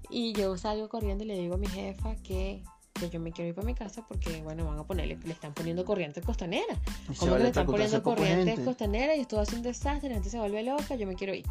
Y 0.08 0.32
yo 0.32 0.56
salgo 0.56 0.88
corriendo 0.88 1.24
y 1.24 1.26
le 1.26 1.36
digo 1.38 1.56
a 1.56 1.58
mi 1.58 1.66
jefa 1.66 2.14
que, 2.16 2.62
que 2.98 3.08
yo 3.10 3.20
me 3.20 3.32
quiero 3.32 3.48
ir 3.48 3.54
para 3.54 3.66
mi 3.66 3.74
casa 3.74 4.04
porque, 4.06 4.42
bueno, 4.42 4.64
van 4.66 4.78
a 4.78 4.84
ponerle, 4.84 5.18
le 5.24 5.32
están 5.32 5.54
poniendo 5.54 5.84
corriente 5.84 6.20
costanera. 6.22 6.80
Y 7.10 7.14
se 7.14 7.20
¿Cómo 7.20 7.32
va 7.32 7.36
que 7.38 7.42
a 7.42 7.44
le 7.44 7.48
están 7.48 7.66
poniendo 7.66 8.02
corriente 8.02 8.64
costanera 8.64 9.16
y 9.16 9.20
esto 9.20 9.40
hace 9.40 9.56
un 9.56 9.62
desastre, 9.62 10.08
la 10.08 10.16
gente 10.16 10.30
se 10.30 10.38
vuelve 10.38 10.62
loca, 10.62 10.96
yo 10.96 11.06
me 11.06 11.14
quiero 11.14 11.34
ir? 11.34 11.44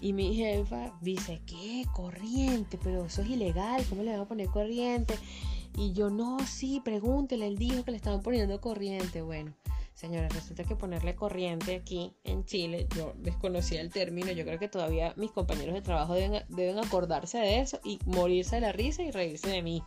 Y 0.00 0.12
mi 0.12 0.34
jefa 0.34 0.92
dice, 1.00 1.40
¿qué? 1.46 1.84
Corriente, 1.92 2.78
pero 2.82 3.04
eso 3.06 3.22
es 3.22 3.28
ilegal, 3.28 3.84
¿cómo 3.88 4.02
le 4.02 4.12
van 4.12 4.20
a 4.20 4.28
poner 4.28 4.48
corriente? 4.48 5.14
Y 5.76 5.92
yo, 5.92 6.10
no, 6.10 6.38
sí, 6.46 6.80
pregúntele, 6.84 7.46
él 7.46 7.58
dijo 7.58 7.84
que 7.84 7.90
le 7.90 7.96
estaban 7.96 8.22
poniendo 8.22 8.60
corriente. 8.60 9.22
Bueno, 9.22 9.52
señores, 9.94 10.32
resulta 10.32 10.64
que 10.64 10.76
ponerle 10.76 11.16
corriente 11.16 11.76
aquí 11.76 12.12
en 12.22 12.44
Chile, 12.44 12.86
yo 12.96 13.12
desconocía 13.16 13.80
el 13.80 13.90
término, 13.90 14.30
yo 14.30 14.44
creo 14.44 14.58
que 14.58 14.68
todavía 14.68 15.14
mis 15.16 15.32
compañeros 15.32 15.74
de 15.74 15.82
trabajo 15.82 16.14
deben, 16.14 16.44
deben 16.48 16.78
acordarse 16.78 17.38
de 17.38 17.60
eso 17.60 17.80
y 17.82 17.98
morirse 18.06 18.56
de 18.56 18.60
la 18.62 18.72
risa 18.72 19.02
y 19.02 19.10
reírse 19.10 19.48
de 19.48 19.62
mí. 19.62 19.82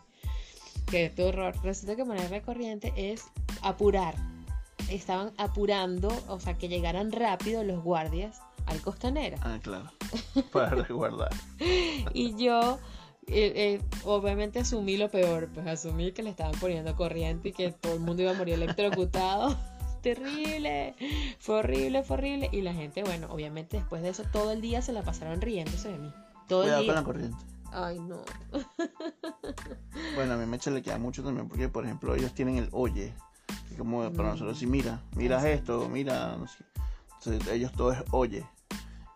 Qué 0.90 1.12
horror. 1.18 1.54
Resulta 1.62 1.96
que 1.96 2.04
ponerle 2.04 2.42
corriente 2.42 2.92
es 2.96 3.24
apurar. 3.62 4.14
Estaban 4.90 5.32
apurando, 5.36 6.08
o 6.28 6.40
sea, 6.40 6.56
que 6.56 6.68
llegaran 6.68 7.12
rápido 7.12 7.62
los 7.62 7.82
guardias 7.82 8.40
al 8.66 8.80
costanera. 8.80 9.38
Ah, 9.42 9.58
claro. 9.62 9.90
Para 10.52 10.70
resguardar. 10.70 11.30
Y 12.14 12.36
yo, 12.42 12.78
eh, 13.26 13.52
eh, 13.54 13.82
obviamente, 14.04 14.60
asumí 14.60 14.96
lo 14.96 15.10
peor. 15.10 15.48
Pues 15.52 15.66
asumí 15.66 16.12
que 16.12 16.22
le 16.22 16.30
estaban 16.30 16.58
poniendo 16.58 16.96
corriente 16.96 17.50
y 17.50 17.52
que 17.52 17.70
todo 17.72 17.94
el 17.94 18.00
mundo 18.00 18.22
iba 18.22 18.30
a 18.30 18.34
morir 18.34 18.54
electrocutado. 18.54 19.56
Terrible. 20.02 20.94
Fue 21.38 21.56
horrible, 21.56 22.02
fue 22.02 22.16
horrible. 22.16 22.48
Y 22.52 22.62
la 22.62 22.72
gente, 22.72 23.02
bueno, 23.02 23.26
obviamente 23.30 23.76
después 23.76 24.00
de 24.02 24.10
eso, 24.10 24.22
todo 24.32 24.52
el 24.52 24.60
día 24.62 24.80
se 24.80 24.92
la 24.92 25.02
pasaron 25.02 25.40
riéndose 25.40 25.90
de 25.90 25.98
mí. 25.98 26.12
Todo 26.48 26.62
Cuidado 26.62 26.80
el 26.80 26.86
con 26.86 26.94
día. 26.94 27.00
la 27.00 27.04
corriente. 27.04 27.44
Ay, 27.72 27.98
no. 28.00 28.22
Bueno, 30.14 30.34
a 30.34 30.36
mí 30.36 30.46
me 30.46 30.58
queda 30.58 30.98
mucho 30.98 31.22
también 31.22 31.48
porque, 31.48 31.68
por 31.68 31.84
ejemplo, 31.84 32.14
ellos 32.14 32.32
tienen 32.34 32.56
el 32.56 32.68
oye. 32.72 33.14
Que 33.68 33.76
como 33.76 34.00
para 34.12 34.28
Mm. 34.28 34.32
nosotros, 34.32 34.58
si 34.58 34.66
mira, 34.66 35.00
miras 35.14 35.44
esto, 35.44 35.88
mira, 35.88 36.36
no 36.36 36.46
sé. 36.46 36.64
Entonces, 37.18 37.52
ellos 37.52 37.72
todo 37.72 37.92
es 37.92 38.02
oye. 38.10 38.46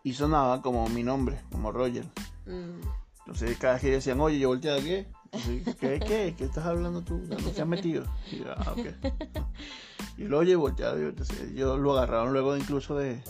Y 0.03 0.13
sonaba 0.13 0.61
como 0.61 0.87
mi 0.89 1.03
nombre, 1.03 1.39
como 1.51 1.71
Roger. 1.71 2.05
Mm, 2.45 2.81
Entonces, 3.19 3.57
cada 3.57 3.73
vez 3.75 3.81
que 3.81 3.89
decían, 3.91 4.19
oye, 4.19 4.37
yo 4.37 4.49
volteaba, 4.49 4.79
¿qué? 4.81 5.07
Entonces, 5.31 5.75
¿Qué, 5.79 5.99
qué? 5.99 6.35
¿Qué 6.37 6.43
estás 6.43 6.65
hablando 6.65 7.01
tú? 7.01 7.17
¿Dónde 7.27 7.51
te 7.51 7.61
has 7.61 7.67
metido? 7.67 8.03
Y 8.31 8.39
yo, 8.39 8.45
ah, 8.55 8.73
ok. 8.73 8.87
Y 10.17 10.25
lo 10.25 10.39
oye, 10.39 10.55
volteaba. 10.55 10.95
Entonces, 10.97 11.41
ellos 11.51 11.79
lo 11.79 11.93
agarraron 11.97 12.33
luego 12.33 12.55
incluso 12.55 12.95
de, 12.97 13.23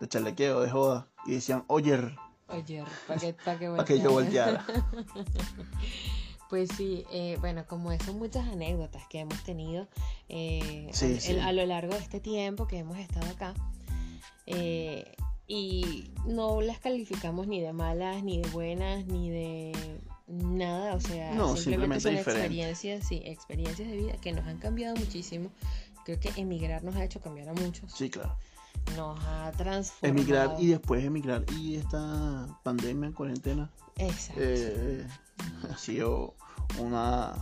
de 0.00 0.08
chalequeo, 0.08 0.60
de 0.62 0.70
joda. 0.70 1.06
Y 1.26 1.32
decían, 1.34 1.64
oyer, 1.66 2.16
Oye, 2.52 2.84
para 3.06 3.20
que, 3.20 3.32
pa' 3.34 3.58
que 3.58 3.68
para 3.70 3.84
que 3.84 3.98
yo 4.00 4.10
volteara. 4.12 4.64
volteara. 4.66 5.24
Pues 6.48 6.68
sí, 6.76 7.04
eh, 7.12 7.36
bueno, 7.38 7.64
como 7.68 7.96
son 8.00 8.18
muchas 8.18 8.44
anécdotas 8.48 9.06
que 9.08 9.20
hemos 9.20 9.40
tenido 9.44 9.86
eh, 10.28 10.88
Sí, 10.92 11.14
a, 11.16 11.20
sí. 11.20 11.30
el- 11.30 11.40
a 11.42 11.52
lo 11.52 11.64
largo 11.64 11.92
de 11.94 12.00
este 12.00 12.18
tiempo 12.18 12.66
que 12.66 12.78
hemos 12.78 12.98
estado 12.98 13.26
acá. 13.30 13.54
eh, 14.46 15.14
y 15.46 16.10
no 16.26 16.60
las 16.60 16.78
calificamos 16.80 17.46
ni 17.46 17.60
de 17.60 17.72
malas, 17.72 18.22
ni 18.24 18.40
de 18.40 18.48
buenas, 18.50 19.04
ni 19.06 19.30
de 19.30 19.72
nada. 20.28 20.94
O 20.94 21.00
sea, 21.00 21.34
No, 21.34 21.56
simplemente 21.56 22.00
simplemente 22.00 22.00
son 22.00 22.14
diferente. 22.16 22.46
experiencias, 22.46 23.06
sí, 23.08 23.22
experiencias 23.24 23.88
de 23.88 23.96
vida 23.96 24.12
que 24.20 24.32
nos 24.32 24.44
han 24.46 24.58
cambiado 24.58 24.96
muchísimo. 24.96 25.50
Creo 26.04 26.18
que 26.20 26.30
emigrar 26.36 26.82
nos 26.84 26.94
ha 26.96 27.04
hecho 27.04 27.20
cambiar 27.20 27.48
a 27.48 27.52
muchos. 27.52 27.92
Sí, 27.92 28.10
claro. 28.10 28.36
Nos 28.96 29.18
ha 29.24 29.52
transformado. 29.52 30.20
Emigrar 30.20 30.56
y 30.58 30.66
después 30.68 31.04
emigrar. 31.04 31.44
Y 31.56 31.76
esta 31.76 32.58
pandemia, 32.62 33.12
cuarentena, 33.12 33.70
Exacto. 33.96 34.40
eh, 34.42 35.06
ha 35.70 35.76
sido 35.76 36.34
una, 36.78 37.34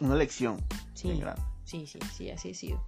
una 0.00 0.14
lección 0.14 0.62
sí, 0.94 1.18
grande. 1.18 1.42
sí, 1.64 1.86
sí, 1.86 1.98
sí, 2.16 2.30
así 2.30 2.50
ha 2.50 2.54
sido. 2.54 2.86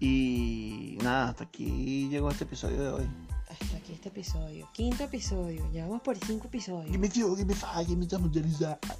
Y 0.00 0.98
nada, 1.02 1.30
hasta 1.30 1.44
aquí 1.44 2.08
llegó 2.08 2.30
este 2.30 2.44
episodio 2.44 2.82
de 2.82 2.88
hoy. 2.88 3.10
Hasta 3.48 3.76
aquí 3.78 3.92
este 3.94 4.10
episodio. 4.10 4.68
Quinto 4.72 5.04
episodio. 5.04 5.68
Ya 5.72 5.86
vamos 5.86 6.02
por 6.02 6.16
cinco 6.16 6.46
episodios. 6.46 6.86
Give 6.86 6.98
me 6.98 7.08
give 7.08 7.44
me 7.44 7.54
fire, 7.54 7.86
give 7.86 7.96
me. 7.96 8.06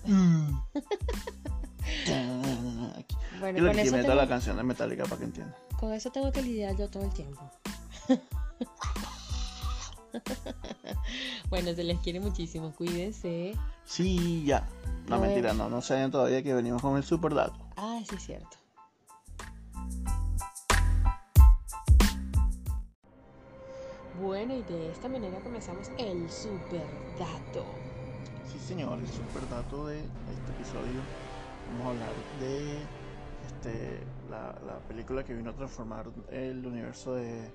Mm. 0.06 0.62
Bueno, 3.40 3.66
con 3.68 3.78
eso, 3.78 3.94
tengo, 3.96 4.14
la 4.14 4.26
canción 4.26 4.56
de 4.56 4.64
Metallica 4.64 5.04
para 5.04 5.18
que 5.18 5.24
entiendan. 5.24 5.54
con 5.78 5.92
eso 5.92 6.10
tengo 6.10 6.32
que 6.32 6.42
lidiar 6.42 6.76
yo 6.76 6.88
todo 6.88 7.04
el 7.04 7.12
tiempo. 7.12 7.40
bueno, 11.50 11.72
se 11.74 11.84
les 11.84 11.98
quiere 12.00 12.18
muchísimo. 12.20 12.72
Cuídense. 12.72 13.54
Sí, 13.84 14.44
ya. 14.44 14.66
No, 15.08 15.18
mentira, 15.18 15.52
no, 15.52 15.68
no 15.70 15.80
saben 15.80 16.10
todavía 16.10 16.42
que 16.42 16.52
venimos 16.52 16.82
con 16.82 16.96
el 16.96 17.04
super 17.04 17.34
dato. 17.34 17.56
Ah, 17.76 18.00
sí, 18.08 18.16
es 18.16 18.22
cierto. 18.24 18.56
Bueno, 24.20 24.54
y 24.54 24.62
de 24.62 24.90
esta 24.90 25.08
manera 25.08 25.38
comenzamos 25.40 25.90
el 25.96 26.28
super 26.28 26.84
dato. 27.18 27.64
Sí, 28.52 28.58
señor, 28.58 28.98
el 28.98 29.06
super 29.06 29.48
dato 29.48 29.86
de 29.86 29.98
este 30.00 30.52
episodio. 30.56 31.27
Vamos 31.70 31.86
a 31.86 31.90
hablar 31.90 32.14
de 32.40 32.78
este, 33.46 34.00
la, 34.30 34.58
la 34.66 34.78
película 34.88 35.24
que 35.24 35.34
vino 35.34 35.50
a 35.50 35.54
transformar 35.54 36.06
el 36.30 36.64
universo 36.66 37.14
de, 37.14 37.50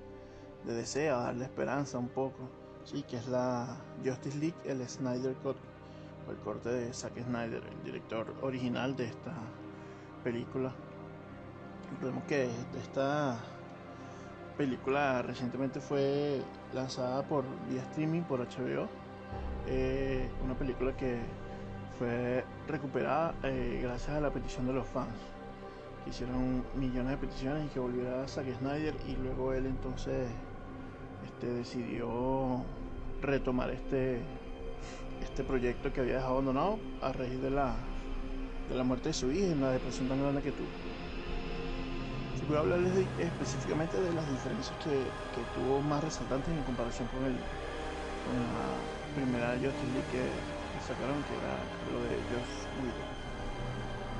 de 0.65 0.73
DC, 0.73 1.09
a 1.09 1.17
darle 1.17 1.45
esperanza 1.45 1.97
un 1.97 2.09
poco. 2.09 2.49
Sí, 2.83 3.03
que 3.03 3.17
es 3.17 3.27
la 3.27 3.77
Justice 4.03 4.37
League, 4.37 4.55
el 4.65 4.87
Snyder 4.87 5.33
Cut, 5.35 5.55
o 6.27 6.31
el 6.31 6.37
corte 6.37 6.69
de 6.69 6.93
Zack 6.93 7.17
Snyder, 7.23 7.63
el 7.63 7.83
director 7.83 8.33
original 8.41 8.95
de 8.95 9.05
esta 9.05 9.33
película. 10.23 10.73
Recordemos 11.91 12.23
que 12.25 12.49
esta 12.81 13.37
película 14.57 15.21
recientemente 15.21 15.79
fue 15.79 16.41
lanzada 16.73 17.23
por 17.23 17.45
vía 17.69 17.81
streaming 17.83 18.21
por 18.21 18.39
HBO. 18.39 18.87
Eh, 19.67 20.29
una 20.43 20.55
película 20.55 20.95
que 20.97 21.19
fue 21.97 22.43
recuperada 22.67 23.35
eh, 23.43 23.79
gracias 23.81 24.09
a 24.09 24.21
la 24.21 24.31
petición 24.31 24.67
de 24.67 24.73
los 24.73 24.87
fans. 24.87 25.13
Que 26.03 26.09
hicieron 26.09 26.63
millones 26.75 27.11
de 27.11 27.17
peticiones 27.17 27.65
y 27.65 27.69
que 27.69 27.79
volviera 27.79 28.27
Zack 28.27 28.45
Snyder 28.59 28.93
y 29.07 29.15
luego 29.15 29.53
él 29.53 29.65
entonces 29.65 30.27
este, 31.25 31.47
decidió 31.47 32.63
retomar 33.21 33.69
este, 33.69 34.19
este 35.21 35.43
proyecto 35.43 35.93
que 35.93 36.01
había 36.01 36.15
dejado 36.15 36.33
abandonado 36.33 36.79
a 37.01 37.13
raíz 37.13 37.41
de 37.41 37.49
la, 37.49 37.75
de 38.69 38.75
la 38.75 38.83
muerte 38.83 39.09
de 39.09 39.13
su 39.13 39.31
hija 39.31 39.47
y 39.47 39.55
la 39.55 39.71
depresión 39.71 40.09
tan 40.09 40.21
grande 40.21 40.41
que 40.41 40.51
tuvo. 40.51 40.67
Si 42.37 42.45
voy 42.45 42.57
a 42.57 42.59
hablarles 42.59 42.91
específicamente 43.19 43.95
de 44.01 44.13
las 44.13 44.29
diferencias 44.29 44.75
que, 44.83 44.89
que 44.91 45.41
tuvo 45.55 45.79
más 45.81 46.03
resaltantes 46.03 46.49
en 46.49 46.63
comparación 46.63 47.07
con, 47.07 47.23
el, 47.23 47.37
con 48.27 48.35
la 48.43 49.15
primera 49.15 49.53
Justice 49.53 49.93
League 49.93 50.11
que, 50.11 50.52
que 50.73 50.81
sacaron, 50.81 51.23
que 51.25 51.37
era 51.37 51.73
lo 51.81 52.01
de 52.03 52.25
Joss 52.25 52.69
Whedon. 52.73 53.17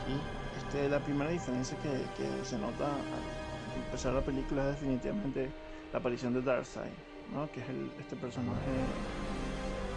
Y 0.05 0.29
este, 0.51 0.89
la 0.89 1.03
primera 1.03 1.31
diferencia 1.31 1.79
que, 1.79 2.11
que 2.11 2.45
se 2.45 2.57
nota 2.59 3.09
al 3.11 3.33
empezar 3.73 4.13
la 4.13 4.23
película 4.25 4.63
es 4.63 4.69
definitivamente 4.79 5.57
la 5.91 5.99
aparición 5.99 6.33
de 6.33 6.41
Darkseid, 6.41 6.99
¿no? 7.25 7.51
que 7.51 7.61
es 7.61 7.69
el, 7.69 7.95
este 7.97 8.17
personaje 8.17 9.05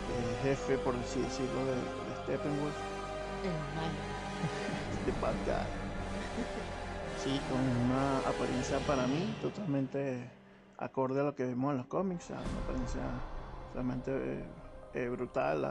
eh, 0.09 0.37
jefe, 0.41 0.79
por 0.79 0.97
así 0.97 1.23
decirlo, 1.23 1.67
de, 1.67 1.91
de 2.05 2.15
Steppenwolf, 2.17 2.85
El 3.43 3.67
malo. 3.71 4.05
de 5.05 5.13
Bad 5.13 5.43
Guy. 5.45 5.81
Sí, 7.15 7.43
con 7.43 7.77
una 7.77 8.21
apariencia 8.21 8.85
para 8.85 9.09
mí 9.09 9.37
totalmente 9.41 10.33
acorde 10.77 11.21
a 11.21 11.25
lo 11.25 11.35
que 11.35 11.45
vemos 11.47 11.73
en 11.73 11.79
los 11.79 11.87
cómics, 11.87 12.31
una 12.31 12.61
apariencia 12.61 13.27
realmente 13.73 14.13
eh, 14.13 14.55
eh, 14.93 15.09
brutal, 15.09 15.65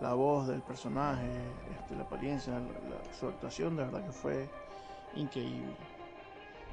la 0.00 0.14
voz 0.14 0.46
del 0.48 0.62
personaje, 0.62 1.28
este, 1.70 1.94
la 1.96 2.02
apariencia, 2.02 2.54
la- 2.54 2.60
la- 2.60 3.14
su 3.18 3.26
actuación, 3.26 3.76
de 3.76 3.84
verdad 3.84 4.02
que 4.04 4.12
fue 4.12 4.48
increíble. 5.14 5.74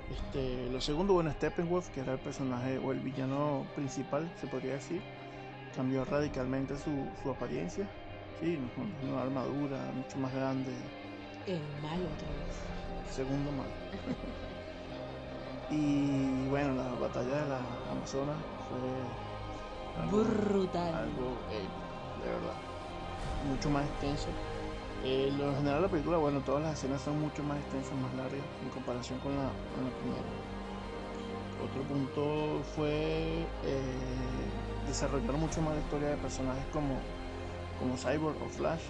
Este, 0.09 0.69
lo 0.69 0.79
segundo, 0.79 1.13
bueno, 1.13 1.31
Steppenwolf, 1.33 1.89
que 1.89 1.99
era 1.99 2.13
el 2.13 2.19
personaje 2.19 2.77
o 2.77 2.91
el 2.93 2.99
villano 2.99 3.65
principal, 3.75 4.29
se 4.39 4.47
podría 4.47 4.73
decir, 4.73 5.01
cambió 5.75 6.05
radicalmente 6.05 6.77
su, 6.77 7.05
su 7.21 7.29
apariencia, 7.29 7.85
sí, 8.39 8.57
con 8.75 9.09
una 9.11 9.21
armadura 9.23 9.77
mucho 9.93 10.17
más 10.17 10.33
grande, 10.33 10.71
El 11.45 11.59
malo 11.81 12.05
otra 12.05 12.29
vez. 12.29 13.13
segundo 13.13 13.51
mal. 13.51 13.67
y 15.69 16.47
bueno, 16.47 16.73
la 16.75 16.89
batalla 16.93 17.43
de 17.43 17.49
la 17.49 17.59
Amazonas 17.91 18.37
fue 18.69 20.01
algo, 20.03 20.23
Brutal. 20.23 20.95
algo 20.95 21.35
de 22.21 22.29
verdad. 22.29 22.66
Mucho 23.45 23.69
más 23.69 23.85
extenso. 23.85 24.27
Eh, 25.03 25.31
lo 25.37 25.55
general 25.55 25.81
la 25.83 25.87
película, 25.87 26.17
bueno, 26.17 26.41
todas 26.41 26.63
las 26.63 26.73
escenas 26.73 27.01
son 27.01 27.21
mucho 27.21 27.43
más 27.43 27.57
extensas, 27.59 27.93
más 27.93 28.13
largas 28.15 28.41
en 28.63 28.69
comparación 28.69 29.19
con 29.19 29.35
la, 29.35 29.43
con 29.75 29.85
primera. 30.01 30.25
Otro 31.63 31.81
punto 31.83 32.61
fue 32.75 33.45
eh, 33.63 33.81
desarrollar 34.87 35.33
mucho 35.33 35.61
más 35.61 35.75
la 35.75 35.81
historia 35.81 36.09
de 36.09 36.17
personajes 36.17 36.65
como, 36.73 36.97
como 37.79 37.95
Cyborg 37.95 38.35
o 38.43 38.49
Flash. 38.49 38.83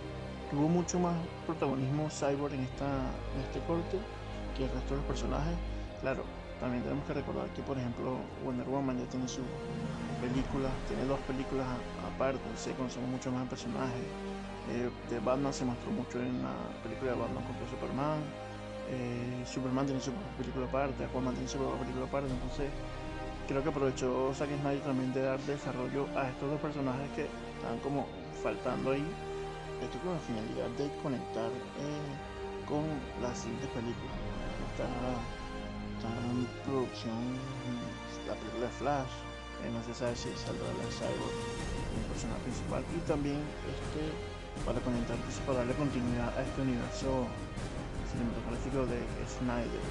Tuvo 0.49 0.69
mucho 0.69 0.97
más 0.99 1.15
protagonismo 1.45 2.09
Cyborg 2.09 2.53
en, 2.53 2.61
esta, 2.61 2.87
en 3.35 3.41
este 3.43 3.59
corte 3.67 3.99
que 4.55 4.63
el 4.65 4.71
resto 4.71 4.91
de 4.91 4.97
los 4.97 5.05
personajes. 5.05 5.55
Claro, 6.01 6.23
también 6.59 6.83
tenemos 6.83 7.05
que 7.05 7.13
recordar 7.13 7.47
que, 7.49 7.61
por 7.61 7.77
ejemplo, 7.77 8.17
Wonder 8.43 8.67
Woman 8.67 8.97
ya 8.97 9.05
tiene 9.05 9.27
su 9.27 9.41
película, 10.21 10.69
tiene 10.87 11.05
dos 11.05 11.19
películas 11.21 11.67
aparte, 12.05 12.39
se 12.55 12.71
conocemos 12.73 13.09
mucho 13.09 13.31
más 13.31 13.43
el 13.43 13.49
personaje. 13.49 14.01
Eh, 14.69 14.89
de 15.09 15.19
Batman 15.19 15.53
se 15.53 15.63
mostró 15.63 15.91
mucho 15.91 16.19
en 16.19 16.43
la 16.43 16.53
película 16.83 17.11
de 17.11 17.17
Batman 17.17 17.43
contra 17.43 17.69
Superman. 17.69 18.19
Eh, 18.89 19.43
Superman 19.45 19.85
tiene 19.85 20.01
su 20.01 20.11
propia 20.11 20.37
película 20.37 20.65
aparte, 20.65 21.03
Aquaman 21.03 21.33
tiene 21.33 21.49
su 21.49 21.57
propia 21.57 21.79
película 21.79 22.05
aparte, 22.05 22.31
entonces 22.31 22.71
creo 23.47 23.63
que 23.63 23.69
aprovechó 23.69 24.33
Zack 24.33 24.49
Snyder 24.61 24.83
también 24.83 25.13
de 25.13 25.21
dar 25.23 25.39
desarrollo 25.41 26.07
a 26.15 26.29
estos 26.29 26.51
dos 26.51 26.59
personajes 26.59 27.09
que 27.15 27.27
estaban 27.55 27.79
como 27.79 28.07
faltando 28.43 28.91
ahí. 28.91 29.05
Esto 29.81 29.99
con 29.99 30.13
la 30.13 30.19
finalidad 30.19 30.69
de 30.79 30.89
conectar 31.03 31.51
eh, 31.51 32.09
con 32.67 32.83
las 33.21 33.37
siguientes 33.37 33.69
películas. 33.71 34.15
Está, 34.71 34.87
en 36.07 36.45
producción 36.63 37.17
la 38.27 38.35
película 38.35 38.65
de 38.67 38.73
Flash, 38.73 39.13
eh, 39.63 39.69
no 39.71 39.81
se 39.83 39.93
sabe 39.93 40.15
si 40.15 40.29
saldrá 40.37 40.67
la 40.67 40.87
Cyborg 40.93 41.37
como 41.89 42.07
personaje 42.13 42.41
principal 42.43 42.83
y 42.95 42.99
también 43.07 43.39
este 43.65 44.36
para 44.65 44.79
conectar 44.81 45.17
pues, 45.25 45.37
para 45.45 45.59
darle 45.59 45.73
continuidad 45.73 46.31
a 46.37 46.41
este 46.41 46.61
universo 46.61 47.27
cinematográfico 48.11 48.85
de 48.87 48.99
Snyder, 49.27 49.85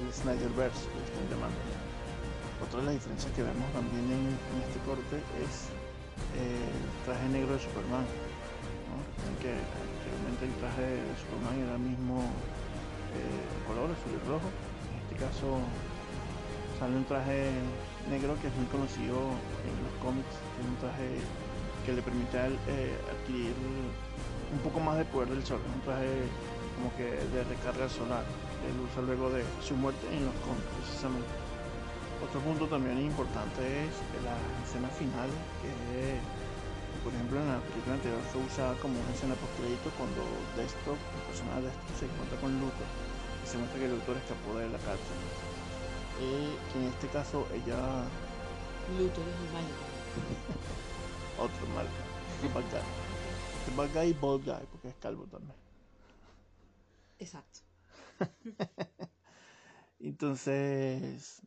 el 0.00 0.08
Snyderverse 0.12 0.88
que 0.88 0.96
le 0.98 1.06
están 1.06 1.26
llamando. 1.30 1.60
Otra 2.64 2.80
de 2.80 2.84
las 2.86 2.94
diferencias 2.94 3.30
que 3.32 3.42
vemos 3.42 3.68
también 3.72 4.06
en, 4.10 4.34
este 4.66 4.78
corte 4.82 5.16
es 5.38 5.70
eh, 6.34 6.58
el 6.58 7.04
traje 7.06 7.28
negro 7.28 7.54
de 7.54 7.60
Superman. 7.60 8.06
que 9.38 9.54
anteriormente 9.54 10.42
el 10.50 10.54
traje 10.58 10.86
de 11.06 11.12
Superman 11.22 11.56
era 11.62 11.74
el 11.78 11.84
mismo 11.86 12.26
eh, 13.14 13.46
color, 13.68 13.92
azul 13.94 14.10
y 14.10 14.20
rojo. 14.26 14.48
En 14.90 14.96
este 15.06 15.14
caso 15.22 15.62
sale 16.78 16.96
un 16.96 17.04
traje 17.06 17.52
negro 18.10 18.34
que 18.40 18.48
es 18.48 18.54
muy 18.56 18.66
conocido 18.66 19.34
en 19.66 19.74
los 19.86 19.94
cómics, 20.02 20.34
es 20.58 20.64
un 20.66 20.76
traje 20.82 21.08
que 21.84 21.92
le 21.92 22.02
permite 22.02 22.38
eh, 22.68 22.94
adquirir 23.10 23.54
un 24.52 24.58
poco 24.60 24.80
más 24.80 24.96
de 24.96 25.04
poder 25.04 25.28
del 25.28 25.44
sol, 25.44 25.60
un 25.74 25.80
traje 25.82 26.24
como 26.76 26.94
que 26.96 27.04
de 27.04 27.44
recarga 27.44 27.88
solar, 27.88 28.24
él 28.66 28.74
usa 28.80 29.02
luego 29.02 29.30
de 29.30 29.42
su 29.60 29.74
muerte 29.74 30.06
en 30.10 30.24
los 30.24 30.34
cómics 30.46 30.70
precisamente. 30.78 31.30
Otro 32.22 32.40
punto 32.40 32.66
también 32.66 32.98
importante 32.98 33.62
es 33.62 33.94
la 34.26 34.34
escena 34.66 34.88
final, 34.88 35.30
que 35.62 36.18
por 37.02 37.14
ejemplo 37.14 37.38
en 37.38 37.46
la 37.46 37.60
película 37.62 37.94
anterior 37.94 38.20
fue 38.32 38.42
usada 38.42 38.74
como 38.82 38.98
una 38.98 39.10
escena 39.14 39.34
post 39.38 39.54
crédito 39.58 39.90
cuando 39.94 40.22
Deathstroke, 40.58 40.98
el 40.98 41.22
personaje 41.30 41.62
de 41.62 41.66
Deathstroke, 41.70 41.98
se 41.98 42.04
encuentra 42.10 42.36
con 42.42 42.50
Luthor 42.58 42.90
y 43.42 43.46
se 43.46 43.56
muestra 43.58 43.78
que 43.78 43.86
el 43.86 43.94
Luthor 43.94 44.16
escapó 44.18 44.50
de 44.58 44.66
la 44.66 44.80
cárcel. 44.82 45.18
Eh, 46.18 46.50
que 46.72 46.76
en 46.82 46.86
este 46.90 47.06
caso 47.14 47.46
ella... 47.54 47.78
Luthor 48.98 49.24
es 49.30 49.38
el 49.38 49.50
malo. 49.54 49.74
Otro 51.46 51.64
malo. 51.70 51.90
The 53.68 53.74
bad 53.74 53.92
guy. 53.92 53.92
The 53.92 53.92
bad 53.92 53.92
guy 53.92 54.08
y 54.08 54.12
bald 54.12 54.44
guy, 54.44 54.66
porque 54.70 54.88
es 54.88 54.94
calvo 54.96 55.26
también. 55.26 55.54
Exacto. 57.18 57.60
Entonces, 60.00 61.42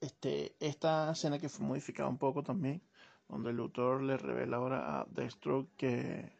este, 0.00 0.54
esta 0.60 1.12
escena 1.12 1.38
que 1.38 1.48
fue 1.48 1.66
modificada 1.66 2.08
un 2.08 2.18
poco 2.18 2.42
también, 2.42 2.82
donde 3.28 3.50
el 3.50 3.58
autor 3.58 4.02
le 4.02 4.16
revela 4.16 4.56
ahora 4.56 5.00
a 5.00 5.06
Deathstroke 5.10 5.68
que 5.76 6.32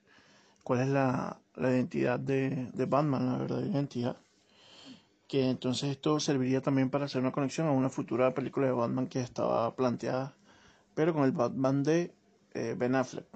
cuál 0.62 0.80
es 0.80 0.88
la, 0.88 1.40
la 1.56 1.70
identidad 1.70 2.20
de, 2.20 2.70
de, 2.72 2.86
Batman, 2.86 3.26
la 3.26 3.38
verdadera 3.38 3.70
identidad. 3.70 4.16
Que 5.26 5.50
entonces 5.50 5.90
esto 5.90 6.20
serviría 6.20 6.60
también 6.62 6.90
para 6.90 7.06
hacer 7.06 7.20
una 7.20 7.32
conexión 7.32 7.66
a 7.66 7.72
una 7.72 7.90
futura 7.90 8.34
película 8.34 8.66
de 8.66 8.72
Batman 8.72 9.08
que 9.08 9.20
estaba 9.20 9.74
planteada, 9.74 10.36
pero 10.94 11.12
con 11.14 11.24
el 11.24 11.32
Batman 11.32 11.82
de 11.82 12.14
eh, 12.54 12.74
Ben 12.78 12.94
Affleck. 12.94 13.26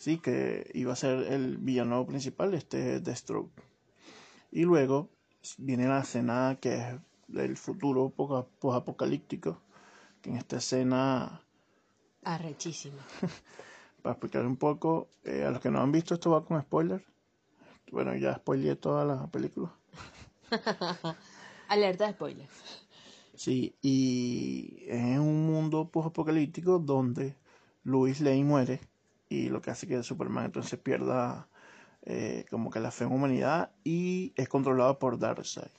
Sí, 0.00 0.16
que 0.16 0.70
iba 0.72 0.94
a 0.94 0.96
ser 0.96 1.30
el 1.30 1.58
villano 1.58 2.06
principal, 2.06 2.54
este 2.54 3.00
Deathstroke. 3.00 3.52
Y 4.50 4.62
luego 4.62 5.10
viene 5.58 5.86
la 5.88 6.00
escena 6.00 6.56
que 6.58 6.74
es 6.76 6.86
del 7.28 7.58
futuro 7.58 8.08
post-apocalíptico, 8.08 9.60
que 10.22 10.30
en 10.30 10.36
esta 10.36 10.56
escena... 10.56 11.42
Arrechísima. 12.24 13.04
para 14.02 14.14
explicar 14.14 14.46
un 14.46 14.56
poco, 14.56 15.10
eh, 15.22 15.44
a 15.44 15.50
los 15.50 15.60
que 15.60 15.70
no 15.70 15.82
han 15.82 15.92
visto 15.92 16.14
esto 16.14 16.30
va 16.30 16.46
con 16.46 16.58
spoiler. 16.62 17.04
Bueno, 17.92 18.16
ya 18.16 18.36
spoileé 18.36 18.76
toda 18.76 19.04
la 19.04 19.26
película. 19.26 19.70
Alerta 21.68 22.06
de 22.06 22.12
spoiler. 22.14 22.48
Sí, 23.34 23.76
y 23.82 24.82
es 24.86 25.18
un 25.18 25.44
mundo 25.44 25.90
post-apocalíptico 25.90 26.78
donde 26.78 27.36
Luis 27.84 28.22
Lane 28.22 28.44
muere 28.44 28.80
y 29.30 29.48
lo 29.48 29.62
que 29.62 29.70
hace 29.70 29.86
que 29.86 30.02
Superman 30.02 30.46
entonces 30.46 30.78
pierda 30.78 31.48
eh, 32.02 32.44
como 32.50 32.68
que 32.70 32.80
la 32.80 32.90
fe 32.90 33.04
en 33.04 33.12
humanidad 33.12 33.70
y 33.84 34.32
es 34.36 34.48
controlado 34.48 34.98
por 34.98 35.18
Darkseid. 35.18 35.70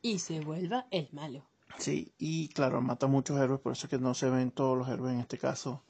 Y 0.00 0.20
se 0.20 0.40
vuelva 0.40 0.86
el 0.90 1.08
malo. 1.12 1.44
Sí, 1.78 2.12
y 2.16 2.48
claro, 2.48 2.80
mata 2.80 3.06
a 3.06 3.08
muchos 3.08 3.40
héroes, 3.40 3.60
por 3.60 3.72
eso 3.72 3.86
es 3.86 3.90
que 3.90 3.98
no 3.98 4.14
se 4.14 4.30
ven 4.30 4.52
todos 4.52 4.78
los 4.78 4.88
héroes 4.88 5.14
en 5.14 5.20
este 5.20 5.36
caso. 5.36 5.82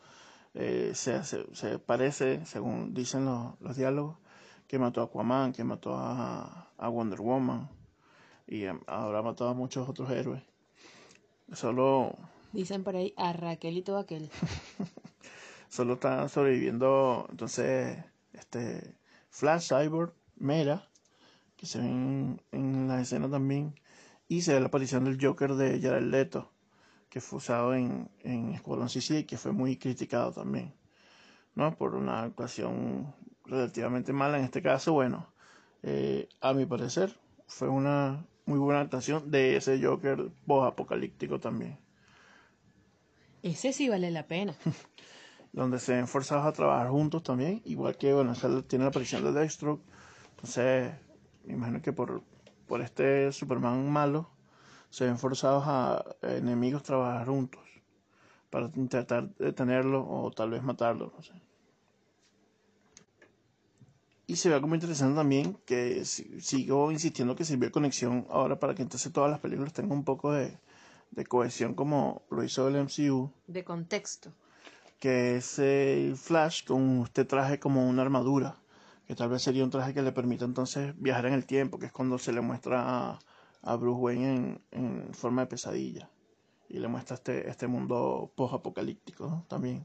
Eh, 0.55 0.93
se, 0.95 1.23
se, 1.25 1.79
parece, 1.79 2.45
según 2.47 2.95
dicen 2.95 3.25
los, 3.27 3.61
los, 3.61 3.77
diálogos, 3.77 4.17
que 4.67 4.79
mató 4.79 5.03
a 5.03 5.05
Aquaman, 5.05 5.53
que 5.53 5.65
mató 5.65 5.95
a, 5.95 6.71
a 6.79 6.89
Wonder 6.89 7.21
Woman 7.21 7.69
y 8.47 8.65
ahora 8.87 9.19
ha 9.19 9.23
matado 9.23 9.51
a 9.51 9.55
muchos 9.55 9.89
otros 9.89 10.11
héroes. 10.11 10.43
Solo... 11.53 12.17
Dicen 12.53 12.85
por 12.85 12.97
ahí 12.97 13.13
a 13.17 13.33
Raquel 13.33 13.79
y 13.79 13.83
todo 13.83 13.99
aquel. 13.99 14.31
Solo 15.73 15.95
están 15.95 16.29
sobreviviendo, 16.29 17.27
entonces, 17.31 17.97
este 18.35 18.95
Flash, 19.31 19.69
Cyborg, 19.71 20.13
Mera, 20.37 20.87
que 21.57 21.65
se 21.65 21.79
ven 21.79 22.43
en 22.53 22.89
la 22.89 23.01
escena 23.01 23.31
también, 23.31 23.75
y 24.29 24.43
se 24.43 24.53
ve 24.53 24.61
la 24.61 24.67
aparición 24.67 25.05
del 25.05 25.17
Joker 25.19 25.55
de 25.55 25.81
Jared 25.81 26.03
Leto, 26.03 26.53
que 27.09 27.23
fue 27.23 27.39
usado 27.39 27.73
en, 27.73 28.11
en 28.21 28.53
Escuadrón 28.53 28.91
Suicida 28.91 29.21
y 29.21 29.25
que 29.25 29.39
fue 29.39 29.53
muy 29.53 29.79
criticado 29.79 30.31
también, 30.31 30.75
¿no? 31.55 31.75
Por 31.75 31.95
una 31.95 32.21
actuación 32.21 33.15
relativamente 33.47 34.13
mala 34.13 34.39
en 34.39 34.45
este 34.45 34.61
caso, 34.61 34.93
bueno, 34.93 35.33
eh, 35.83 36.29
a 36.43 36.53
mi 36.53 36.67
parecer 36.67 37.17
fue 37.47 37.71
una 37.71 38.27
muy 38.45 38.59
buena 38.59 38.83
actuación 38.83 39.31
de 39.31 39.57
ese 39.57 39.83
Joker 39.83 40.33
post-apocalíptico 40.47 41.41
también. 41.41 41.79
Ese 43.43 43.73
sí 43.73 43.89
vale 43.89 44.11
la 44.11 44.27
pena. 44.27 44.55
donde 45.53 45.79
se 45.79 45.95
ven 45.95 46.09
forzados 46.09 46.47
a 46.47 46.53
trabajar 46.53 46.89
juntos 46.89 47.23
también, 47.23 47.61
igual 47.65 47.97
que, 47.97 48.13
bueno, 48.13 48.35
tiene 48.67 48.85
la 48.85 48.89
aparición 48.89 49.23
de 49.25 49.33
Deathstroke, 49.33 49.83
entonces 50.31 50.93
me 51.45 51.55
imagino 51.55 51.83
que 51.83 51.93
por, 51.93 52.23
por 52.67 52.81
este 52.81 53.31
Superman 53.33 53.91
malo 53.91 54.31
se 54.91 55.05
ven 55.05 55.19
forzados 55.19 55.65
a 55.67 56.05
enemigos 56.23 56.83
trabajar 56.83 57.27
juntos 57.27 57.61
para 58.51 58.71
intentar 58.77 59.29
detenerlo 59.37 60.07
o 60.07 60.31
tal 60.31 60.51
vez 60.51 60.63
matarlo. 60.63 61.13
Y 64.27 64.37
se 64.37 64.49
ve 64.49 64.61
como 64.61 64.75
interesante 64.75 65.17
también 65.17 65.59
que 65.67 66.05
sigo 66.05 66.93
insistiendo 66.93 67.37
que 67.37 67.45
sirvió 67.45 67.69
de 67.69 67.73
conexión 67.73 68.27
ahora 68.31 68.59
para 68.59 68.75
que 68.75 68.83
entonces 68.83 69.13
todas 69.13 69.31
las 69.31 69.41
películas 69.41 69.73
tengan 69.73 69.99
un 69.99 70.05
poco 70.05 70.33
de, 70.33 70.59
de 71.11 71.27
cohesión 71.27 71.75
como 71.75 72.23
lo 72.31 72.43
hizo 72.45 72.69
el 72.69 72.77
MCU. 72.77 73.31
De 73.47 73.65
contexto 73.65 74.33
que 75.03 75.35
es 75.35 75.59
el 75.59 76.17
Flash 76.17 76.65
con 76.65 77.03
este 77.03 77.25
traje 77.25 77.59
como 77.59 77.89
una 77.89 78.03
armadura, 78.03 78.61
que 79.05 79.17
tal 79.17 79.31
vez 79.31 79.43
sería 79.43 79.65
un 79.65 79.71
traje 79.71 79.93
que 79.93 80.01
le 80.01 80.13
permita 80.13 80.45
entonces 80.45 80.95
viajar 80.97 81.27
en 81.27 81.33
el 81.33 81.45
tiempo, 81.45 81.81
que 81.81 81.87
es 81.87 81.93
cuando 81.93 82.19
se 82.19 82.33
le 82.33 82.41
muestra 82.41 83.19
a, 83.63 83.77
Bruce 83.77 84.01
Wayne 84.01 84.61
en, 84.71 85.13
forma 85.13 85.43
de 85.43 85.49
pesadilla. 85.49 86.09
Y 86.69 86.79
le 86.79 86.87
muestra 86.87 87.17
este, 87.17 87.51
este 87.51 87.67
mundo 87.67 88.31
post-apocalíptico 88.37 89.45
también. 89.49 89.85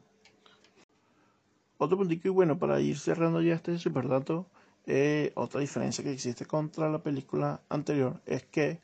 Otro 1.80 1.98
puntito 1.98 2.28
y 2.28 2.32
bueno, 2.32 2.60
para 2.60 2.80
ir 2.80 3.00
cerrando 3.00 3.42
ya 3.42 3.56
este 3.56 3.80
superdato, 3.80 4.46
eh, 4.86 5.32
otra 5.34 5.62
diferencia 5.62 6.04
que 6.04 6.12
existe 6.12 6.46
contra 6.46 6.92
la 6.92 7.02
película 7.02 7.60
anterior 7.70 8.22
es 8.28 8.44
que 8.44 8.82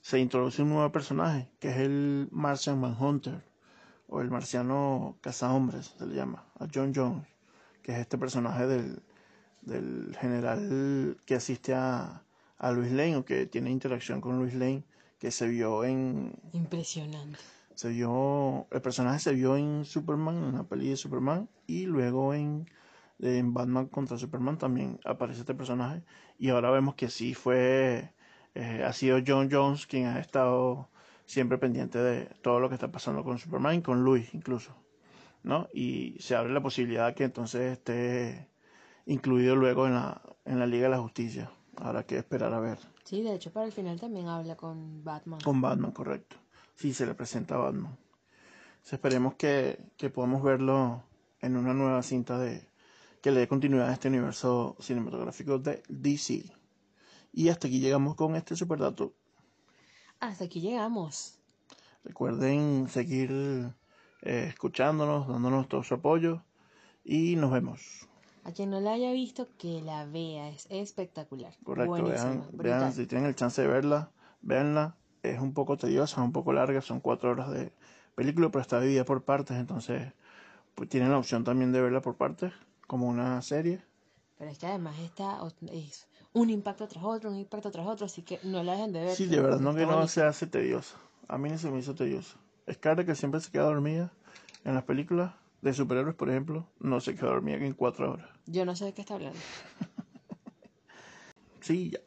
se 0.00 0.20
introduce 0.20 0.62
un 0.62 0.68
nuevo 0.68 0.92
personaje, 0.92 1.50
que 1.58 1.70
es 1.70 1.78
el 1.78 2.28
Martian 2.30 2.78
Manhunter 2.78 3.42
o 4.08 4.20
el 4.20 4.30
marciano 4.30 5.16
cazahombres, 5.20 5.94
se 5.98 6.06
le 6.06 6.14
llama, 6.14 6.44
a 6.58 6.66
John 6.72 6.92
Jones, 6.94 7.26
que 7.82 7.92
es 7.92 7.98
este 7.98 8.18
personaje 8.18 8.66
del, 8.66 9.02
del 9.62 10.16
general 10.20 11.16
que 11.26 11.34
asiste 11.34 11.74
a, 11.74 12.22
a 12.58 12.72
Luis 12.72 12.92
Lane 12.92 13.16
o 13.16 13.24
que 13.24 13.46
tiene 13.46 13.70
interacción 13.70 14.20
con 14.20 14.38
Luis 14.38 14.54
Lane, 14.54 14.84
que 15.18 15.30
se 15.30 15.48
vio 15.48 15.84
en... 15.84 16.34
Impresionante. 16.52 17.38
Se 17.74 17.88
vio, 17.88 18.68
el 18.70 18.82
personaje 18.82 19.18
se 19.18 19.32
vio 19.32 19.56
en 19.56 19.84
Superman, 19.84 20.36
en 20.36 20.44
una 20.44 20.64
peli 20.64 20.90
de 20.90 20.96
Superman, 20.96 21.48
y 21.66 21.86
luego 21.86 22.32
en, 22.34 22.70
en 23.18 23.52
Batman 23.52 23.86
contra 23.86 24.16
Superman 24.16 24.58
también 24.58 25.00
aparece 25.04 25.40
este 25.40 25.54
personaje, 25.54 26.04
y 26.38 26.50
ahora 26.50 26.70
vemos 26.70 26.94
que 26.94 27.08
sí 27.08 27.34
fue, 27.34 28.12
eh, 28.54 28.84
ha 28.86 28.92
sido 28.92 29.18
John 29.26 29.48
Jones 29.50 29.86
quien 29.86 30.06
ha 30.06 30.20
estado 30.20 30.88
siempre 31.26 31.58
pendiente 31.58 31.98
de 31.98 32.26
todo 32.42 32.60
lo 32.60 32.68
que 32.68 32.74
está 32.74 32.90
pasando 32.90 33.24
con 33.24 33.38
Superman 33.38 33.76
y 33.76 33.82
con 33.82 34.04
Luis 34.04 34.32
incluso, 34.34 34.74
¿no? 35.42 35.68
Y 35.72 36.16
se 36.20 36.36
abre 36.36 36.52
la 36.52 36.62
posibilidad 36.62 37.14
que 37.14 37.24
entonces 37.24 37.72
esté 37.72 38.48
incluido 39.06 39.56
luego 39.56 39.86
en 39.86 39.94
la, 39.94 40.20
en 40.44 40.58
la 40.58 40.66
Liga 40.66 40.84
de 40.84 40.90
la 40.90 41.00
Justicia. 41.00 41.50
Habrá 41.76 42.04
que 42.04 42.16
esperar 42.16 42.52
a 42.54 42.60
ver. 42.60 42.78
Sí, 43.04 43.22
de 43.22 43.34
hecho 43.34 43.52
para 43.52 43.66
el 43.66 43.72
final 43.72 44.00
también 44.00 44.28
habla 44.28 44.56
con 44.56 45.02
Batman. 45.04 45.40
Con 45.40 45.60
Batman, 45.60 45.92
correcto. 45.92 46.36
Sí, 46.74 46.92
se 46.92 47.06
le 47.06 47.14
presenta 47.14 47.54
a 47.56 47.58
Batman. 47.58 47.96
esperemos 48.90 49.34
que, 49.34 49.78
que 49.96 50.10
podamos 50.10 50.42
verlo 50.42 51.02
en 51.40 51.56
una 51.56 51.74
nueva 51.74 52.02
cinta 52.02 52.38
de 52.38 52.66
que 53.20 53.30
le 53.30 53.40
dé 53.40 53.48
continuidad 53.48 53.88
a 53.88 53.92
este 53.92 54.08
universo 54.08 54.76
cinematográfico 54.80 55.58
de 55.58 55.82
DC. 55.88 56.44
Y 57.32 57.48
hasta 57.48 57.68
aquí 57.68 57.80
llegamos 57.80 58.14
con 58.14 58.36
este 58.36 58.54
superdato 58.54 59.14
hasta 60.28 60.44
aquí 60.44 60.60
llegamos. 60.60 61.38
Recuerden 62.04 62.88
seguir 62.88 63.30
eh, 64.22 64.46
escuchándonos, 64.48 65.28
dándonos 65.28 65.68
todo 65.68 65.82
su 65.82 65.94
apoyo 65.94 66.42
y 67.04 67.36
nos 67.36 67.50
vemos. 67.50 68.08
A 68.44 68.52
quien 68.52 68.70
no 68.70 68.80
la 68.80 68.92
haya 68.92 69.12
visto, 69.12 69.48
que 69.56 69.80
la 69.80 70.04
vea, 70.04 70.50
es 70.50 70.66
espectacular. 70.68 71.54
Correcto, 71.64 72.04
vean, 72.04 72.46
vean, 72.52 72.92
si 72.92 73.06
tienen 73.06 73.26
el 73.26 73.34
chance 73.34 73.62
de 73.62 73.68
verla, 73.68 74.10
véanla. 74.42 74.96
Es 75.22 75.40
un 75.40 75.54
poco 75.54 75.78
tediosa, 75.78 76.22
un 76.22 76.32
poco 76.32 76.52
larga, 76.52 76.82
son 76.82 77.00
cuatro 77.00 77.30
horas 77.30 77.50
de 77.50 77.72
película, 78.14 78.50
pero 78.50 78.60
está 78.60 78.80
dividida 78.80 79.06
por 79.06 79.24
partes, 79.24 79.56
entonces 79.56 80.12
pues 80.74 80.90
tienen 80.90 81.10
la 81.10 81.18
opción 81.18 81.44
también 81.44 81.72
de 81.72 81.80
verla 81.80 82.02
por 82.02 82.16
partes, 82.16 82.52
como 82.86 83.08
una 83.08 83.40
serie. 83.40 83.82
Pero 84.36 84.50
es 84.50 84.58
que 84.58 84.66
además 84.66 84.98
está 84.98 85.38
es 85.72 86.06
un 86.34 86.50
impacto 86.50 86.86
tras 86.86 87.02
otro, 87.02 87.30
un 87.30 87.36
impacto 87.36 87.70
tras 87.70 87.86
otro, 87.86 88.06
así 88.06 88.22
que 88.22 88.38
no 88.42 88.62
la 88.62 88.72
dejen 88.72 88.92
de 88.92 89.00
ver. 89.00 89.16
Sí, 89.16 89.26
de 89.26 89.40
verdad, 89.40 89.60
no 89.60 89.74
que 89.74 89.86
no 89.86 90.06
se 90.08 90.22
hace 90.22 90.46
tediosa. 90.46 90.96
A 91.28 91.38
mí 91.38 91.48
ni 91.48 91.58
se 91.58 91.70
me 91.70 91.78
hizo 91.78 91.94
tediosa. 91.94 92.36
Scarlett, 92.70 93.06
que 93.06 93.14
siempre 93.14 93.40
se 93.40 93.50
queda 93.50 93.64
dormida 93.64 94.12
en 94.64 94.74
las 94.74 94.84
películas 94.84 95.32
de 95.62 95.72
superhéroes, 95.72 96.16
por 96.16 96.28
ejemplo, 96.28 96.66
no 96.80 97.00
se 97.00 97.14
queda 97.14 97.28
dormida 97.28 97.56
en 97.56 97.72
cuatro 97.72 98.12
horas. 98.12 98.28
Yo 98.46 98.64
no 98.64 98.76
sé 98.76 98.86
de 98.86 98.92
qué 98.92 99.00
está 99.00 99.14
hablando. 99.14 99.38
Sí, 101.60 101.88
ya. 101.88 102.00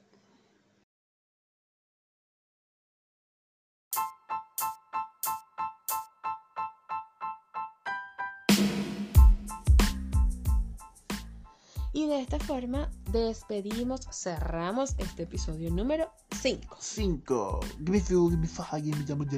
Y 11.97 12.05
de 12.05 12.19
esta 12.19 12.37
forma 12.37 12.91
despedimos, 13.11 14.01
cerramos 14.11 14.93
este 14.99 15.23
episodio 15.23 15.71
número 15.71 16.11
5. 16.29 16.77
Cinco. 16.79 17.59
Give 17.79 17.89
me 17.89 17.99
fuel, 17.99 18.29
give 18.29 18.37
me 18.37 18.47
fire, 18.47 18.83
give 18.83 18.95
me 18.95 19.03
llamo. 19.03 19.25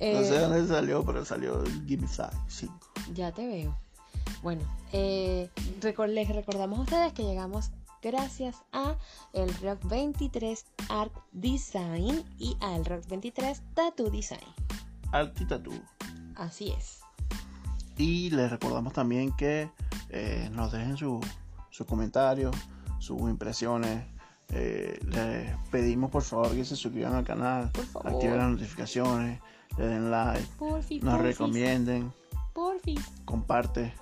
No 0.00 0.22
sé 0.22 0.38
dónde 0.40 0.66
salió, 0.66 1.04
pero 1.04 1.24
salió 1.24 1.62
Give 1.86 2.02
me 2.02 2.08
five. 2.08 2.32
Cinco. 2.48 2.88
Ya 3.14 3.30
te 3.30 3.46
veo. 3.46 3.78
Bueno, 4.42 4.62
eh, 4.92 5.48
les 6.08 6.28
recordamos 6.28 6.80
a 6.80 6.82
ustedes 6.82 7.12
que 7.12 7.22
llegamos 7.22 7.70
gracias 8.02 8.56
a 8.72 8.96
el 9.32 9.54
Rock 9.60 9.84
23 9.84 10.66
Art 10.88 11.12
Design 11.30 12.24
y 12.36 12.56
al 12.60 12.84
Rock 12.84 13.06
23 13.06 13.62
Tattoo 13.74 14.10
Design. 14.10 14.40
Arti 15.12 15.46
Tattoo. 15.46 15.80
Así 16.34 16.70
es. 16.70 17.07
Y 17.98 18.30
les 18.30 18.50
recordamos 18.50 18.92
también 18.92 19.34
que 19.36 19.70
eh, 20.10 20.48
nos 20.52 20.72
dejen 20.72 20.96
su- 20.96 21.20
sus 21.70 21.86
comentarios, 21.86 22.54
sus 22.98 23.20
impresiones. 23.22 24.04
Eh, 24.50 24.98
les 25.04 25.54
pedimos 25.70 26.10
por 26.10 26.22
favor 26.22 26.50
que 26.52 26.64
se 26.64 26.74
suscriban 26.76 27.14
al 27.14 27.24
canal, 27.24 27.70
activen 28.04 28.38
las 28.38 28.48
notificaciones, 28.50 29.40
le 29.76 29.86
den 29.86 30.10
like, 30.10 30.42
Porfis, 30.58 31.02
nos 31.02 31.16
porfis, 31.16 31.38
recomienden, 31.38 32.12
porfis. 32.54 33.00
comparte. 33.26 33.92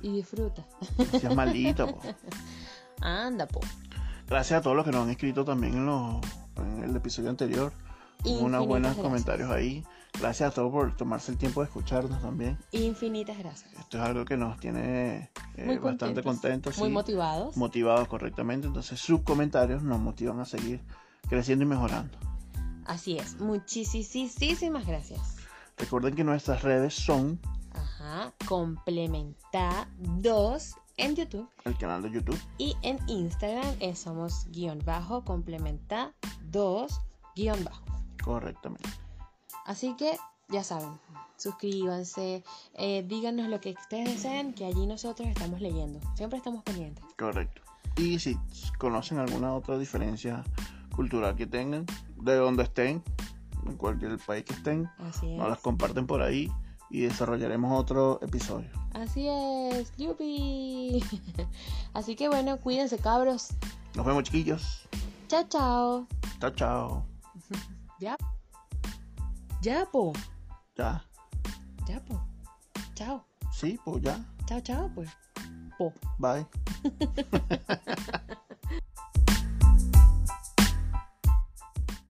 Y 0.00 0.12
disfruta. 0.12 0.64
Seas 1.20 1.34
maldito. 1.36 1.86
po. 1.88 2.00
Anda, 3.02 3.46
po. 3.46 3.60
Gracias 4.28 4.60
a 4.60 4.62
todos 4.62 4.76
los 4.76 4.84
que 4.86 4.92
nos 4.92 5.02
han 5.02 5.10
escrito 5.10 5.44
también 5.44 5.74
en, 5.74 5.86
los, 5.86 6.16
en 6.56 6.84
el 6.84 6.96
episodio 6.96 7.28
anterior. 7.28 7.72
Unos 8.24 8.66
buenos 8.66 8.94
gracias. 8.94 9.04
comentarios 9.04 9.50
ahí. 9.50 9.84
Gracias 10.18 10.50
a 10.50 10.54
todos 10.54 10.70
por 10.70 10.94
tomarse 10.96 11.32
el 11.32 11.38
tiempo 11.38 11.60
de 11.60 11.66
escucharnos 11.66 12.20
también. 12.20 12.58
Infinitas 12.72 13.38
gracias. 13.38 13.72
Esto 13.78 13.96
es 13.96 14.02
algo 14.02 14.24
que 14.24 14.36
nos 14.36 14.60
tiene 14.60 15.30
eh, 15.56 15.64
Muy 15.64 15.78
bastante 15.78 16.22
contentos. 16.22 16.78
Muy 16.78 16.88
sí. 16.88 16.92
motivados. 16.92 17.56
motivados 17.56 18.08
correctamente. 18.08 18.66
Entonces 18.66 19.00
sus 19.00 19.22
comentarios 19.22 19.82
nos 19.82 20.00
motivan 20.00 20.38
a 20.40 20.44
seguir 20.44 20.80
creciendo 21.28 21.64
y 21.64 21.68
mejorando. 21.68 22.16
Así 22.84 23.16
es. 23.16 23.40
Muchísimas 23.40 24.86
gracias. 24.86 25.36
Recuerden 25.78 26.14
que 26.14 26.24
nuestras 26.24 26.62
redes 26.62 26.94
son 26.94 27.40
Ajá. 27.72 28.32
Complementa 28.46 29.88
2 29.98 30.74
en 30.98 31.16
YouTube 31.16 31.48
el 31.64 31.76
canal 31.78 32.02
de 32.02 32.10
YouTube, 32.10 32.38
y 32.58 32.76
en 32.82 32.98
Instagram 33.08 33.76
eh, 33.80 33.94
somos 33.96 34.46
guion 34.50 34.78
bajo 34.84 35.24
complementa 35.24 36.12
2 36.50 37.00
guion 37.34 37.64
bajo. 37.64 37.82
Correctamente. 38.22 38.88
Así 39.64 39.94
que 39.96 40.16
ya 40.48 40.64
saben, 40.64 40.98
suscríbanse, 41.36 42.44
eh, 42.74 43.04
díganos 43.06 43.48
lo 43.48 43.60
que 43.60 43.70
ustedes 43.70 44.08
deseen, 44.08 44.54
que 44.54 44.66
allí 44.66 44.86
nosotros 44.86 45.28
estamos 45.28 45.60
leyendo. 45.60 46.00
Siempre 46.14 46.38
estamos 46.38 46.62
pendientes. 46.62 47.04
Correcto. 47.18 47.62
Y 47.96 48.18
si 48.18 48.38
conocen 48.78 49.18
alguna 49.18 49.54
otra 49.54 49.78
diferencia 49.78 50.44
cultural 50.94 51.36
que 51.36 51.46
tengan, 51.46 51.86
de 52.16 52.36
donde 52.36 52.64
estén, 52.64 53.02
en 53.66 53.76
cualquier 53.76 54.18
país 54.18 54.44
que 54.44 54.54
estén, 54.54 54.90
nos 54.98 55.48
las 55.48 55.58
comparten 55.60 56.06
por 56.06 56.22
ahí 56.22 56.50
y 56.90 57.02
desarrollaremos 57.02 57.80
otro 57.80 58.18
episodio. 58.22 58.68
Así 58.92 59.26
es, 59.28 59.96
yupi. 59.96 61.02
Así 61.94 62.14
que 62.16 62.28
bueno, 62.28 62.58
cuídense 62.58 62.98
cabros. 62.98 63.50
Nos 63.94 64.04
vemos 64.04 64.24
chiquillos. 64.24 64.88
Chao, 65.28 65.44
chao. 65.48 66.06
Chao, 66.40 66.50
chao. 66.50 67.11
Ya. 68.02 68.18
Ya, 69.62 69.86
po. 69.86 70.10
Ya. 70.74 71.06
Ya, 71.86 72.02
po. 72.02 72.18
Chao. 72.98 73.22
Sí, 73.54 73.78
pues 73.84 74.02
ya. 74.02 74.18
Chao, 74.42 74.58
chao, 74.58 74.90
pues. 74.90 75.06
Po. 75.78 75.94
Bye. 76.18 76.42